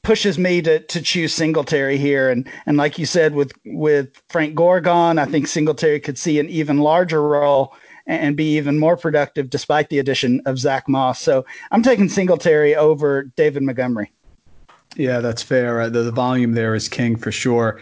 pushes 0.04 0.38
me 0.38 0.62
to 0.62 0.80
to 0.80 1.02
choose 1.02 1.34
Singletary 1.34 1.97
here, 1.97 2.30
and 2.30 2.47
and 2.65 2.78
like 2.78 2.99
you 2.99 3.06
said 3.06 3.34
with 3.34 3.52
with 3.65 4.21
Frank 4.30 4.56
Gorgon, 4.56 5.17
I 5.17 5.25
think 5.25 5.47
Singletary 5.47 5.99
could 5.99 6.17
see 6.17 6.39
an 6.39 6.49
even 6.49 6.80
larger 6.80 7.21
role 7.21 7.73
and 8.06 8.36
be 8.36 8.58
even 8.58 8.80
more 8.80 8.97
productive 8.97 9.49
despite 9.49 9.89
the 9.89 9.99
addition 9.99 10.41
of 10.45 10.58
Zach 10.58 10.89
Moss. 10.89 11.21
So 11.21 11.45
I'm 11.71 11.84
taking 11.84 12.10
Singletary 12.10 12.75
over 12.75 13.23
David 13.36 13.63
Montgomery. 13.63 14.12
Yeah, 14.95 15.19
that's 15.19 15.43
fair. 15.43 15.82
Uh, 15.82 15.89
the, 15.89 16.04
the 16.04 16.12
volume 16.12 16.54
there 16.54 16.75
is 16.75 16.88
king 16.88 17.15
for 17.15 17.32
sure. 17.32 17.80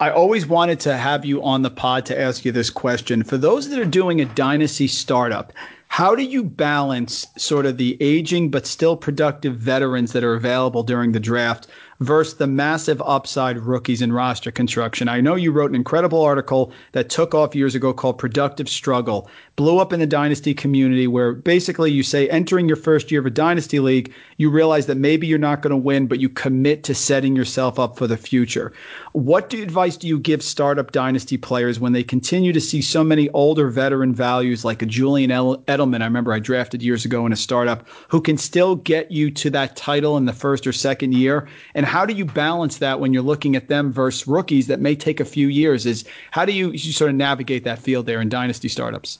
I 0.00 0.10
always 0.10 0.46
wanted 0.46 0.80
to 0.80 0.96
have 0.96 1.24
you 1.26 1.42
on 1.42 1.62
the 1.62 1.70
pod 1.70 2.06
to 2.06 2.18
ask 2.18 2.44
you 2.44 2.52
this 2.52 2.70
question. 2.70 3.22
For 3.22 3.36
those 3.36 3.68
that 3.68 3.78
are 3.78 3.84
doing 3.84 4.20
a 4.20 4.24
dynasty 4.24 4.86
startup, 4.86 5.52
how 5.88 6.14
do 6.14 6.22
you 6.22 6.42
balance 6.42 7.26
sort 7.36 7.66
of 7.66 7.76
the 7.76 7.98
aging 8.00 8.50
but 8.50 8.66
still 8.66 8.96
productive 8.96 9.56
veterans 9.56 10.12
that 10.12 10.24
are 10.24 10.34
available 10.34 10.82
during 10.82 11.12
the 11.12 11.20
draft 11.20 11.66
versus 12.00 12.34
the 12.34 12.46
massive 12.46 13.02
upside 13.02 13.58
rookies 13.58 14.00
in 14.00 14.12
roster 14.12 14.50
construction. 14.50 15.08
I 15.08 15.20
know 15.20 15.34
you 15.34 15.52
wrote 15.52 15.70
an 15.70 15.76
incredible 15.76 16.22
article 16.22 16.72
that 16.92 17.10
took 17.10 17.34
off 17.34 17.54
years 17.54 17.74
ago 17.74 17.92
called 17.92 18.18
Productive 18.18 18.68
Struggle, 18.68 19.28
blew 19.60 19.78
up 19.78 19.92
in 19.92 20.00
the 20.00 20.06
dynasty 20.06 20.54
community, 20.54 21.06
where 21.06 21.34
basically 21.34 21.92
you 21.92 22.02
say 22.02 22.26
entering 22.30 22.66
your 22.66 22.78
first 22.78 23.10
year 23.10 23.20
of 23.20 23.26
a 23.26 23.30
dynasty 23.30 23.78
league, 23.78 24.10
you 24.38 24.48
realize 24.48 24.86
that 24.86 24.94
maybe 24.94 25.26
you're 25.26 25.38
not 25.38 25.60
going 25.60 25.70
to 25.70 25.76
win, 25.76 26.06
but 26.06 26.18
you 26.18 26.30
commit 26.30 26.82
to 26.82 26.94
setting 26.94 27.36
yourself 27.36 27.78
up 27.78 27.94
for 27.94 28.06
the 28.06 28.16
future. 28.16 28.72
What 29.12 29.50
do, 29.50 29.62
advice 29.62 29.98
do 29.98 30.08
you 30.08 30.18
give 30.18 30.42
startup 30.42 30.92
dynasty 30.92 31.36
players 31.36 31.78
when 31.78 31.92
they 31.92 32.02
continue 32.02 32.54
to 32.54 32.60
see 32.60 32.80
so 32.80 33.04
many 33.04 33.28
older 33.32 33.68
veteran 33.68 34.14
values 34.14 34.64
like 34.64 34.80
a 34.80 34.86
Julian 34.86 35.28
Edelman? 35.30 36.00
I 36.00 36.06
remember 36.06 36.32
I 36.32 36.38
drafted 36.38 36.82
years 36.82 37.04
ago 37.04 37.26
in 37.26 37.32
a 37.34 37.36
startup 37.36 37.86
who 38.08 38.22
can 38.22 38.38
still 38.38 38.76
get 38.76 39.10
you 39.10 39.30
to 39.32 39.50
that 39.50 39.76
title 39.76 40.16
in 40.16 40.24
the 40.24 40.32
first 40.32 40.66
or 40.66 40.72
second 40.72 41.12
year 41.12 41.46
and 41.74 41.84
how 41.84 42.06
do 42.06 42.14
you 42.14 42.24
balance 42.24 42.78
that 42.78 42.98
when 42.98 43.12
you're 43.12 43.22
looking 43.22 43.56
at 43.56 43.68
them 43.68 43.92
versus 43.92 44.26
rookies 44.26 44.68
that 44.68 44.80
may 44.80 44.96
take 44.96 45.20
a 45.20 45.24
few 45.26 45.48
years? 45.48 45.84
Is 45.84 46.06
how 46.30 46.46
do 46.46 46.52
you, 46.52 46.70
you 46.70 46.78
sort 46.78 47.10
of 47.10 47.16
navigate 47.16 47.64
that 47.64 47.78
field 47.78 48.06
there 48.06 48.22
in 48.22 48.30
dynasty 48.30 48.68
startups? 48.68 49.18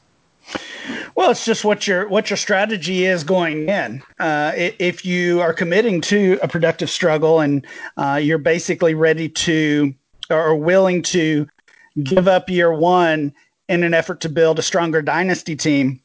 Well, 1.15 1.31
it's 1.31 1.45
just 1.45 1.65
what 1.65 1.87
your 1.87 2.09
what 2.09 2.31
your 2.31 2.37
strategy 2.37 3.05
is 3.05 3.25
going 3.25 3.69
in. 3.69 4.03
Uh, 4.19 4.53
if 4.57 5.05
you 5.05 5.41
are 5.41 5.53
committing 5.53 6.01
to 6.03 6.39
a 6.43 6.49
productive 6.49 6.91
struggle 6.91 7.41
and 7.41 7.67
uh, 7.97 8.21
you're 8.23 8.39
basically 8.39 8.95
ready 8.95 9.29
to 9.29 9.95
or 10.31 10.55
willing 10.55 11.03
to 11.03 11.49
give 12.05 12.29
up 12.29 12.49
year 12.49 12.73
one 12.73 13.33
in 13.69 13.83
an 13.83 13.95
effort 13.95 14.21
to 14.21 14.29
build 14.29 14.59
a 14.59 14.63
stronger 14.63 15.03
dynasty 15.03 15.57
team 15.57 16.01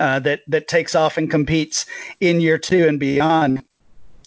uh, 0.00 0.18
that 0.20 0.40
that 0.48 0.68
takes 0.68 0.94
off 0.94 1.16
and 1.16 1.30
competes 1.30 1.86
in 2.20 2.40
year 2.40 2.58
two 2.58 2.86
and 2.86 2.98
beyond, 2.98 3.62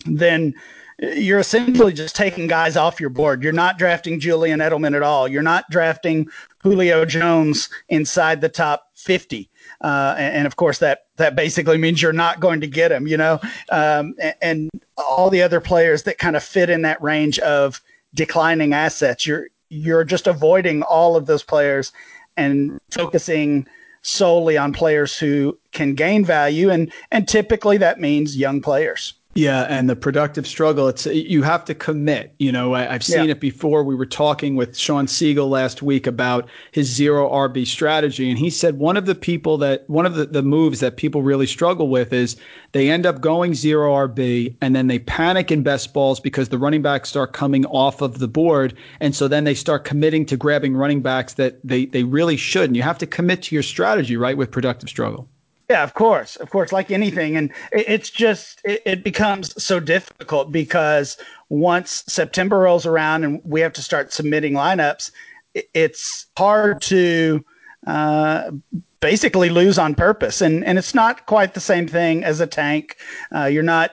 then 0.05 0.53
you're 0.99 1.39
essentially 1.39 1.93
just 1.93 2.15
taking 2.15 2.47
guys 2.47 2.77
off 2.77 2.99
your 2.99 3.09
board. 3.09 3.43
You're 3.43 3.51
not 3.51 3.77
drafting 3.77 4.19
Julian 4.19 4.59
Edelman 4.59 4.95
at 4.95 5.03
all. 5.03 5.27
You're 5.27 5.41
not 5.41 5.69
drafting 5.69 6.29
Julio 6.59 7.05
Jones 7.05 7.69
inside 7.89 8.41
the 8.41 8.49
top 8.49 8.91
50. 8.95 9.49
Uh, 9.81 10.15
and, 10.17 10.37
and, 10.37 10.47
of 10.47 10.55
course, 10.55 10.79
that 10.79 11.05
that 11.17 11.35
basically 11.35 11.77
means 11.77 12.01
you're 12.01 12.13
not 12.13 12.39
going 12.39 12.61
to 12.61 12.67
get 12.67 12.91
him, 12.91 13.07
you 13.07 13.17
know, 13.17 13.39
um, 13.71 14.15
and, 14.19 14.35
and, 14.41 14.69
all 14.97 15.29
the 15.29 15.41
other 15.41 15.59
players 15.59 16.03
that 16.03 16.17
kind 16.17 16.37
of 16.37 16.43
fit 16.43 16.69
in 16.69 16.81
that 16.81 17.01
range 17.01 17.37
of 17.39 17.81
declining 18.13 18.73
assets. 18.73 19.27
You're 19.27 19.47
you're 19.69 20.05
just 20.05 20.27
avoiding 20.27 20.83
all 20.83 21.17
of 21.17 21.25
those 21.25 21.43
players 21.43 21.91
and 22.37 22.79
focusing 22.91 23.67
solely 24.01 24.57
on 24.57 24.71
players 24.71 25.17
who 25.17 25.57
can 25.71 25.95
gain 25.95 26.23
value, 26.23 26.69
and 26.69 26.91
and 27.11 27.27
typically 27.27 27.77
that 27.77 27.99
means 27.99 28.37
young 28.37 28.61
players. 28.61 29.13
Yeah, 29.37 29.63
and 29.63 29.89
the 29.89 29.97
productive 29.97 30.47
struggle, 30.47 30.87
it's 30.87 31.05
you 31.07 31.43
have 31.43 31.65
to 31.65 31.75
commit. 31.75 32.33
You 32.39 32.53
know, 32.53 32.73
I, 32.73 32.83
have 32.83 33.03
seen 33.03 33.25
yeah. 33.25 33.31
it 33.31 33.41
before. 33.41 33.83
We 33.83 33.93
were 33.93 34.05
talking 34.05 34.55
with 34.55 34.77
Shawn 34.77 35.07
Siegele 35.07 35.49
last 35.49 35.81
week 35.81 36.07
about 36.07 36.47
his 36.71 36.87
zero 36.87 37.29
RB 37.29 37.67
strategy, 37.67 38.29
and 38.29 38.39
he 38.39 38.49
said 38.49 38.79
one 38.79 38.95
of 38.95 39.07
the 39.07 39.13
people 39.13 39.57
that 39.57 39.89
one 39.89 40.05
of 40.05 40.15
the, 40.15 40.25
the 40.25 40.41
moves 40.41 40.79
that 40.79 40.95
people 40.95 41.21
really 41.21 41.47
struggle 41.47 41.89
with 41.89 42.13
is 42.13 42.37
they 42.71 42.89
end 42.89 43.05
up 43.05 43.19
going 43.19 43.53
zero 43.53 44.07
RB 44.07 44.55
and 44.61 44.73
then 44.73 44.87
they 44.87 44.99
panic 44.99 45.51
in 45.51 45.63
best 45.63 45.93
balls 45.93 46.21
because 46.21 46.47
the 46.47 46.57
running 46.57 46.81
backs 46.81 47.09
start 47.09 47.33
coming 47.33 47.65
off 47.65 47.99
of 47.99 48.19
the 48.19 48.29
board, 48.29 48.73
and 49.01 49.13
so 49.13 49.27
then 49.27 49.43
they 49.43 49.53
start 49.53 49.83
committing 49.83 50.25
to 50.27 50.37
grabbing 50.37 50.77
running 50.77 51.01
backs 51.01 51.33
that 51.33 51.59
they 51.61 51.87
they 51.87 52.03
really 52.03 52.37
shouldn't. 52.37 52.77
You 52.77 52.83
have 52.83 52.99
to 52.99 53.05
commit 53.05 53.43
to 53.43 53.55
your 53.55 53.63
strategy, 53.63 54.15
right, 54.15 54.37
with 54.37 54.49
productive 54.49 54.87
struggle. 54.87 55.27
Yeah, 55.69 55.83
of 55.83 55.95
course, 55.95 56.35
of 56.35 56.51
course, 56.51 56.71
like 56.71 56.91
anything, 56.91 57.35
and 57.35 57.51
it's 57.71 58.11
just 58.11 58.61
it, 58.63 58.83
it, 58.85 59.03
becomes 59.03 59.61
so 59.61 59.79
difficult 59.79 60.51
because 60.51 61.17
once 61.49 62.03
September 62.07 62.59
rolls 62.59 62.85
around 62.85 63.23
and 63.23 63.41
we 63.43 63.61
have 63.61 63.73
to 63.73 63.81
start 63.81 64.13
submitting 64.13 64.53
lineups, 64.53 65.09
it's 65.73 66.27
hard 66.37 66.81
to 66.83 67.43
uh, 67.87 68.51
basically 68.99 69.49
lose 69.49 69.79
on 69.79 69.95
purpose, 69.95 70.39
and 70.39 70.63
and 70.65 70.77
it's 70.77 70.93
not 70.93 71.25
quite 71.25 71.55
the 71.55 71.59
same 71.59 71.87
thing 71.87 72.23
as 72.23 72.39
a 72.39 72.47
tank. 72.47 72.97
Uh, 73.35 73.45
you're 73.45 73.63
not, 73.63 73.91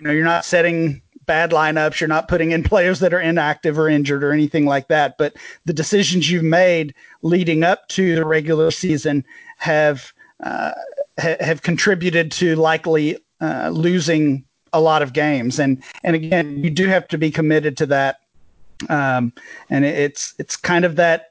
you 0.00 0.06
know, 0.06 0.12
you're 0.12 0.24
not 0.24 0.44
setting 0.44 1.02
bad 1.26 1.52
lineups. 1.52 2.00
You're 2.00 2.08
not 2.08 2.26
putting 2.26 2.50
in 2.50 2.62
players 2.72 2.98
that 3.00 3.14
are 3.14 3.20
inactive 3.20 3.78
or 3.78 3.88
injured 3.88 4.24
or 4.24 4.32
anything 4.32 4.66
like 4.66 4.88
that. 4.88 5.18
But 5.18 5.34
the 5.66 5.72
decisions 5.72 6.30
you've 6.30 6.42
made 6.42 6.94
leading 7.22 7.62
up 7.62 7.86
to 7.90 8.16
the 8.16 8.24
regular 8.24 8.72
season 8.72 9.24
have 9.58 10.12
uh, 10.42 10.72
ha- 11.22 11.36
have 11.40 11.62
contributed 11.62 12.30
to 12.32 12.56
likely 12.56 13.18
uh, 13.40 13.70
losing 13.70 14.44
a 14.72 14.80
lot 14.80 15.02
of 15.02 15.12
games. 15.12 15.58
And 15.58 15.82
and 16.04 16.16
again, 16.16 16.62
you 16.62 16.70
do 16.70 16.86
have 16.88 17.08
to 17.08 17.18
be 17.18 17.30
committed 17.30 17.76
to 17.78 17.86
that. 17.86 18.20
Um, 18.88 19.32
and 19.70 19.84
it's 19.84 20.34
it's 20.38 20.56
kind 20.56 20.84
of 20.84 20.96
that. 20.96 21.28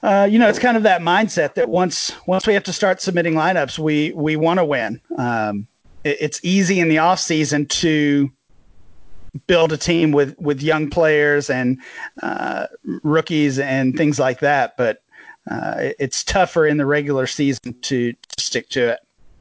Uh, 0.00 0.28
you 0.30 0.38
know, 0.38 0.48
it's 0.48 0.60
kind 0.60 0.76
of 0.76 0.84
that 0.84 1.00
mindset 1.00 1.54
that 1.54 1.68
once 1.68 2.12
once 2.26 2.46
we 2.46 2.54
have 2.54 2.64
to 2.64 2.72
start 2.72 3.00
submitting 3.00 3.34
lineups, 3.34 3.78
we 3.78 4.12
we 4.12 4.36
want 4.36 4.58
to 4.58 4.64
win. 4.64 5.00
Um, 5.16 5.66
it, 6.04 6.16
it's 6.20 6.40
easy 6.42 6.80
in 6.80 6.88
the 6.88 6.98
off 6.98 7.18
season 7.18 7.66
to 7.66 8.30
build 9.46 9.72
a 9.72 9.76
team 9.76 10.12
with 10.12 10.38
with 10.38 10.62
young 10.62 10.88
players 10.88 11.50
and 11.50 11.80
uh, 12.22 12.66
rookies 13.02 13.58
and 13.58 13.96
things 13.96 14.18
like 14.18 14.40
that, 14.40 14.76
but 14.76 15.02
uh, 15.50 15.90
it's 15.98 16.24
tougher 16.24 16.66
in 16.66 16.76
the 16.76 16.86
regular 16.86 17.26
season 17.26 17.74
to, 17.82 18.12
to 18.12 18.40
stick 18.40 18.68
to 18.70 18.90
it. 18.90 19.00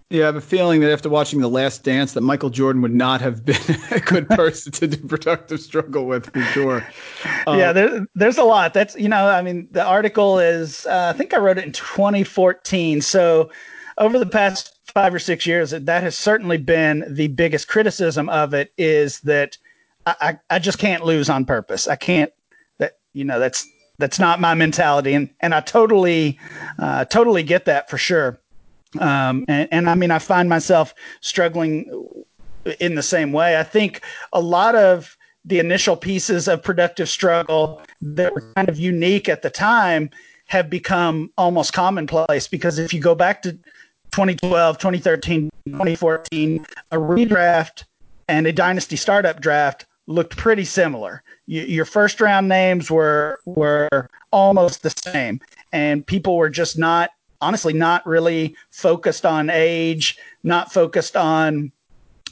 Yeah, 0.09 0.23
I 0.23 0.25
have 0.27 0.35
a 0.37 0.41
feeling 0.41 0.79
that 0.81 0.91
after 0.93 1.09
watching 1.09 1.41
The 1.41 1.49
Last 1.49 1.83
Dance, 1.83 2.13
that 2.13 2.21
Michael 2.21 2.49
Jordan 2.49 2.81
would 2.81 2.95
not 2.95 3.19
have 3.19 3.43
been 3.43 3.57
a 3.91 3.99
good 3.99 4.29
person 4.29 4.71
to 4.73 4.87
do 4.87 5.05
productive 5.05 5.59
struggle 5.59 6.05
with 6.05 6.31
for 6.31 6.41
sure. 6.53 6.87
Um, 7.45 7.59
yeah, 7.59 7.73
there, 7.73 8.07
there's 8.15 8.37
a 8.37 8.43
lot. 8.43 8.73
That's 8.73 8.95
you 8.95 9.09
know, 9.09 9.27
I 9.27 9.41
mean, 9.41 9.67
the 9.71 9.83
article 9.83 10.39
is 10.39 10.85
uh, 10.85 11.11
I 11.13 11.17
think 11.17 11.33
I 11.33 11.37
wrote 11.37 11.57
it 11.57 11.65
in 11.65 11.73
2014. 11.73 13.01
So 13.01 13.51
over 13.97 14.17
the 14.17 14.25
past 14.25 14.79
five 14.93 15.13
or 15.13 15.19
six 15.19 15.45
years, 15.45 15.71
that 15.71 16.03
has 16.03 16.17
certainly 16.17 16.57
been 16.57 17.03
the 17.09 17.27
biggest 17.27 17.67
criticism 17.67 18.29
of 18.29 18.53
it. 18.53 18.71
Is 18.77 19.19
that 19.21 19.57
I, 20.05 20.15
I, 20.21 20.55
I 20.55 20.59
just 20.59 20.79
can't 20.79 21.03
lose 21.03 21.29
on 21.29 21.43
purpose. 21.43 21.85
I 21.85 21.97
can't. 21.97 22.31
That 22.77 22.93
you 23.11 23.25
know, 23.25 23.39
that's 23.39 23.67
that's 23.99 24.19
not 24.19 24.39
my 24.39 24.53
mentality, 24.53 25.13
and 25.13 25.29
and 25.39 25.53
I 25.55 25.61
totally, 25.61 26.39
uh, 26.79 27.05
totally 27.05 27.43
get 27.43 27.65
that 27.65 27.89
for 27.89 27.97
sure. 27.97 28.39
Um, 28.99 29.45
and, 29.47 29.67
and 29.71 29.89
I 29.89 29.95
mean, 29.95 30.11
I 30.11 30.19
find 30.19 30.47
myself 30.47 30.93
struggling 31.21 32.23
in 32.79 32.95
the 32.95 33.03
same 33.03 33.31
way. 33.31 33.59
I 33.59 33.63
think 33.63 34.01
a 34.33 34.41
lot 34.41 34.75
of 34.75 35.17
the 35.45 35.59
initial 35.59 35.95
pieces 35.95 36.47
of 36.47 36.61
productive 36.61 37.09
struggle 37.09 37.81
that 38.01 38.33
were 38.33 38.43
kind 38.55 38.69
of 38.69 38.77
unique 38.77 39.29
at 39.29 39.41
the 39.41 39.49
time 39.49 40.09
have 40.47 40.69
become 40.69 41.31
almost 41.37 41.73
commonplace 41.73 42.47
because 42.47 42.79
if 42.79 42.93
you 42.93 42.99
go 42.99 43.15
back 43.15 43.41
to 43.41 43.53
2012, 44.11 44.77
2013, 44.77 45.49
2014, 45.67 46.65
a 46.91 46.97
redraft 46.97 47.83
and 48.27 48.47
a 48.47 48.53
dynasty 48.53 48.95
startup 48.95 49.41
draft 49.41 49.85
looked 50.07 50.35
pretty 50.37 50.65
similar 50.65 51.23
your 51.47 51.85
first 51.85 52.21
round 52.21 52.47
names 52.47 52.91
were 52.91 53.39
were 53.45 54.09
almost 54.31 54.83
the 54.83 54.89
same, 54.89 55.39
and 55.71 56.05
people 56.05 56.37
were 56.37 56.49
just 56.49 56.77
not 56.77 57.11
honestly 57.41 57.73
not 57.73 58.05
really 58.05 58.55
focused 58.71 59.25
on 59.25 59.49
age, 59.49 60.17
not 60.43 60.71
focused 60.71 61.15
on 61.15 61.71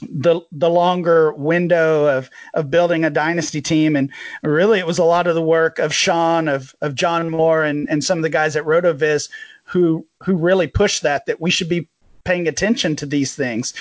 the 0.02 0.40
the 0.52 0.68
longer 0.68 1.32
window 1.32 2.04
of 2.06 2.28
of 2.54 2.70
building 2.70 3.04
a 3.04 3.10
dynasty 3.10 3.62
team 3.62 3.96
and 3.96 4.10
really 4.42 4.78
it 4.78 4.86
was 4.86 4.98
a 4.98 5.04
lot 5.04 5.26
of 5.26 5.34
the 5.34 5.40
work 5.40 5.78
of 5.78 5.94
Sean 5.94 6.48
of 6.48 6.74
of 6.82 6.94
John 6.94 7.30
Moore 7.30 7.64
and 7.64 7.88
and 7.88 8.04
some 8.04 8.18
of 8.18 8.22
the 8.22 8.28
guys 8.28 8.56
at 8.56 8.64
Rotoviz 8.64 9.30
who 9.64 10.06
who 10.22 10.36
really 10.36 10.66
pushed 10.66 11.02
that 11.02 11.24
that 11.24 11.40
we 11.40 11.50
should 11.50 11.70
be 11.70 11.88
paying 12.24 12.46
attention 12.46 12.94
to 12.96 13.06
these 13.06 13.34
things. 13.34 13.72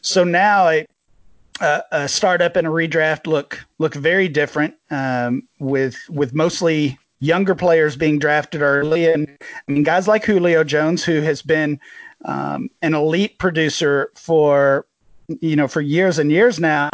So 0.00 0.24
now 0.24 0.66
I 0.66 0.86
uh, 1.60 1.82
a 1.92 2.08
startup 2.08 2.56
and 2.56 2.66
a 2.66 2.70
redraft 2.70 3.26
look 3.26 3.64
look 3.78 3.94
very 3.94 4.28
different 4.28 4.74
um, 4.90 5.42
with 5.58 5.96
with 6.08 6.34
mostly 6.34 6.98
younger 7.20 7.54
players 7.54 7.96
being 7.96 8.18
drafted 8.18 8.62
early. 8.62 9.10
And 9.10 9.28
I 9.68 9.72
mean 9.72 9.82
guys 9.82 10.08
like 10.08 10.24
Julio 10.24 10.64
Jones 10.64 11.04
who 11.04 11.20
has 11.20 11.42
been 11.42 11.78
um, 12.24 12.70
an 12.82 12.94
elite 12.94 13.38
producer 13.38 14.10
for 14.14 14.86
you 15.40 15.54
know 15.56 15.68
for 15.68 15.80
years 15.80 16.18
and 16.18 16.30
years 16.32 16.58
now 16.58 16.88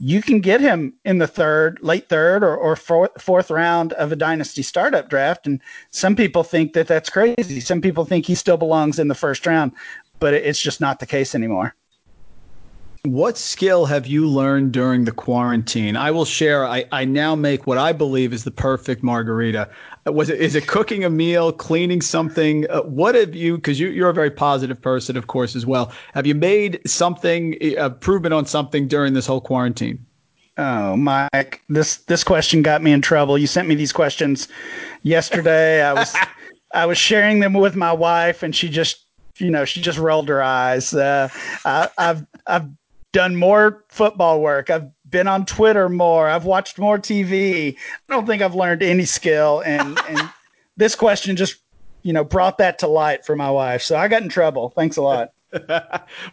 you 0.00 0.22
can 0.22 0.40
get 0.40 0.60
him 0.60 0.94
in 1.04 1.18
the 1.18 1.26
third 1.26 1.78
late 1.82 2.08
third 2.08 2.44
or, 2.44 2.56
or 2.56 2.76
fourth, 2.76 3.20
fourth 3.20 3.50
round 3.50 3.92
of 3.94 4.12
a 4.12 4.16
dynasty 4.16 4.62
startup 4.62 5.10
draft. 5.10 5.44
And 5.46 5.60
some 5.90 6.14
people 6.14 6.44
think 6.44 6.72
that 6.74 6.86
that's 6.86 7.10
crazy. 7.10 7.58
Some 7.58 7.80
people 7.80 8.04
think 8.04 8.24
he 8.24 8.36
still 8.36 8.56
belongs 8.56 8.98
in 8.98 9.08
the 9.08 9.14
first 9.14 9.46
round 9.46 9.72
but 10.20 10.34
it's 10.34 10.60
just 10.60 10.80
not 10.80 10.98
the 10.98 11.06
case 11.06 11.34
anymore 11.34 11.74
what 13.04 13.38
skill 13.38 13.86
have 13.86 14.06
you 14.06 14.26
learned 14.26 14.72
during 14.72 15.04
the 15.04 15.12
quarantine? 15.12 15.96
I 15.96 16.10
will 16.10 16.24
share. 16.24 16.66
I, 16.66 16.84
I 16.92 17.04
now 17.04 17.34
make 17.34 17.66
what 17.66 17.78
I 17.78 17.92
believe 17.92 18.32
is 18.32 18.44
the 18.44 18.50
perfect 18.50 19.02
margarita. 19.02 19.68
Uh, 20.06 20.12
was 20.12 20.30
it 20.30 20.40
is 20.40 20.54
it 20.54 20.66
cooking 20.66 21.04
a 21.04 21.10
meal, 21.10 21.52
cleaning 21.52 22.00
something? 22.00 22.68
Uh, 22.70 22.82
what 22.82 23.14
have 23.14 23.34
you? 23.34 23.56
Because 23.56 23.78
you, 23.78 23.88
you're 23.88 24.10
a 24.10 24.14
very 24.14 24.30
positive 24.30 24.80
person, 24.80 25.16
of 25.16 25.26
course, 25.26 25.54
as 25.56 25.66
well. 25.66 25.92
Have 26.14 26.26
you 26.26 26.34
made 26.34 26.80
something 26.86 27.54
improvement 27.54 28.34
on 28.34 28.46
something 28.46 28.88
during 28.88 29.14
this 29.14 29.26
whole 29.26 29.40
quarantine? 29.40 30.04
Oh, 30.56 30.96
Mike, 30.96 31.62
this 31.68 31.98
this 31.98 32.24
question 32.24 32.62
got 32.62 32.82
me 32.82 32.92
in 32.92 33.00
trouble. 33.00 33.38
You 33.38 33.46
sent 33.46 33.68
me 33.68 33.74
these 33.74 33.92
questions 33.92 34.48
yesterday. 35.02 35.82
I 35.82 35.92
was 35.92 36.16
I 36.74 36.84
was 36.84 36.98
sharing 36.98 37.40
them 37.40 37.54
with 37.54 37.76
my 37.76 37.92
wife, 37.92 38.42
and 38.42 38.54
she 38.54 38.68
just 38.68 39.06
you 39.36 39.50
know 39.50 39.64
she 39.64 39.80
just 39.80 39.98
rolled 39.98 40.28
her 40.28 40.42
eyes. 40.42 40.92
Uh, 40.92 41.28
I, 41.64 41.88
I've 41.96 42.26
I've 42.48 42.68
done 43.18 43.34
more 43.34 43.84
football 43.88 44.40
work. 44.40 44.70
I've 44.70 44.92
been 45.10 45.26
on 45.26 45.44
Twitter 45.44 45.88
more. 45.88 46.28
I've 46.28 46.44
watched 46.44 46.78
more 46.78 46.98
TV. 46.98 47.74
I 47.76 48.12
don't 48.12 48.28
think 48.28 48.42
I've 48.42 48.54
learned 48.54 48.80
any 48.80 49.06
skill. 49.06 49.60
And, 49.66 49.98
and 50.08 50.30
this 50.76 50.94
question 50.94 51.34
just, 51.34 51.56
you 52.02 52.12
know, 52.12 52.22
brought 52.22 52.58
that 52.58 52.78
to 52.78 52.86
light 52.86 53.26
for 53.26 53.34
my 53.34 53.50
wife. 53.50 53.82
So 53.82 53.96
I 53.96 54.06
got 54.06 54.22
in 54.22 54.28
trouble. 54.28 54.70
Thanks 54.70 54.96
a 54.98 55.02
lot. 55.02 55.32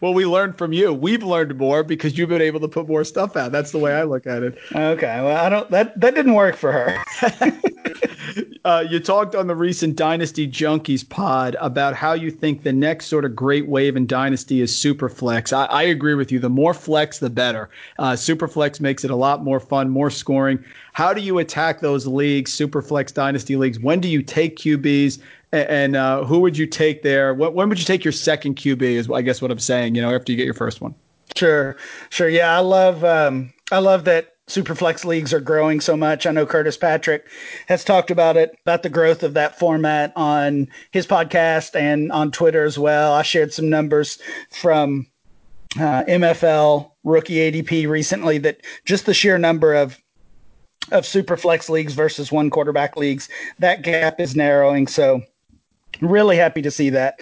well, 0.01 0.13
we 0.13 0.25
learned 0.25 0.57
from 0.57 0.73
you. 0.73 0.93
We've 0.93 1.23
learned 1.23 1.57
more 1.57 1.83
because 1.83 2.17
you've 2.17 2.29
been 2.29 2.41
able 2.41 2.59
to 2.59 2.67
put 2.67 2.87
more 2.87 3.03
stuff 3.03 3.35
out. 3.35 3.51
That's 3.51 3.71
the 3.71 3.79
way 3.79 3.93
I 3.93 4.03
look 4.03 4.27
at 4.27 4.43
it. 4.43 4.57
Okay. 4.73 5.21
Well, 5.21 5.37
I 5.37 5.49
don't, 5.49 5.69
that, 5.71 5.99
that 5.99 6.15
didn't 6.15 6.33
work 6.33 6.55
for 6.55 6.71
her. 6.71 7.51
Uh, 8.65 8.83
you 8.89 8.99
talked 8.99 9.35
on 9.35 9.45
the 9.45 9.55
recent 9.55 9.95
Dynasty 9.95 10.47
Junkies 10.47 11.07
pod 11.07 11.55
about 11.61 11.93
how 11.93 12.13
you 12.13 12.31
think 12.31 12.63
the 12.63 12.73
next 12.73 13.05
sort 13.05 13.23
of 13.23 13.35
great 13.35 13.67
wave 13.67 13.95
in 13.95 14.07
Dynasty 14.07 14.59
is 14.59 14.71
Superflex. 14.71 15.53
I, 15.53 15.65
I 15.65 15.83
agree 15.83 16.15
with 16.15 16.31
you. 16.31 16.39
The 16.39 16.49
more 16.49 16.73
flex, 16.73 17.19
the 17.19 17.29
better. 17.29 17.69
Uh, 17.99 18.13
Superflex 18.13 18.81
makes 18.81 19.03
it 19.03 19.11
a 19.11 19.15
lot 19.15 19.43
more 19.43 19.59
fun, 19.59 19.91
more 19.91 20.09
scoring. 20.09 20.63
How 20.93 21.13
do 21.13 21.21
you 21.21 21.37
attack 21.37 21.81
those 21.81 22.07
leagues, 22.07 22.51
Superflex 22.57 23.13
Dynasty 23.13 23.55
leagues? 23.55 23.79
When 23.79 23.99
do 23.99 24.07
you 24.07 24.23
take 24.23 24.57
QBs? 24.57 25.19
And 25.51 25.95
uh, 25.95 26.23
who 26.25 26.39
would 26.39 26.57
you 26.57 26.67
take 26.67 27.01
there? 27.01 27.33
When 27.33 27.69
would 27.69 27.79
you 27.79 27.85
take 27.85 28.03
your 28.03 28.11
second 28.11 28.55
QB? 28.55 28.81
Is 28.81 29.09
I 29.09 29.21
guess 29.21 29.41
what 29.41 29.51
I'm 29.51 29.59
saying. 29.59 29.95
You 29.95 30.01
know, 30.01 30.13
after 30.13 30.31
you 30.31 30.37
get 30.37 30.45
your 30.45 30.53
first 30.53 30.81
one. 30.81 30.93
Sure, 31.35 31.75
sure. 32.09 32.29
Yeah, 32.29 32.55
I 32.55 32.59
love 32.59 33.03
um, 33.03 33.53
I 33.71 33.79
love 33.79 34.05
that 34.05 34.35
Superflex 34.47 35.05
leagues 35.05 35.33
are 35.33 35.39
growing 35.39 35.81
so 35.81 35.97
much. 35.97 36.25
I 36.25 36.31
know 36.31 36.45
Curtis 36.45 36.77
Patrick 36.77 37.27
has 37.67 37.83
talked 37.83 38.11
about 38.11 38.37
it, 38.37 38.57
about 38.61 38.83
the 38.83 38.89
growth 38.89 39.23
of 39.23 39.33
that 39.33 39.57
format 39.57 40.13
on 40.15 40.67
his 40.91 41.07
podcast 41.07 41.75
and 41.75 42.11
on 42.11 42.31
Twitter 42.31 42.63
as 42.63 42.77
well. 42.77 43.13
I 43.13 43.23
shared 43.23 43.53
some 43.53 43.69
numbers 43.69 44.19
from 44.51 45.07
uh, 45.79 46.03
MFL 46.03 46.91
rookie 47.03 47.51
ADP 47.51 47.89
recently 47.89 48.37
that 48.39 48.61
just 48.85 49.05
the 49.05 49.13
sheer 49.13 49.37
number 49.37 49.73
of 49.73 49.99
of 50.91 51.03
Superflex 51.03 51.67
leagues 51.67 51.93
versus 51.93 52.31
one 52.31 52.51
quarterback 52.51 52.95
leagues, 52.95 53.27
that 53.57 53.81
gap 53.81 54.19
is 54.19 54.35
narrowing. 54.35 54.85
So 54.85 55.21
really 56.01 56.37
happy 56.37 56.61
to 56.61 56.71
see 56.71 56.89
that. 56.91 57.19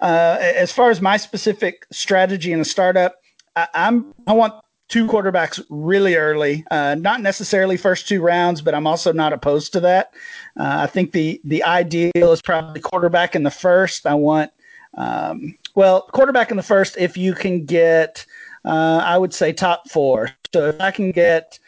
Uh, 0.00 0.38
as 0.40 0.72
far 0.72 0.90
as 0.90 1.00
my 1.00 1.16
specific 1.16 1.86
strategy 1.90 2.52
in 2.52 2.60
a 2.60 2.64
startup, 2.64 3.16
I, 3.56 3.68
I'm 3.74 4.14
I 4.26 4.32
want 4.32 4.54
two 4.88 5.06
quarterbacks 5.06 5.64
really 5.70 6.16
early. 6.16 6.64
Uh, 6.70 6.94
not 6.96 7.22
necessarily 7.22 7.78
first 7.78 8.06
two 8.06 8.20
rounds, 8.20 8.60
but 8.60 8.74
I'm 8.74 8.86
also 8.86 9.10
not 9.10 9.32
opposed 9.32 9.72
to 9.72 9.80
that. 9.80 10.12
Uh, 10.58 10.80
I 10.80 10.86
think 10.86 11.12
the 11.12 11.40
the 11.44 11.64
ideal 11.64 12.32
is 12.32 12.42
probably 12.42 12.80
quarterback 12.80 13.34
in 13.34 13.42
the 13.42 13.50
first. 13.50 14.06
I 14.06 14.14
want 14.14 14.50
um, 14.98 15.56
well 15.74 16.02
quarterback 16.12 16.50
in 16.50 16.56
the 16.56 16.62
first 16.62 16.96
if 16.98 17.16
you 17.16 17.32
can 17.32 17.64
get 17.64 18.26
uh, 18.64 19.00
I 19.02 19.18
would 19.18 19.32
say 19.32 19.52
top 19.52 19.88
four. 19.88 20.30
So 20.52 20.68
if 20.68 20.80
I 20.80 20.90
can 20.90 21.10
get 21.10 21.58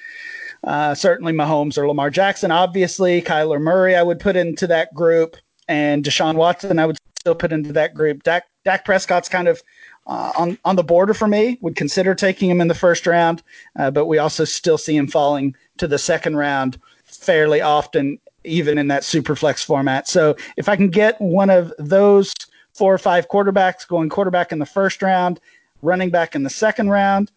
uh, 0.65 0.95
certainly 0.95 1.33
Mahomes 1.33 1.79
or 1.79 1.89
Lamar 1.89 2.11
Jackson, 2.11 2.51
obviously 2.51 3.23
Kyler 3.23 3.61
Murray 3.61 3.97
I 3.97 4.03
would 4.03 4.21
put 4.21 4.37
into 4.37 4.67
that 4.67 4.95
group, 4.95 5.37
and 5.69 6.05
Deshaun 6.05 6.37
Watson 6.37 6.79
I 6.79 6.87
would 6.87 6.97
still 7.19 7.35
put 7.35 7.53
into 7.53 7.73
that 7.73 7.95
group. 7.95 8.23
Dak 8.23 8.45
Dak 8.65 8.85
Prescott's 8.85 9.29
kind 9.29 9.49
of 9.49 9.63
uh, 10.07 10.33
on 10.37 10.59
on 10.65 10.77
the 10.77 10.85
border 10.85 11.15
for 11.15 11.27
me. 11.27 11.59
Would 11.63 11.77
consider 11.77 12.15
taking 12.15 12.51
him 12.51 12.61
in 12.61 12.69
the 12.69 12.75
first 12.75 13.07
round, 13.07 13.43
uh, 13.79 13.91
but 13.91 14.07
we 14.07 14.19
also 14.19 14.45
still 14.45 14.79
see 14.79 14.97
him 14.97 15.09
falling 15.09 15.55
to 15.79 15.87
the 15.87 15.99
second 15.99 16.37
round 16.37 16.79
fairly 17.05 17.61
often, 17.61 18.19
even 18.45 18.77
in 18.77 18.89
that 18.89 19.05
super 19.05 19.35
flex 19.35 19.63
format. 19.63 20.09
So 20.09 20.37
if 20.57 20.69
I 20.69 20.77
can 20.77 20.91
get 20.91 21.21
one 21.21 21.51
of 21.51 21.73
those 21.79 22.33
four 22.75 22.93
or 22.93 22.99
five 22.99 23.29
quarterbacks 23.29 23.87
going 23.87 24.09
quarterback 24.09 24.53
in 24.53 24.59
the 24.59 24.67
first 24.67 25.01
round, 25.01 25.41
running 25.81 26.11
back 26.11 26.35
in 26.35 26.43
the 26.43 26.51
second 26.51 26.91
round. 26.91 27.31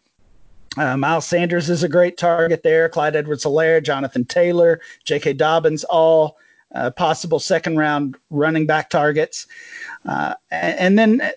Uh, 0.78 0.98
Miles 0.98 1.26
Sanders 1.26 1.70
is 1.70 1.84
a 1.84 1.90
great 1.90 2.18
target 2.18 2.62
there. 2.64 2.90
Clyde 2.90 3.16
Edwards-Helaire, 3.16 3.82
Jonathan 3.82 4.26
Taylor, 4.26 4.80
J.K. 5.06 5.34
Dobbins, 5.34 5.84
all 5.86 6.38
uh, 6.76 6.92
possible 6.92 7.40
second 7.40 7.78
round 7.78 8.16
running 8.30 8.66
back 8.66 8.90
targets. 8.90 9.48
Uh, 10.06 10.34
and, 10.52 10.98
then 10.98 11.32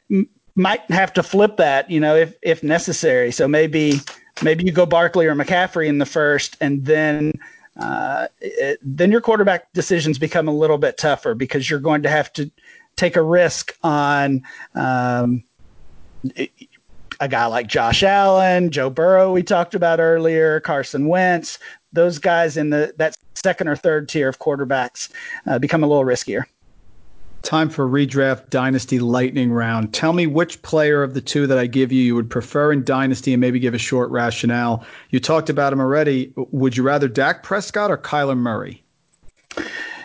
might 0.54 0.82
have 0.90 1.12
to 1.14 1.22
flip 1.22 1.56
that, 1.56 1.90
you 1.90 2.00
know, 2.00 2.14
if 2.16 2.34
if 2.42 2.62
necessary. 2.62 3.32
So 3.32 3.48
maybe 3.48 4.00
maybe 4.42 4.64
you 4.64 4.72
go 4.72 4.86
Barkley 4.86 5.26
or 5.26 5.34
McCaffrey 5.34 5.86
in 5.86 5.98
the 5.98 6.06
first, 6.06 6.56
and 6.60 6.84
then 6.84 7.32
uh, 7.78 8.28
it, 8.40 8.78
then 8.82 9.10
your 9.10 9.20
quarterback 9.20 9.72
decisions 9.72 10.18
become 10.18 10.48
a 10.48 10.54
little 10.54 10.78
bit 10.78 10.98
tougher 10.98 11.34
because 11.34 11.70
you're 11.70 11.80
going 11.80 12.02
to 12.02 12.10
have 12.10 12.32
to 12.34 12.50
take 12.96 13.16
a 13.16 13.22
risk 13.22 13.76
on 13.82 14.42
um, 14.74 15.42
a 17.20 17.28
guy 17.28 17.46
like 17.46 17.66
Josh 17.66 18.02
Allen, 18.02 18.70
Joe 18.70 18.90
Burrow, 18.90 19.32
we 19.32 19.42
talked 19.42 19.74
about 19.74 20.00
earlier, 20.00 20.60
Carson 20.60 21.06
Wentz. 21.06 21.58
Those 21.93 22.18
guys 22.18 22.57
in 22.57 22.70
the 22.70 22.95
that 22.99 23.16
second 23.34 23.68
or 23.68 23.76
third 23.76 24.09
tier 24.09 24.28
of 24.28 24.38
quarterbacks 24.38 25.09
uh, 25.47 25.59
become 25.59 25.82
a 25.82 25.86
little 25.86 26.05
riskier. 26.05 26.45
Time 27.43 27.70
for 27.70 27.88
redraft 27.88 28.51
Dynasty 28.51 28.99
Lightning 28.99 29.51
Round. 29.51 29.95
Tell 29.95 30.12
me 30.12 30.26
which 30.26 30.61
player 30.61 31.03
of 31.03 31.14
the 31.14 31.22
two 31.22 31.47
that 31.47 31.57
I 31.57 31.66
give 31.66 31.91
you 31.91 32.03
you 32.03 32.14
would 32.14 32.28
prefer 32.28 32.70
in 32.70 32.84
Dynasty 32.84 33.32
and 33.32 33.41
maybe 33.41 33.59
give 33.59 33.72
a 33.72 33.78
short 33.78 34.11
rationale. 34.11 34.84
You 35.09 35.20
talked 35.20 35.49
about 35.49 35.72
him 35.72 35.80
already. 35.80 36.34
Would 36.36 36.76
you 36.76 36.82
rather 36.82 37.09
Dak 37.09 37.43
Prescott 37.43 37.91
or 37.91 37.97
Kyler 37.97 38.36
Murray? 38.36 38.84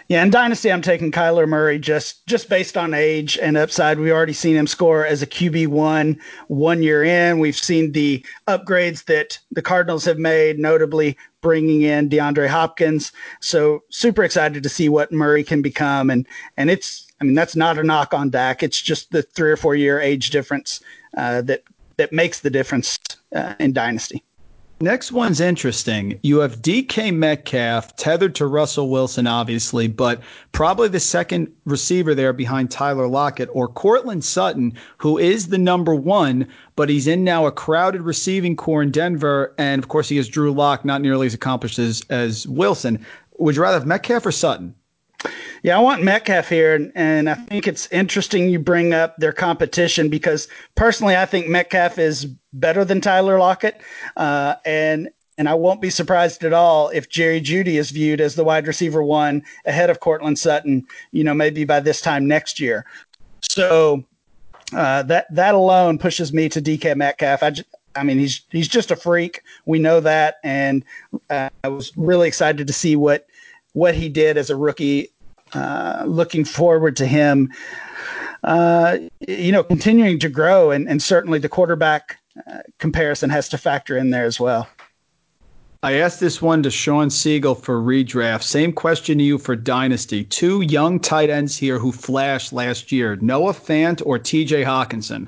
Yeah, 0.08 0.22
in 0.22 0.30
Dynasty, 0.30 0.72
I'm 0.72 0.84
taking 0.84 1.12
Kyler 1.12 1.48
Murray 1.48 1.80
just 1.80 2.28
just 2.28 2.48
based 2.48 2.78
on 2.78 2.94
age 2.94 3.40
and 3.40 3.58
upside. 3.58 4.00
We've 4.00 4.14
already 4.14 4.34
seen 4.34 4.56
him 4.56 4.68
score 4.68 5.04
as 5.04 5.24
a 5.24 5.28
QB 5.28 5.68
one 5.68 6.20
one 6.48 6.84
year 6.84 7.04
in. 7.04 7.40
We've 7.40 7.56
seen 7.56 7.92
the 7.92 8.24
upgrades 8.48 9.06
that 9.06 9.40
the 9.52 9.64
Cardinals 9.64 10.06
have 10.06 10.20
made, 10.20 10.60
notably 10.60 11.18
bringing 11.46 11.84
in 11.84 12.10
DeAndre 12.10 12.48
Hopkins. 12.48 13.12
So 13.40 13.84
super 13.90 14.24
excited 14.24 14.64
to 14.64 14.70
see 14.70 14.90
what 14.90 15.12
Murray 15.12 15.44
can 15.44 15.62
become, 15.62 16.10
and 16.10 16.26
and 16.58 16.72
it's 16.72 17.06
I 17.22 17.24
mean, 17.24 17.36
that's 17.36 17.56
not 17.56 17.78
a 17.78 17.84
knock 17.84 18.16
on 18.16 18.32
Dak. 18.32 18.64
It's 18.64 18.82
just 18.82 19.12
the 19.12 19.22
three 19.22 19.52
or 19.52 19.56
four 19.56 19.76
year 19.76 20.00
age 20.02 20.32
difference 20.32 20.82
uh, 21.16 21.44
that 21.44 21.62
that 21.98 22.12
makes 22.12 22.40
the 22.40 22.50
difference 22.50 22.98
uh, 23.36 23.54
in 23.60 23.74
dynasty. 23.74 24.24
Next 24.82 25.14
one's 25.14 25.40
interesting. 25.40 26.20
You 26.22 26.40
have 26.40 26.62
DK 26.62 27.16
Metcalf 27.16 27.96
tethered 27.96 28.36
to 28.36 28.46
Russell 28.46 28.90
Wilson, 28.90 29.26
obviously, 29.26 29.88
but 29.88 30.22
probably 30.52 30.90
the 30.90 31.00
second 31.00 31.50
receiver 31.64 32.14
there 32.14 32.34
behind 32.34 32.72
Tyler 32.72 33.08
Lockett 33.08 33.48
or 33.54 33.70
Courtland 33.70 34.26
Sutton, 34.26 34.74
who 34.98 35.18
is 35.18 35.48
the 35.48 35.58
number 35.58 35.96
one, 35.96 36.46
but 36.76 36.90
he's 36.90 37.08
in 37.08 37.24
now 37.24 37.46
a 37.46 37.54
crowded 37.54 38.02
receiving 38.02 38.58
corps 38.58 38.84
in 38.84 38.92
Denver. 38.92 39.56
And 39.58 39.82
of 39.82 39.88
course, 39.88 40.10
he 40.10 40.18
has 40.18 40.28
Drew 40.28 40.52
Lock, 40.52 40.84
not 40.84 41.02
nearly 41.02 41.28
as 41.28 41.34
accomplished 41.34 41.80
as, 41.80 42.04
as 42.10 42.46
Wilson. 42.46 43.06
Would 43.40 43.56
you 43.56 43.62
rather 43.62 43.80
have 43.80 43.88
Metcalf 43.88 44.26
or 44.26 44.32
Sutton? 44.34 44.76
Yeah, 45.64 45.78
I 45.78 45.82
want 45.82 46.04
Metcalf 46.04 46.48
here, 46.48 46.76
and, 46.76 46.92
and, 46.94 47.30
I 47.30 47.34
think 47.34 47.68
it's 47.68 47.88
interesting 47.92 48.50
you 48.50 48.60
bring 48.60 48.94
up 48.94 49.18
their 49.18 49.32
competition 49.32 50.10
because 50.10 50.48
personally, 50.76 51.16
I 51.16 51.26
think 51.26 51.48
Metcalf 51.48 51.98
is 51.98 52.26
better 52.54 52.86
than 52.86 53.02
Tyler 53.02 53.40
Lockett, 53.40 53.82
uh, 54.16 54.56
and 54.66 55.10
and 55.38 55.50
I 55.50 55.54
won't 55.56 55.82
be 55.82 55.90
surprised 55.90 56.44
at 56.44 56.54
all 56.54 56.90
if 56.90 57.10
Jerry 57.10 57.42
Jeudy 57.42 57.78
is 57.78 57.92
viewed 57.92 58.22
as 58.22 58.36
the 58.36 58.44
wide 58.44 58.68
receiver 58.68 59.04
one 59.04 59.44
ahead 59.66 59.90
of 59.90 60.00
Courtland 60.00 60.38
Sutton. 60.38 60.86
You 61.12 61.24
know, 61.24 61.34
maybe 61.34 61.66
by 61.66 61.80
this 61.80 62.00
time 62.00 62.28
next 62.28 62.60
year. 62.60 62.86
So 63.42 64.04
uh, 64.74 65.04
that 65.04 65.34
that 65.34 65.56
alone 65.56 65.98
pushes 65.98 66.34
me 66.34 66.50
to 66.50 66.62
DK 66.62 66.96
Metcalf. 66.96 67.44
I, 67.44 67.54
I 67.96 68.04
mean, 68.04 68.20
he's 68.20 68.42
he's 68.52 68.68
just 68.68 68.92
a 68.92 68.96
freak. 68.96 69.42
We 69.66 69.80
know 69.80 70.00
that, 70.00 70.36
and 70.44 70.84
uh, 71.30 71.50
I 71.64 71.68
was 71.70 71.92
really 71.98 72.28
excited 72.28 72.68
to 72.68 72.74
see 72.74 72.96
what 72.96 73.28
what 73.74 73.94
he 73.94 74.08
did 74.10 74.38
as 74.38 74.50
a 74.50 74.56
rookie 74.56 75.12
uh, 75.56 76.04
looking 76.06 76.46
forward 76.46 76.96
to 76.98 77.06
him, 77.06 77.52
uh, 78.44 78.98
you 79.28 79.52
know, 79.52 79.64
continuing 79.64 80.20
to 80.20 80.30
grow, 80.30 80.72
and, 80.72 80.88
and 80.88 81.02
certainly 81.02 81.40
the 81.40 81.50
quarterback 81.50 82.20
uh, 82.48 82.60
comparison 82.78 83.30
has 83.30 83.50
to 83.50 83.58
factor 83.58 83.98
in 83.98 84.10
there 84.10 84.26
as 84.26 84.40
well. 84.40 84.68
I 85.82 85.94
asked 85.94 86.20
this 86.20 86.42
one 86.42 86.64
to 86.64 86.72
Shawn 86.72 87.10
Siegele 87.10 87.62
for 87.62 87.80
redraft. 87.80 88.44
Same 88.44 88.74
question 88.74 89.20
to 89.20 89.24
you 89.24 89.38
for 89.38 89.56
Dynasty. 89.56 90.24
Two 90.24 90.62
young 90.62 91.00
tight 91.00 91.30
ends 91.30 91.56
here 91.56 91.78
who 91.78 91.92
flashed 91.92 92.52
last 92.52 92.92
year 92.92 93.16
Noah 93.18 93.54
Fant 93.54 94.02
or 94.06 94.18
TJ 94.18 94.66
Hockenson? 94.66 95.28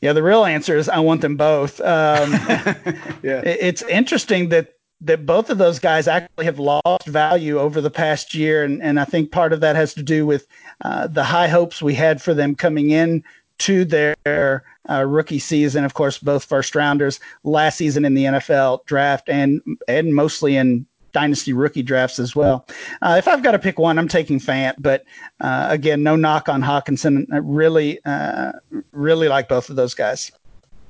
Yeah, 0.00 0.12
the 0.12 0.22
real 0.22 0.44
answer 0.44 0.76
is 0.76 0.88
I 0.88 0.98
want 0.98 1.20
them 1.22 1.36
both. 1.36 1.80
Um, 1.80 2.32
yeah. 3.22 3.42
It's 3.44 3.82
interesting 3.82 4.48
that 4.50 4.77
that 5.00 5.26
both 5.26 5.50
of 5.50 5.58
those 5.58 5.78
guys 5.78 6.08
actually 6.08 6.44
have 6.44 6.58
lost 6.58 7.06
value 7.06 7.58
over 7.58 7.80
the 7.80 7.90
past 7.90 8.34
year, 8.34 8.64
and, 8.64 8.82
and 8.82 8.98
I 8.98 9.04
think 9.04 9.30
part 9.30 9.52
of 9.52 9.60
that 9.60 9.76
has 9.76 9.94
to 9.94 10.02
do 10.02 10.26
with 10.26 10.46
uh, 10.82 11.06
the 11.06 11.24
high 11.24 11.48
hopes 11.48 11.80
we 11.80 11.94
had 11.94 12.20
for 12.20 12.34
them 12.34 12.54
coming 12.54 12.90
in 12.90 13.22
to 13.58 13.84
their 13.84 14.64
uh, 14.88 15.04
rookie 15.06 15.38
season. 15.38 15.84
Of 15.84 15.94
course, 15.94 16.18
both 16.18 16.44
first 16.44 16.74
rounders 16.74 17.20
last 17.44 17.76
season 17.76 18.04
in 18.04 18.14
the 18.14 18.24
NFL 18.24 18.84
draft, 18.86 19.28
and 19.28 19.60
and 19.86 20.14
mostly 20.14 20.56
in 20.56 20.86
dynasty 21.12 21.52
rookie 21.52 21.82
drafts 21.82 22.18
as 22.18 22.36
well. 22.36 22.66
Uh, 23.02 23.16
if 23.18 23.28
I've 23.28 23.42
got 23.42 23.52
to 23.52 23.58
pick 23.58 23.78
one, 23.78 23.98
I'm 23.98 24.08
taking 24.08 24.38
Fant, 24.38 24.74
but 24.78 25.04
uh, 25.40 25.66
again, 25.70 26.02
no 26.02 26.16
knock 26.16 26.48
on 26.48 26.62
Hockenson. 26.62 27.26
I 27.32 27.38
really, 27.38 27.98
uh, 28.04 28.52
really 28.92 29.28
like 29.28 29.48
both 29.48 29.70
of 29.70 29.76
those 29.76 29.94
guys. 29.94 30.30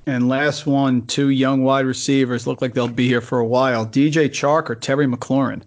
And 0.09 0.27
last 0.27 0.67
one, 0.67 1.05
two 1.05 1.29
young 1.29 1.65
wide 1.65 1.85
receivers 1.85 2.47
look 2.47 2.63
like 2.63 2.73
they'll 2.73 2.89
be 2.89 3.07
here 3.07 3.21
for 3.21 3.41
a 3.41 3.47
while. 3.47 3.85
DJ 3.85 4.31
Chark 4.31 4.71
or 4.71 4.75
Terry 4.75 5.07
McLaurin? 5.07 5.65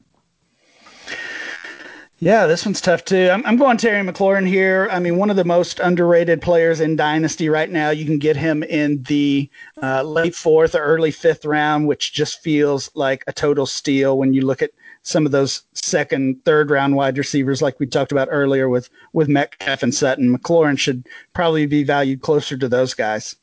Yeah, 2.17 2.47
this 2.47 2.65
one's 2.65 2.81
tough 2.81 3.05
too. 3.05 3.29
I'm, 3.31 3.45
I'm 3.45 3.55
going 3.55 3.77
Terry 3.77 4.03
McLaurin 4.03 4.47
here. 4.47 4.89
I 4.91 4.97
mean, 4.97 5.17
one 5.17 5.29
of 5.29 5.35
the 5.35 5.45
most 5.45 5.79
underrated 5.79 6.41
players 6.41 6.81
in 6.81 6.95
Dynasty 6.95 7.49
right 7.49 7.69
now. 7.69 7.91
You 7.91 8.03
can 8.03 8.17
get 8.17 8.35
him 8.35 8.63
in 8.63 9.03
the 9.03 9.47
uh, 9.83 10.01
late 10.01 10.33
fourth 10.33 10.73
or 10.73 10.79
early 10.79 11.11
fifth 11.11 11.45
round, 11.45 11.87
which 11.87 12.11
just 12.11 12.41
feels 12.41 12.89
like 12.95 13.23
a 13.27 13.33
total 13.33 13.67
steal 13.67 14.17
when 14.17 14.33
you 14.33 14.43
look 14.43 14.63
at 14.63 14.71
some 15.03 15.27
of 15.27 15.31
those 15.31 15.61
second, 15.73 16.43
third 16.45 16.71
round 16.71 16.95
wide 16.95 17.19
receivers, 17.19 17.61
like 17.61 17.79
we 17.79 17.85
talked 17.85 18.11
about 18.11 18.27
earlier 18.31 18.69
with 18.69 18.89
with 19.13 19.29
Metcalf 19.29 19.83
and 19.83 19.93
Sutton. 19.93 20.35
McLaurin 20.35 20.79
should 20.79 21.05
probably 21.33 21.67
be 21.67 21.83
valued 21.83 22.21
closer 22.21 22.57
to 22.57 22.67
those 22.67 22.95
guys 22.95 23.35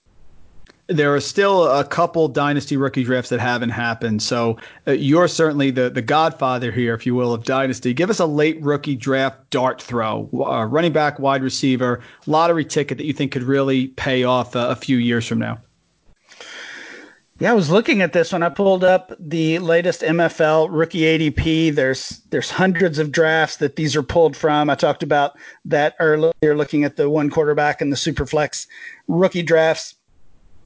there 0.88 1.14
are 1.14 1.20
still 1.20 1.70
a 1.70 1.84
couple 1.84 2.28
dynasty 2.28 2.76
rookie 2.76 3.04
drafts 3.04 3.28
that 3.28 3.40
haven't 3.40 3.70
happened. 3.70 4.22
So 4.22 4.56
uh, 4.86 4.92
you're 4.92 5.28
certainly 5.28 5.70
the 5.70 5.90
the 5.90 6.02
godfather 6.02 6.72
here, 6.72 6.94
if 6.94 7.04
you 7.06 7.14
will, 7.14 7.32
of 7.32 7.44
dynasty. 7.44 7.92
Give 7.92 8.10
us 8.10 8.18
a 8.18 8.26
late 8.26 8.60
rookie 8.62 8.96
draft 8.96 9.50
dart 9.50 9.80
throw, 9.82 10.28
uh, 10.32 10.64
running 10.64 10.92
back, 10.92 11.18
wide 11.18 11.42
receiver, 11.42 12.00
lottery 12.26 12.64
ticket 12.64 12.98
that 12.98 13.04
you 13.04 13.12
think 13.12 13.32
could 13.32 13.42
really 13.42 13.88
pay 13.88 14.24
off 14.24 14.56
uh, 14.56 14.68
a 14.70 14.76
few 14.76 14.96
years 14.96 15.26
from 15.26 15.38
now. 15.38 15.58
Yeah, 17.40 17.52
I 17.52 17.54
was 17.54 17.70
looking 17.70 18.02
at 18.02 18.12
this 18.12 18.32
when 18.32 18.42
I 18.42 18.48
pulled 18.48 18.82
up 18.82 19.12
the 19.20 19.60
latest 19.60 20.00
MFL 20.00 20.68
rookie 20.72 21.02
ADP. 21.02 21.72
There's 21.72 22.20
there's 22.30 22.50
hundreds 22.50 22.98
of 22.98 23.12
drafts 23.12 23.58
that 23.58 23.76
these 23.76 23.94
are 23.94 24.02
pulled 24.02 24.36
from. 24.36 24.70
I 24.70 24.74
talked 24.74 25.04
about 25.04 25.38
that 25.66 25.94
earlier, 26.00 26.56
looking 26.56 26.82
at 26.82 26.96
the 26.96 27.08
one 27.08 27.30
quarterback 27.30 27.80
and 27.80 27.92
the 27.92 27.96
superflex 27.96 28.66
rookie 29.06 29.44
drafts 29.44 29.94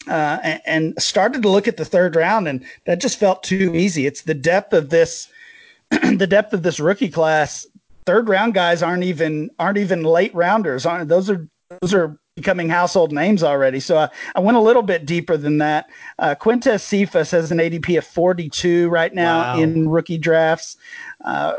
uh, 0.09 0.59
and, 0.67 1.01
started 1.01 1.43
to 1.43 1.49
look 1.49 1.69
at 1.69 1.77
the 1.77 1.85
third 1.85 2.17
round, 2.17 2.49
and 2.49 2.65
that 2.87 3.01
just 3.01 3.19
felt 3.19 3.43
too 3.43 3.73
easy. 3.75 4.07
It's 4.07 4.23
the 4.23 4.35
depth 4.35 4.73
of 4.73 4.91
this, 4.91 5.29
the 5.91 6.27
depth 6.27 6.53
of 6.53 6.63
this 6.63 6.81
rookie 6.81 7.11
class. 7.11 7.67
Third 8.05 8.29
round 8.29 8.55
guys 8.55 8.83
aren't 8.83 9.05
even 9.05 9.51
aren't 9.59 9.79
even 9.79 10.03
late 10.03 10.35
rounders. 10.35 10.85
Aren't 10.85 11.09
those 11.09 11.31
are 11.31 11.47
those 11.81 11.95
are 11.95 12.19
becoming 12.35 12.69
household 12.69 13.13
names 13.13 13.43
already. 13.43 13.79
So 13.79 13.99
I, 13.99 14.09
I 14.35 14.41
went 14.41 14.57
a 14.57 14.61
little 14.61 14.83
bit 14.83 15.07
deeper 15.07 15.37
than 15.37 15.59
that. 15.59 15.89
Uh, 16.19 16.35
Quintez 16.35 16.81
Cephus 16.81 17.31
has 17.31 17.53
an 17.53 17.59
ADP 17.59 17.99
of 17.99 18.07
42 18.07 18.89
right 18.89 19.15
now 19.15 19.55
wow. 19.55 19.61
in 19.61 19.89
rookie 19.89 20.19
drafts. 20.19 20.77
Uh, 21.25 21.55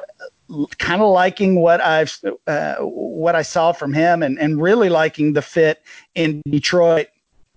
kind 0.79 1.01
of 1.01 1.09
liking 1.09 1.55
what 1.55 1.81
I've 1.81 2.17
uh, 2.47 2.75
what 2.77 3.35
I 3.35 3.41
saw 3.41 3.71
from 3.71 3.93
him, 3.93 4.21
and 4.21 4.37
and 4.39 4.61
really 4.61 4.89
liking 4.89 5.33
the 5.33 5.41
fit 5.41 5.81
in 6.15 6.41
Detroit 6.49 7.07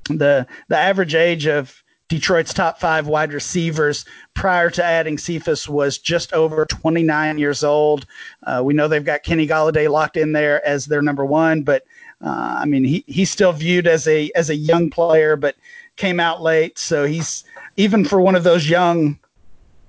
the 0.09 0.47
the 0.69 0.77
average 0.77 1.15
age 1.15 1.47
of 1.47 1.83
Detroit's 2.09 2.55
top 2.55 2.79
five 2.79 3.09
wide 3.09 3.33
receivers 3.33 4.05
prior 4.35 4.71
to 4.71 4.85
adding 4.85 5.19
Cephus 5.19 5.69
was 5.69 5.99
just 5.99 6.33
over 6.33 6.65
29 6.67 7.39
years 7.39 7.65
old. 7.65 8.07
Uh, 8.45 8.63
we 8.65 8.75
know 8.75 8.87
they've 8.87 9.05
got 9.05 9.25
Kenny 9.25 9.47
Golladay 9.47 9.91
locked 9.91 10.17
in 10.17 10.33
there 10.33 10.65
as 10.67 10.87
their 10.87 11.03
number 11.03 11.25
one, 11.25 11.63
but 11.63 11.85
uh, 12.25 12.59
I 12.61 12.65
mean 12.65 12.85
he 12.85 13.05
he's 13.07 13.31
still 13.31 13.53
viewed 13.53 13.87
as 13.87 14.07
a 14.07 14.31
as 14.35 14.51
a 14.51 14.57
young 14.57 14.91
player, 14.91 15.37
but 15.37 15.57
came 15.97 16.21
out 16.21 16.43
late, 16.43 16.79
so 16.79 17.05
he's 17.05 17.45
even 17.77 18.05
for 18.05 18.21
one 18.21 18.35
of 18.35 18.45
those 18.45 18.69
young 18.69 19.19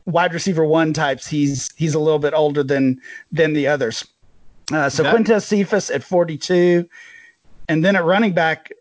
wide 0.07 0.33
receiver 0.33 0.65
one 0.65 0.93
types, 0.93 1.27
he's 1.27 1.69
he's 1.75 1.93
a 1.93 1.99
little 1.99 2.19
bit 2.19 2.33
older 2.33 2.63
than 2.63 2.99
than 3.31 3.53
the 3.53 3.67
others. 3.67 4.05
Uh, 4.71 4.89
so 4.89 5.05
okay. 5.05 5.17
Quintez 5.17 5.43
Cephus 5.43 5.89
at 5.89 6.03
42, 6.03 6.89
and 7.69 7.85
then 7.85 7.95
at 7.95 8.03
running 8.03 8.33
back, 8.33 8.71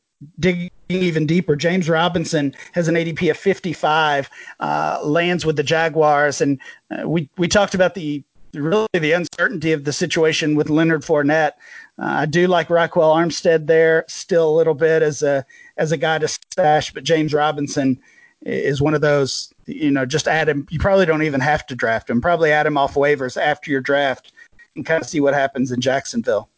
dig 0.41 0.73
even 0.89 1.27
deeper, 1.27 1.57
James 1.57 1.89
Robinson 1.89 2.55
has 2.73 2.89
an 2.89 2.95
ADP 2.95 3.31
of 3.31 3.37
55, 3.37 4.31
uh, 4.61 5.01
lands 5.03 5.45
with 5.45 5.57
the 5.57 5.63
Jaguars, 5.63 6.41
and 6.41 6.61
uh, 6.91 7.09
we 7.09 7.29
we 7.37 7.49
talked 7.49 7.75
about 7.75 7.95
the 7.95 8.23
really 8.55 8.87
the 8.93 9.13
uncertainty 9.13 9.73
of 9.73 9.85
the 9.85 9.93
situation 9.93 10.55
with 10.55 10.71
Leonard 10.71 11.03
Fournette. 11.03 11.53
Uh, 11.99 12.23
I 12.23 12.27
do 12.27 12.47
like 12.47 12.69
Ryquell 12.69 13.15
Armstead 13.15 13.67
there 13.67 14.05
still 14.09 14.49
a 14.49 14.57
little 14.57 14.75
bit 14.75 15.03
as 15.03 15.23
a 15.23 15.45
as 15.77 15.93
a 15.93 15.97
guy 15.97 16.19
to 16.19 16.29
stash, 16.29 16.93
but 16.93 17.05
James 17.05 17.35
Robinson 17.35 17.99
is 18.43 18.81
one 18.81 18.95
of 18.95 19.01
those. 19.01 19.53
You 19.67 19.91
know, 19.91 20.07
just 20.07 20.29
add 20.29 20.49
him. 20.49 20.67
You 20.71 20.79
probably 20.79 21.07
don't 21.07 21.23
even 21.23 21.41
have 21.41 21.67
to 21.67 21.75
draft 21.75 22.09
him. 22.09 22.21
Probably 22.21 22.53
add 22.53 22.67
him 22.67 22.79
off 22.79 22.95
waivers 22.95 23.41
after 23.41 23.71
your 23.71 23.81
draft 23.81 24.33
and 24.77 24.87
kind 24.87 25.03
of 25.03 25.09
see 25.09 25.21
what 25.21 25.35
happens 25.35 25.73
in 25.73 25.81
Jacksonville. 25.81 26.49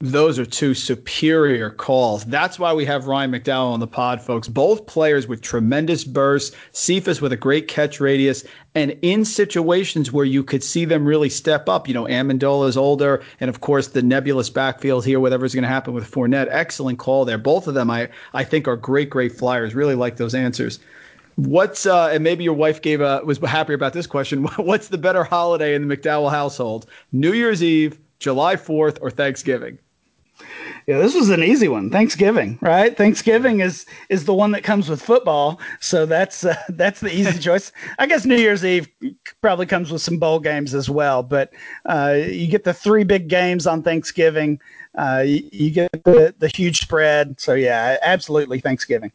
Those 0.00 0.38
are 0.38 0.46
two 0.46 0.74
superior 0.74 1.70
calls. 1.70 2.24
That's 2.24 2.56
why 2.56 2.72
we 2.72 2.84
have 2.84 3.08
Ryan 3.08 3.32
McDowell 3.32 3.72
on 3.72 3.80
the 3.80 3.88
pod, 3.88 4.22
folks. 4.22 4.46
Both 4.46 4.86
players 4.86 5.26
with 5.26 5.42
tremendous 5.42 6.04
bursts, 6.04 6.54
Cephus 6.70 7.20
with 7.20 7.32
a 7.32 7.36
great 7.36 7.66
catch 7.66 7.98
radius, 7.98 8.44
and 8.76 8.96
in 9.02 9.24
situations 9.24 10.12
where 10.12 10.24
you 10.24 10.44
could 10.44 10.62
see 10.62 10.84
them 10.84 11.04
really 11.04 11.28
step 11.28 11.68
up. 11.68 11.88
You 11.88 11.94
know, 11.94 12.04
Amendola 12.04 12.68
is 12.68 12.76
older, 12.76 13.24
and 13.40 13.50
of 13.50 13.60
course 13.60 13.88
the 13.88 14.00
nebulous 14.00 14.48
backfield 14.48 15.04
here, 15.04 15.18
whatever's 15.18 15.52
going 15.52 15.62
to 15.62 15.68
happen 15.68 15.94
with 15.94 16.08
Fournette. 16.08 16.46
Excellent 16.48 17.00
call 17.00 17.24
there. 17.24 17.36
Both 17.36 17.66
of 17.66 17.74
them, 17.74 17.90
I 17.90 18.08
I 18.34 18.44
think, 18.44 18.68
are 18.68 18.76
great, 18.76 19.10
great 19.10 19.32
flyers. 19.32 19.74
Really 19.74 19.96
like 19.96 20.16
those 20.16 20.34
answers. 20.34 20.78
What's 21.34 21.86
uh, 21.86 22.10
and 22.12 22.22
maybe 22.22 22.44
your 22.44 22.54
wife 22.54 22.82
gave 22.82 23.00
a 23.00 23.20
was 23.24 23.38
happier 23.38 23.74
about 23.74 23.94
this 23.94 24.06
question. 24.06 24.44
What's 24.58 24.86
the 24.86 24.98
better 24.98 25.24
holiday 25.24 25.74
in 25.74 25.88
the 25.88 25.96
McDowell 25.96 26.30
household? 26.30 26.86
New 27.10 27.32
Year's 27.32 27.64
Eve, 27.64 27.98
July 28.20 28.54
4th, 28.54 28.98
or 29.00 29.10
Thanksgiving? 29.10 29.76
Yeah, 30.88 30.96
this 30.96 31.14
was 31.14 31.28
an 31.28 31.42
easy 31.42 31.68
one. 31.68 31.90
Thanksgiving, 31.90 32.58
right? 32.62 32.96
Thanksgiving 32.96 33.60
is 33.60 33.84
is 34.08 34.24
the 34.24 34.32
one 34.32 34.52
that 34.52 34.62
comes 34.62 34.88
with 34.88 35.02
football, 35.02 35.60
so 35.80 36.06
that's 36.06 36.46
uh, 36.46 36.56
that's 36.70 37.00
the 37.00 37.14
easy 37.14 37.38
choice. 37.38 37.72
I 37.98 38.06
guess 38.06 38.24
New 38.24 38.38
Year's 38.38 38.64
Eve 38.64 38.88
probably 39.42 39.66
comes 39.66 39.92
with 39.92 40.00
some 40.00 40.16
bowl 40.16 40.40
games 40.40 40.74
as 40.74 40.88
well, 40.88 41.22
but 41.22 41.52
uh, 41.84 42.14
you 42.16 42.46
get 42.46 42.64
the 42.64 42.72
three 42.72 43.04
big 43.04 43.28
games 43.28 43.66
on 43.66 43.82
Thanksgiving. 43.82 44.60
Uh, 44.94 45.24
you, 45.26 45.46
you, 45.52 45.70
get 45.70 45.90
the 46.04 46.34
the 46.38 46.48
huge 46.48 46.80
spread. 46.80 47.38
So 47.38 47.52
yeah, 47.52 47.98
absolutely 48.00 48.58
Thanksgiving. 48.58 49.12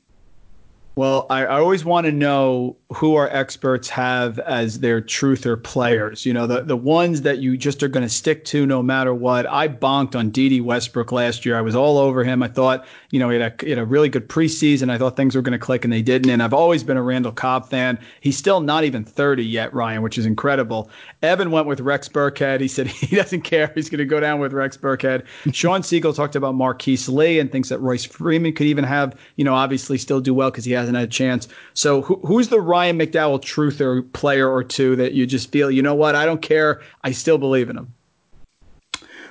Well, 0.95 1.25
I, 1.31 1.47
I 1.47 1.57
always 1.59 1.83
want 1.83 2.05
to 2.05 2.11
know 2.11 2.77
who 2.93 3.15
our 3.15 3.27
experts 3.29 3.89
have 3.89 4.39
as 4.39 4.79
their 4.79 5.01
truther 5.01 5.61
players. 5.61 6.25
You 6.25 6.33
know, 6.33 6.45
the, 6.45 6.61
the 6.61 6.77
ones 6.77 7.23
that 7.23 7.39
you 7.39 7.57
just 7.57 7.81
are 7.81 7.87
going 7.87 8.05
to 8.05 8.09
stick 8.09 8.45
to 8.45 8.65
no 8.65 8.83
matter 8.83 9.13
what. 9.13 9.47
I 9.47 9.67
bonked 9.67 10.15
on 10.15 10.29
Dede 10.29 10.61
Westbrook 10.61 11.11
last 11.11 11.45
year. 11.45 11.57
I 11.57 11.61
was 11.61 11.75
all 11.75 11.97
over 11.97 12.23
him. 12.23 12.43
I 12.43 12.47
thought, 12.47 12.85
you 13.09 13.19
know, 13.19 13.29
he 13.29 13.39
had 13.39 13.53
a, 13.61 13.65
he 13.65 13.71
had 13.71 13.79
a 13.79 13.85
really 13.85 14.09
good 14.09 14.29
preseason. 14.29 14.89
I 14.89 14.97
thought 14.97 15.15
things 15.15 15.35
were 15.35 15.41
going 15.41 15.53
to 15.53 15.59
click 15.59 15.83
and 15.83 15.91
they 15.91 16.01
didn't. 16.01 16.29
And 16.29 16.43
I've 16.43 16.53
always 16.53 16.83
been 16.83 16.97
a 16.97 17.01
Randall 17.01 17.31
Cobb 17.31 17.67
fan. 17.67 17.97
He's 18.21 18.37
still 18.37 18.61
not 18.61 18.83
even 18.83 19.03
30 19.03 19.43
yet, 19.43 19.73
Ryan, 19.73 20.03
which 20.03 20.17
is 20.17 20.25
incredible. 20.25 20.89
Evan 21.23 21.49
went 21.49 21.65
with 21.67 21.79
Rex 21.79 22.07
Burkhead. 22.07 22.59
He 22.59 22.67
said 22.67 22.87
he 22.87 23.15
doesn't 23.15 23.41
care. 23.41 23.71
He's 23.73 23.89
going 23.89 23.99
to 23.99 24.05
go 24.05 24.19
down 24.19 24.39
with 24.39 24.53
Rex 24.53 24.77
Burkhead. 24.77 25.25
Shawn 25.51 25.81
Siegele 25.81 26.15
talked 26.15 26.35
about 26.35 26.53
Marquise 26.53 27.09
Lee 27.09 27.39
and 27.39 27.51
thinks 27.51 27.69
that 27.69 27.79
Royce 27.79 28.05
Freeman 28.05 28.53
could 28.53 28.67
even 28.67 28.83
have, 28.83 29.15
you 29.35 29.43
know, 29.43 29.55
obviously 29.55 29.97
still 29.97 30.21
do 30.21 30.33
well 30.33 30.51
because 30.51 30.65
he 30.65 30.73
hasn't 30.73 30.95
had 30.95 31.05
a 31.05 31.11
chance. 31.11 31.47
So 31.73 32.01
who, 32.03 32.15
who's 32.25 32.49
the 32.49 32.61
Ryan 32.61 32.82
McDowell 32.91 33.41
truther 33.41 34.11
player 34.13 34.51
or 34.51 34.63
two 34.63 34.95
that 34.97 35.13
you 35.13 35.25
just 35.25 35.51
feel, 35.51 35.71
you 35.71 35.81
know 35.81 35.95
what, 35.95 36.15
I 36.15 36.25
don't 36.25 36.41
care. 36.41 36.81
I 37.03 37.11
still 37.11 37.37
believe 37.37 37.69
in 37.69 37.77
him. 37.77 37.93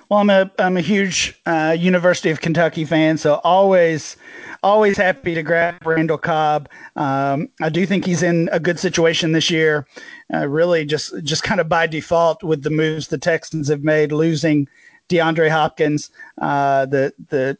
Well, 0.09 0.21
I'm 0.21 0.29
a 0.29 0.51
I'm 0.59 0.77
a 0.77 0.83
huge 0.83 1.41
uh, 1.47 1.75
University 1.79 2.29
of 2.29 2.43
Kentucky 2.43 2.85
fan, 2.85 3.17
so 3.17 3.41
always 3.45 4.19
always 4.63 4.99
happy 4.99 5.35
to 5.35 5.43
grab 5.43 5.87
Randall 5.87 6.19
Cobb. 6.19 6.69
Um, 6.97 7.49
I 7.63 7.71
do 7.71 7.87
think 7.87 8.05
he's 8.05 8.23
in 8.23 8.51
a 8.53 8.61
good 8.61 8.79
situation 8.79 9.33
this 9.33 9.51
year. 9.51 9.87
Uh, 10.35 10.47
really, 10.49 10.85
just 10.85 11.15
just 11.25 11.45
kind 11.45 11.63
of 11.63 11.69
by 11.69 11.87
default 11.87 12.43
with 12.43 12.63
the 12.63 12.69
moves 12.69 13.09
the 13.09 13.17
Texans 13.17 13.69
have 13.69 13.85
made, 13.85 14.13
losing 14.13 14.69
DeAndre 15.09 15.49
Hopkins, 15.49 16.11
uh, 16.43 16.85
the 16.85 17.15
the 17.31 17.57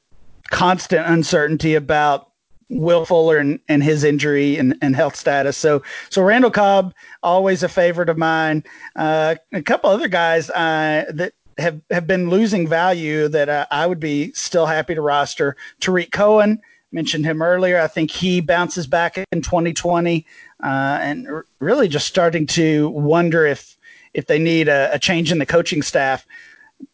constant 0.51 1.07
uncertainty 1.07 1.74
about 1.74 2.31
Will 2.72 3.04
Fuller 3.04 3.36
and, 3.38 3.60
and 3.68 3.82
his 3.82 4.02
injury 4.02 4.56
and, 4.56 4.76
and 4.80 4.96
health 4.96 5.16
status. 5.16 5.56
So 5.56 5.82
so 6.10 6.22
Randall 6.22 6.50
Cobb 6.50 6.94
always 7.22 7.62
a 7.62 7.68
favorite 7.68 8.08
of 8.08 8.18
mine. 8.18 8.64
Uh, 8.96 9.36
a 9.52 9.62
couple 9.62 9.90
other 9.90 10.08
guys 10.08 10.50
uh, 10.50 11.04
that 11.12 11.34
have 11.58 11.80
have 11.90 12.06
been 12.06 12.30
losing 12.30 12.66
value 12.66 13.28
that 13.28 13.48
uh, 13.48 13.66
I 13.70 13.86
would 13.86 14.00
be 14.00 14.32
still 14.32 14.66
happy 14.66 14.94
to 14.94 15.02
roster. 15.02 15.56
Tarik 15.80 16.12
Cohen 16.12 16.60
mentioned 16.92 17.24
him 17.24 17.42
earlier. 17.42 17.78
I 17.80 17.88
think 17.88 18.10
he 18.10 18.40
bounces 18.40 18.86
back 18.86 19.18
in 19.18 19.42
2020, 19.42 20.26
uh, 20.62 20.66
and 20.66 21.28
r- 21.28 21.46
really 21.58 21.88
just 21.88 22.06
starting 22.06 22.46
to 22.48 22.88
wonder 22.90 23.46
if 23.46 23.76
if 24.14 24.26
they 24.26 24.38
need 24.38 24.68
a, 24.68 24.94
a 24.94 24.98
change 24.98 25.30
in 25.30 25.38
the 25.38 25.46
coaching 25.46 25.82
staff 25.82 26.26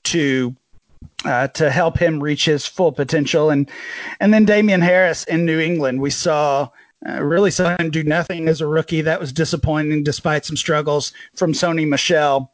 to 0.04 0.54
uh, 1.24 1.48
to 1.48 1.70
help 1.70 1.98
him 1.98 2.22
reach 2.22 2.44
his 2.44 2.66
full 2.66 2.92
potential. 2.92 3.50
And 3.50 3.70
and 4.20 4.32
then 4.32 4.44
Damien 4.44 4.80
Harris 4.80 5.24
in 5.24 5.44
New 5.44 5.60
England, 5.60 6.00
we 6.00 6.10
saw 6.10 6.68
uh, 7.08 7.22
really 7.22 7.50
saw 7.50 7.76
him 7.76 7.90
do 7.90 8.02
nothing 8.02 8.48
as 8.48 8.60
a 8.60 8.66
rookie. 8.66 9.02
That 9.02 9.20
was 9.20 9.32
disappointing, 9.32 10.02
despite 10.02 10.44
some 10.44 10.56
struggles 10.56 11.12
from 11.34 11.52
Sony 11.52 11.86
Michel. 11.86 12.52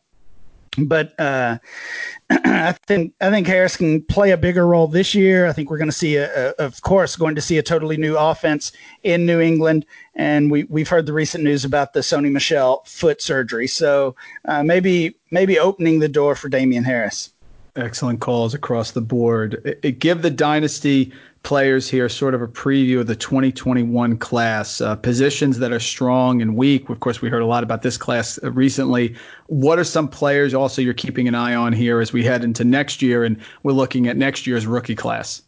But 0.77 1.19
uh, 1.21 1.59
I 2.31 2.73
think 2.87 3.15
I 3.21 3.31
think 3.31 3.47
Harris 3.47 3.77
can 3.77 4.03
play 4.03 4.33
a 4.33 4.37
bigger 4.37 4.67
role 4.67 4.89
this 4.89 5.15
year. 5.15 5.47
I 5.47 5.53
think 5.53 5.71
we're 5.71 5.79
going 5.79 5.89
to 5.89 5.93
see, 5.93 6.17
a, 6.17 6.51
a, 6.51 6.55
of 6.59 6.83
course, 6.83 7.17
going 7.17 7.35
to 7.37 7.41
see 7.41 7.59
a 7.59 7.62
totally 7.62 7.97
new 7.97 8.17
offense 8.17 8.73
in 9.03 9.25
New 9.25 9.41
England, 9.41 9.87
and 10.15 10.51
we 10.51 10.65
we've 10.65 10.89
heard 10.89 11.07
the 11.07 11.12
recent 11.12 11.45
news 11.45 11.65
about 11.65 11.93
the 11.93 12.01
Sony 12.01 12.31
Michel 12.31 12.83
foot 12.87 13.23
surgery. 13.23 13.69
So 13.69 14.17
uh, 14.47 14.62
maybe 14.62 15.17
maybe 15.31 15.59
opening 15.59 16.01
the 16.01 16.09
door 16.09 16.35
for 16.35 16.49
Damien 16.49 16.85
Harris. 16.85 17.31
Excellent 17.77 18.20
calls 18.20 18.55
across 18.55 18.93
the 18.93 19.01
board. 19.01 19.61
It, 19.64 19.81
it 19.83 19.99
give 19.99 20.22
the 20.22 20.31
dynasty 20.31 21.12
players 21.43 21.89
here, 21.89 22.09
sort 22.09 22.35
of 22.35 22.41
a 22.41 22.49
preview 22.49 23.01
of 23.01 23.07
the 23.07 23.16
2021 23.16 24.16
class, 24.16 24.81
uh, 24.81 24.97
positions 24.97 25.59
that 25.59 25.72
are 25.72 25.81
strong 25.81 26.41
and 26.41 26.57
weak. 26.57 26.89
Of 26.89 27.01
course, 27.01 27.20
we 27.20 27.29
heard 27.29 27.43
a 27.43 27.47
lot 27.47 27.62
about 27.62 27.83
this 27.83 27.97
class 27.97 28.39
uh, 28.43 28.51
recently. 28.53 29.14
What 29.47 29.79
are 29.79 29.85
some 29.85 30.09
players 30.09 30.55
also 30.55 30.83
you're 30.83 30.95
keeping 30.95 31.29
an 31.29 31.35
eye 31.35 31.55
on 31.55 31.72
here 31.72 32.01
as 32.01 32.12
we 32.12 32.25
head 32.25 32.45
into 32.45 32.64
next 32.64 33.03
year 33.03 33.25
and 33.25 33.37
we're 33.62 33.72
looking 33.72 34.09
at 34.09 34.16
next 34.16 34.47
year's 34.47 34.66
rookie 34.66 34.95
class? 34.97 35.43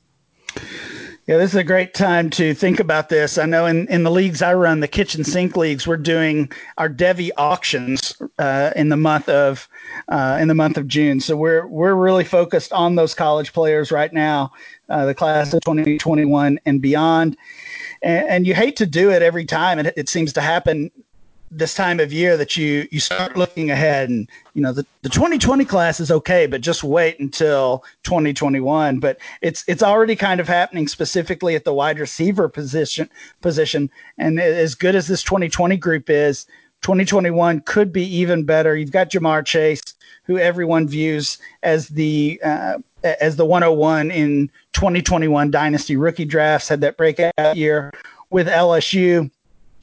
Yeah, 1.26 1.38
this 1.38 1.50
is 1.50 1.56
a 1.56 1.64
great 1.64 1.92
time 1.92 2.30
to 2.30 2.54
think 2.54 2.78
about 2.78 3.08
this. 3.08 3.36
I 3.36 3.46
know 3.46 3.66
in, 3.66 3.88
in 3.88 4.04
the 4.04 4.12
leagues 4.12 4.42
I 4.42 4.54
run, 4.54 4.78
the 4.78 4.86
kitchen 4.86 5.24
sink 5.24 5.56
leagues, 5.56 5.84
we're 5.84 5.96
doing 5.96 6.52
our 6.78 6.88
devy 6.88 7.30
auctions 7.36 8.14
uh, 8.38 8.70
in 8.76 8.90
the 8.90 8.96
month 8.96 9.28
of 9.28 9.68
uh, 10.08 10.38
in 10.40 10.46
the 10.46 10.54
month 10.54 10.78
of 10.78 10.86
June. 10.86 11.18
So 11.18 11.36
we're 11.36 11.66
we're 11.66 11.96
really 11.96 12.22
focused 12.22 12.72
on 12.72 12.94
those 12.94 13.12
college 13.12 13.52
players 13.52 13.90
right 13.90 14.12
now, 14.12 14.52
uh, 14.88 15.04
the 15.04 15.14
class 15.14 15.52
of 15.52 15.62
2021 15.62 16.60
and 16.64 16.80
beyond. 16.80 17.36
And, 18.02 18.28
and, 18.28 18.46
you 18.46 18.54
hate 18.54 18.76
to 18.76 18.86
do 18.86 19.10
it 19.10 19.22
every 19.22 19.46
time, 19.46 19.80
and 19.80 19.88
it, 19.88 19.94
it 19.96 20.08
seems 20.08 20.32
to 20.34 20.40
happen 20.40 20.92
this 21.50 21.74
time 21.74 22.00
of 22.00 22.12
year 22.12 22.36
that 22.36 22.56
you 22.56 22.88
you 22.90 22.98
start 22.98 23.36
looking 23.36 23.70
ahead 23.70 24.08
and 24.08 24.28
you 24.54 24.62
know 24.62 24.72
the, 24.72 24.84
the 25.02 25.08
2020 25.08 25.64
class 25.64 26.00
is 26.00 26.10
okay 26.10 26.46
but 26.46 26.60
just 26.60 26.82
wait 26.82 27.20
until 27.20 27.84
2021 28.02 28.98
but 28.98 29.18
it's 29.42 29.64
it's 29.68 29.82
already 29.82 30.16
kind 30.16 30.40
of 30.40 30.48
happening 30.48 30.88
specifically 30.88 31.54
at 31.54 31.64
the 31.64 31.72
wide 31.72 31.98
receiver 31.98 32.48
position 32.48 33.08
position. 33.40 33.90
And 34.18 34.40
as 34.40 34.74
good 34.74 34.94
as 34.94 35.06
this 35.06 35.22
2020 35.22 35.76
group 35.76 36.10
is 36.10 36.46
2021 36.82 37.60
could 37.60 37.92
be 37.92 38.04
even 38.04 38.44
better. 38.44 38.76
You've 38.76 38.92
got 38.92 39.10
Ja'Marr 39.10 39.44
Chase 39.44 39.82
who 40.24 40.38
everyone 40.38 40.88
views 40.88 41.38
as 41.62 41.88
the 41.88 42.40
uh, 42.42 42.78
as 43.04 43.36
the 43.36 43.44
101 43.44 44.10
in 44.10 44.50
2021 44.72 45.50
dynasty 45.50 45.96
rookie 45.96 46.24
drafts. 46.24 46.68
Had 46.68 46.80
that 46.80 46.96
breakout 46.96 47.56
year 47.56 47.92
with 48.30 48.48
LSU 48.48 49.30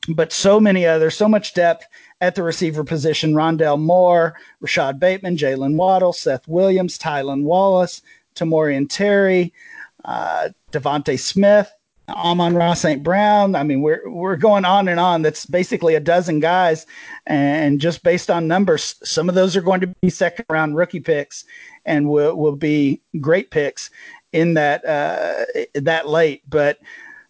but 0.09 0.33
so 0.33 0.59
many 0.59 0.85
others, 0.85 1.15
so 1.15 1.27
much 1.27 1.53
depth 1.53 1.85
at 2.21 2.35
the 2.35 2.43
receiver 2.43 2.83
position. 2.83 3.33
Rondale 3.33 3.79
Moore, 3.79 4.35
Rashod 4.59 4.99
Bateman, 4.99 5.37
Jaylen 5.37 5.75
Waddle, 5.75 6.13
Seth 6.13 6.47
Williams, 6.47 6.97
Tylan 6.97 7.43
Wallace, 7.43 8.01
Tamorrion 8.35 8.87
Terry, 8.89 9.53
uh, 10.05 10.49
DeVonta 10.71 11.17
Smith, 11.19 11.71
Amon-Ra 12.09 12.73
St. 12.73 13.01
Brown. 13.03 13.55
I 13.55 13.63
mean, 13.63 13.81
we're 13.81 14.09
we're 14.09 14.35
going 14.35 14.65
on 14.65 14.87
and 14.87 14.99
on. 14.99 15.21
That's 15.21 15.45
basically 15.45 15.95
a 15.95 15.99
dozen 15.99 16.39
guys, 16.39 16.85
and 17.27 17.79
just 17.79 18.03
based 18.03 18.29
on 18.29 18.47
numbers, 18.47 18.95
some 19.03 19.29
of 19.29 19.35
those 19.35 19.55
are 19.55 19.61
going 19.61 19.81
to 19.81 19.87
be 19.87 20.09
second 20.09 20.45
round 20.49 20.75
rookie 20.75 20.99
picks, 20.99 21.45
and 21.85 22.09
will 22.09 22.35
will 22.35 22.55
be 22.55 23.01
great 23.21 23.51
picks 23.51 23.89
in 24.33 24.53
that 24.55 24.83
uh, 24.85 25.45
that 25.75 26.09
late. 26.09 26.41
But 26.49 26.79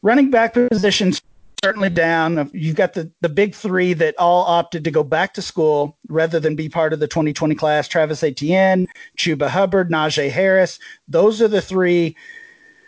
running 0.02 0.32
back 0.32 0.54
positions 0.54 1.22
certainly 1.64 1.90
down. 1.90 2.52
You've 2.54 2.76
got 2.76 2.94
the, 2.94 3.10
the 3.22 3.30
big 3.30 3.56
three 3.56 3.94
that 3.94 4.16
all 4.20 4.44
opted 4.44 4.84
to 4.84 4.92
go 4.92 5.02
back 5.02 5.34
to 5.36 5.42
school 5.42 5.98
rather 6.10 6.38
than 6.38 6.58
be 6.58 6.68
part 6.68 6.92
of 6.92 7.00
the 7.00 7.08
2020 7.08 7.56
class 7.56 7.88
Travis 7.88 8.22
Etienne, 8.22 8.86
Chuba 9.18 9.48
Hubbard, 9.48 9.90
Najee 9.90 10.30
Harris. 10.30 10.78
Those 11.08 11.42
are 11.42 11.48
the 11.48 11.62
three 11.62 12.18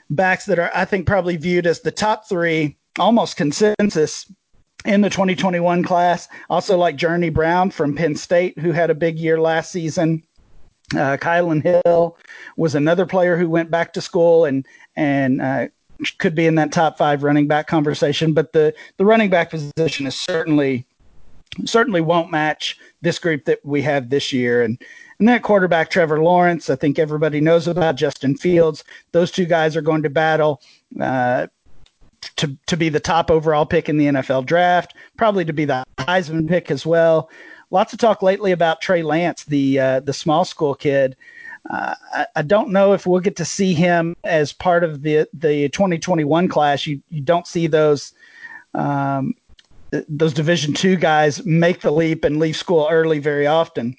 backs 0.10 0.46
that 0.46 0.60
are, 0.60 0.72
I 0.76 0.84
think, 0.84 1.08
probably 1.08 1.38
viewed 1.38 1.66
as 1.66 1.80
the 1.80 1.92
top 1.92 2.28
three, 2.28 2.78
almost 3.00 3.38
consensus 3.38 4.30
in 4.84 5.00
the 5.00 5.10
2021 5.10 5.82
class. 5.82 6.28
Also, 6.50 6.78
like 6.78 6.98
Journey 6.98 7.30
Brown 7.30 7.72
from 7.72 7.96
Penn 7.96 8.16
State, 8.16 8.60
who 8.60 8.74
had 8.74 8.90
a 8.90 8.96
big 8.96 9.18
year 9.18 9.40
last 9.40 9.72
season. 9.72 10.22
Uh, 10.94 11.18
Kylin 11.18 11.64
Hill 11.64 12.18
was 12.58 12.76
another 12.76 13.06
player 13.06 13.38
who 13.38 13.50
went 13.50 13.72
back 13.72 13.94
to 13.94 14.02
school 14.02 14.46
and 14.46 14.68
and 14.96 15.42
uh, 15.42 15.68
could 16.18 16.36
be 16.36 16.46
in 16.46 16.56
that 16.56 16.72
top 16.72 16.98
five 16.98 17.24
running 17.24 17.48
back 17.48 17.68
conversation, 17.68 18.34
but 18.34 18.54
the 18.54 18.74
the 18.98 19.06
running 19.06 19.30
back 19.30 19.50
position 19.50 20.08
is 20.08 20.16
certainly 20.16 20.86
certainly 21.64 22.02
won't 22.02 22.32
match 22.32 22.78
this 23.02 23.20
group 23.20 23.46
that 23.46 23.60
we 23.64 23.82
have 23.82 24.10
this 24.10 24.34
year. 24.34 24.62
And 24.62 24.82
and 25.20 25.28
that 25.30 25.44
quarterback 25.44 25.90
Trevor 25.90 26.22
Lawrence, 26.22 26.70
I 26.70 26.76
think 26.76 27.00
everybody 27.00 27.40
knows 27.40 27.68
about 27.68 27.96
Justin 27.96 28.36
Fields. 28.36 28.84
Those 29.14 29.32
two 29.32 29.46
guys 29.46 29.78
are 29.78 29.82
going 29.82 30.04
to 30.04 30.10
battle 30.10 30.62
uh, 31.00 31.48
to 32.36 32.58
to 32.66 32.78
be 32.78 32.90
the 32.90 33.00
top 33.00 33.32
overall 33.32 33.66
pick 33.66 33.88
in 33.88 33.98
the 33.98 34.08
NFL 34.08 34.46
draft, 34.46 34.94
probably 35.18 35.46
to 35.46 35.54
be 35.54 35.66
the 35.66 35.86
Heisman 36.00 36.48
pick 36.48 36.70
as 36.70 36.86
well. 36.86 37.30
Lots 37.72 37.94
of 37.94 38.00
talk 38.00 38.22
lately 38.22 38.52
about 38.52 38.82
Trey 38.82 39.04
Lance, 39.04 39.46
the 39.46 39.80
uh, 39.80 40.00
the 40.02 40.14
small 40.14 40.46
school 40.46 40.76
kid 40.76 41.16
uh, 41.70 41.96
I, 42.14 42.28
I, 42.36 42.42
don't 42.44 42.70
know 42.70 42.94
if 42.94 43.08
we'll 43.08 43.22
get 43.22 43.36
to 43.38 43.46
see 43.46 43.74
him 43.74 44.16
as 44.24 44.54
part 44.54 44.84
of 44.84 45.02
the 45.02 45.28
the 45.34 45.70
2021 45.70 46.48
class. 46.48 46.86
You 46.86 47.02
you 47.10 47.22
don't 47.22 47.48
see 47.48 47.68
those 47.68 48.14
um, 48.76 49.34
those 50.08 50.34
Division 50.34 50.74
two 50.74 50.96
guys 50.96 51.44
make 51.46 51.82
the 51.82 51.92
leap 51.92 52.24
and 52.24 52.38
leave 52.38 52.56
school 52.56 52.88
early 52.90 53.20
very 53.20 53.48
often. 53.48 53.98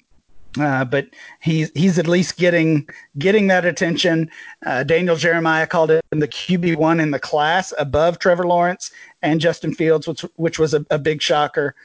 Uh, 0.59 0.85
but 0.85 1.07
he's 1.41 1.69
he's 1.75 1.99
at 1.99 2.07
least 2.07 2.37
getting 2.37 2.87
getting 3.17 3.47
that 3.47 3.65
attention. 3.65 4.29
Uh, 4.65 4.83
Daniel 4.83 5.15
Jeremiah 5.15 5.67
called 5.67 5.91
him 5.91 6.01
the 6.11 6.27
QB 6.27 6.77
one 6.77 6.99
in 6.99 7.11
the 7.11 7.19
class 7.19 7.73
above 7.77 8.17
Trevor 8.19 8.47
Lawrence 8.47 8.91
and 9.21 9.41
Justin 9.41 9.73
Fields, 9.73 10.07
which 10.07 10.21
which 10.35 10.57
was 10.57 10.73
a, 10.73 10.85
a 10.89 10.97
big 10.97 11.21
shocker. 11.21 11.75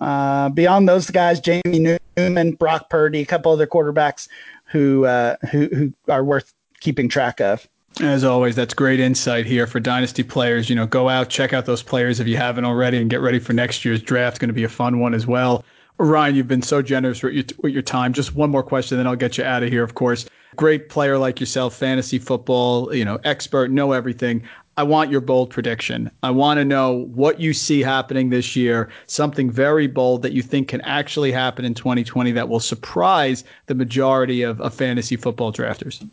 Uh, 0.00 0.48
beyond 0.48 0.88
those 0.88 1.10
guys, 1.10 1.40
Jamie 1.40 1.98
Newman, 2.16 2.52
Brock 2.52 2.90
Purdy, 2.90 3.20
a 3.20 3.26
couple 3.26 3.52
other 3.52 3.66
quarterbacks 3.66 4.28
who 4.66 5.06
uh, 5.06 5.36
who 5.50 5.66
who 5.66 5.92
are 6.08 6.24
worth 6.24 6.52
keeping 6.80 7.08
track 7.08 7.40
of. 7.40 7.66
As 8.02 8.24
always, 8.24 8.54
that's 8.54 8.74
great 8.74 9.00
insight 9.00 9.46
here 9.46 9.66
for 9.66 9.80
dynasty 9.80 10.22
players. 10.22 10.68
You 10.68 10.76
know, 10.76 10.86
go 10.86 11.08
out, 11.08 11.30
check 11.30 11.54
out 11.54 11.64
those 11.64 11.82
players 11.82 12.20
if 12.20 12.26
you 12.26 12.36
haven't 12.36 12.66
already, 12.66 12.98
and 12.98 13.08
get 13.08 13.22
ready 13.22 13.38
for 13.38 13.54
next 13.54 13.84
year's 13.84 14.02
draft. 14.02 14.38
Going 14.38 14.48
to 14.48 14.54
be 14.54 14.64
a 14.64 14.68
fun 14.68 15.00
one 15.00 15.14
as 15.14 15.26
well. 15.26 15.64
Ryan, 15.98 16.34
you've 16.34 16.48
been 16.48 16.62
so 16.62 16.82
generous 16.82 17.22
with 17.22 17.32
your, 17.32 17.44
with 17.62 17.72
your 17.72 17.82
time. 17.82 18.12
Just 18.12 18.34
one 18.34 18.50
more 18.50 18.62
question, 18.62 18.98
then 18.98 19.06
I'll 19.06 19.16
get 19.16 19.38
you 19.38 19.44
out 19.44 19.62
of 19.62 19.70
here. 19.70 19.82
Of 19.82 19.94
course, 19.94 20.26
great 20.56 20.90
player 20.90 21.16
like 21.16 21.40
yourself, 21.40 21.74
fantasy 21.74 22.18
football, 22.18 22.94
you 22.94 23.04
know, 23.04 23.18
expert, 23.24 23.70
know 23.70 23.92
everything. 23.92 24.42
I 24.78 24.82
want 24.82 25.10
your 25.10 25.22
bold 25.22 25.48
prediction. 25.48 26.10
I 26.22 26.30
want 26.30 26.58
to 26.58 26.64
know 26.64 27.06
what 27.14 27.40
you 27.40 27.54
see 27.54 27.82
happening 27.82 28.28
this 28.28 28.54
year, 28.54 28.90
something 29.06 29.50
very 29.50 29.86
bold 29.86 30.20
that 30.22 30.32
you 30.32 30.42
think 30.42 30.68
can 30.68 30.82
actually 30.82 31.32
happen 31.32 31.64
in 31.64 31.72
2020 31.72 32.32
that 32.32 32.48
will 32.48 32.60
surprise 32.60 33.42
the 33.66 33.74
majority 33.74 34.42
of, 34.42 34.60
of 34.60 34.74
fantasy 34.74 35.16
football 35.16 35.50
drafters. 35.50 36.06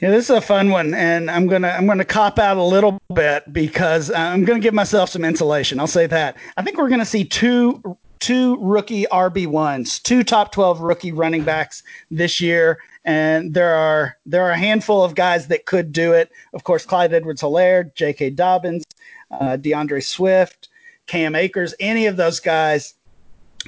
Yeah, 0.00 0.10
this 0.10 0.24
is 0.24 0.30
a 0.30 0.40
fun 0.40 0.70
one, 0.70 0.94
and 0.94 1.28
I'm 1.28 1.48
gonna 1.48 1.68
I'm 1.68 1.86
gonna 1.86 2.04
cop 2.04 2.38
out 2.38 2.56
a 2.56 2.62
little 2.62 3.00
bit 3.12 3.52
because 3.52 4.12
I'm 4.12 4.44
gonna 4.44 4.60
give 4.60 4.74
myself 4.74 5.10
some 5.10 5.24
insulation. 5.24 5.80
I'll 5.80 5.88
say 5.88 6.06
that. 6.06 6.36
I 6.56 6.62
think 6.62 6.78
we're 6.78 6.88
gonna 6.88 7.04
see 7.04 7.24
two 7.24 7.98
two 8.20 8.56
rookie 8.60 9.06
RB 9.10 9.46
ones, 9.46 9.98
two 9.98 10.22
top 10.22 10.52
12 10.52 10.80
rookie 10.80 11.12
running 11.12 11.44
backs 11.44 11.82
this 12.10 12.40
year, 12.40 12.78
and 13.04 13.54
there 13.54 13.74
are 13.74 14.16
there 14.26 14.42
are 14.44 14.50
a 14.50 14.58
handful 14.58 15.02
of 15.02 15.14
guys 15.14 15.48
that 15.48 15.66
could 15.66 15.92
do 15.92 16.12
it. 16.12 16.30
Of 16.52 16.64
course, 16.64 16.84
Clyde 16.84 17.12
Edwards-Helaire, 17.12 17.94
J.K. 17.94 18.30
Dobbins, 18.30 18.84
uh, 19.30 19.56
D'Andre 19.56 20.00
Swift, 20.00 20.68
Cam 21.06 21.34
Akers, 21.34 21.74
any 21.80 22.06
of 22.06 22.16
those 22.16 22.40
guys 22.40 22.94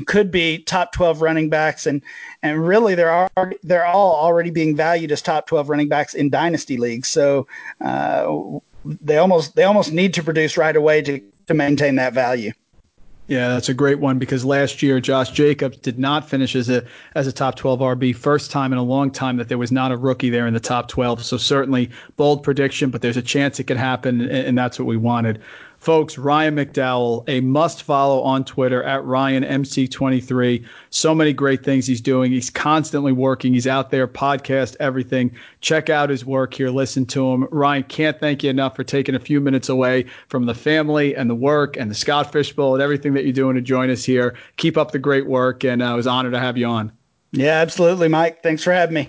could 0.06 0.30
be 0.30 0.58
top 0.58 0.92
12 0.92 1.20
running 1.20 1.50
backs 1.50 1.86
and 1.86 2.00
and 2.42 2.66
really 2.66 2.94
they're 2.94 3.10
are 3.10 3.52
they're 3.62 3.84
all 3.84 4.14
already 4.14 4.50
being 4.50 4.76
valued 4.76 5.10
as 5.10 5.20
top 5.20 5.46
12 5.46 5.68
running 5.68 5.88
backs 5.88 6.14
in 6.14 6.30
dynasty 6.30 6.76
leagues 6.76 7.08
so 7.08 7.46
uh, 7.80 8.32
they 8.84 9.18
almost 9.18 9.56
they 9.56 9.64
almost 9.64 9.92
need 9.92 10.14
to 10.14 10.22
produce 10.22 10.56
right 10.56 10.76
away 10.76 11.02
to 11.02 11.20
to 11.46 11.54
maintain 11.54 11.96
that 11.96 12.12
value 12.12 12.52
yeah, 13.30 13.46
that's 13.46 13.68
a 13.68 13.74
great 13.74 14.00
one 14.00 14.18
because 14.18 14.44
last 14.44 14.82
year 14.82 14.98
Josh 14.98 15.30
Jacobs 15.30 15.76
did 15.76 16.00
not 16.00 16.28
finish 16.28 16.56
as 16.56 16.68
a 16.68 16.84
as 17.14 17.28
a 17.28 17.32
top 17.32 17.54
12 17.54 17.78
RB. 17.78 18.16
First 18.16 18.50
time 18.50 18.72
in 18.72 18.78
a 18.78 18.82
long 18.82 19.12
time 19.12 19.36
that 19.36 19.48
there 19.48 19.56
was 19.56 19.70
not 19.70 19.92
a 19.92 19.96
rookie 19.96 20.30
there 20.30 20.48
in 20.48 20.52
the 20.52 20.58
top 20.58 20.88
12. 20.88 21.24
So 21.24 21.36
certainly 21.36 21.90
bold 22.16 22.42
prediction, 22.42 22.90
but 22.90 23.02
there's 23.02 23.16
a 23.16 23.22
chance 23.22 23.60
it 23.60 23.64
could 23.64 23.76
happen, 23.76 24.20
and 24.20 24.58
that's 24.58 24.80
what 24.80 24.86
we 24.86 24.96
wanted. 24.96 25.40
Folks, 25.80 26.18
Ryan 26.18 26.56
McDowell, 26.56 27.24
a 27.26 27.40
must 27.40 27.84
follow 27.84 28.20
on 28.20 28.44
Twitter 28.44 28.82
at 28.82 29.02
RyanMC23. 29.02 30.62
So 30.90 31.14
many 31.14 31.32
great 31.32 31.64
things 31.64 31.86
he's 31.86 32.02
doing. 32.02 32.30
He's 32.30 32.50
constantly 32.50 33.12
working. 33.12 33.54
He's 33.54 33.66
out 33.66 33.90
there, 33.90 34.06
podcast, 34.06 34.76
everything. 34.78 35.34
Check 35.62 35.88
out 35.88 36.10
his 36.10 36.22
work 36.22 36.52
here. 36.52 36.68
Listen 36.68 37.06
to 37.06 37.32
him. 37.32 37.48
Ryan, 37.50 37.84
can't 37.84 38.20
thank 38.20 38.44
you 38.44 38.50
enough 38.50 38.76
for 38.76 38.84
taking 38.84 39.14
a 39.14 39.18
few 39.18 39.40
minutes 39.40 39.70
away 39.70 40.04
from 40.28 40.44
the 40.44 40.54
family 40.54 41.16
and 41.16 41.30
the 41.30 41.34
work 41.34 41.78
and 41.78 41.90
the 41.90 41.94
Scott 41.94 42.30
Fish 42.30 42.52
Bowl 42.52 42.74
and 42.74 42.82
everything 42.82 43.14
that 43.14 43.24
you're 43.24 43.32
doing 43.32 43.56
to 43.56 43.62
join 43.62 43.88
us 43.88 44.04
here. 44.04 44.36
Keep 44.58 44.76
up 44.76 44.90
the 44.90 44.98
great 44.98 45.26
work, 45.28 45.64
and 45.64 45.82
uh, 45.82 45.92
I 45.92 45.94
was 45.94 46.06
honored 46.06 46.34
to 46.34 46.38
have 46.40 46.58
you 46.58 46.66
on. 46.66 46.92
Yeah, 47.32 47.58
absolutely, 47.58 48.08
Mike. 48.08 48.42
Thanks 48.42 48.62
for 48.62 48.72
having 48.72 48.94
me. 48.94 49.08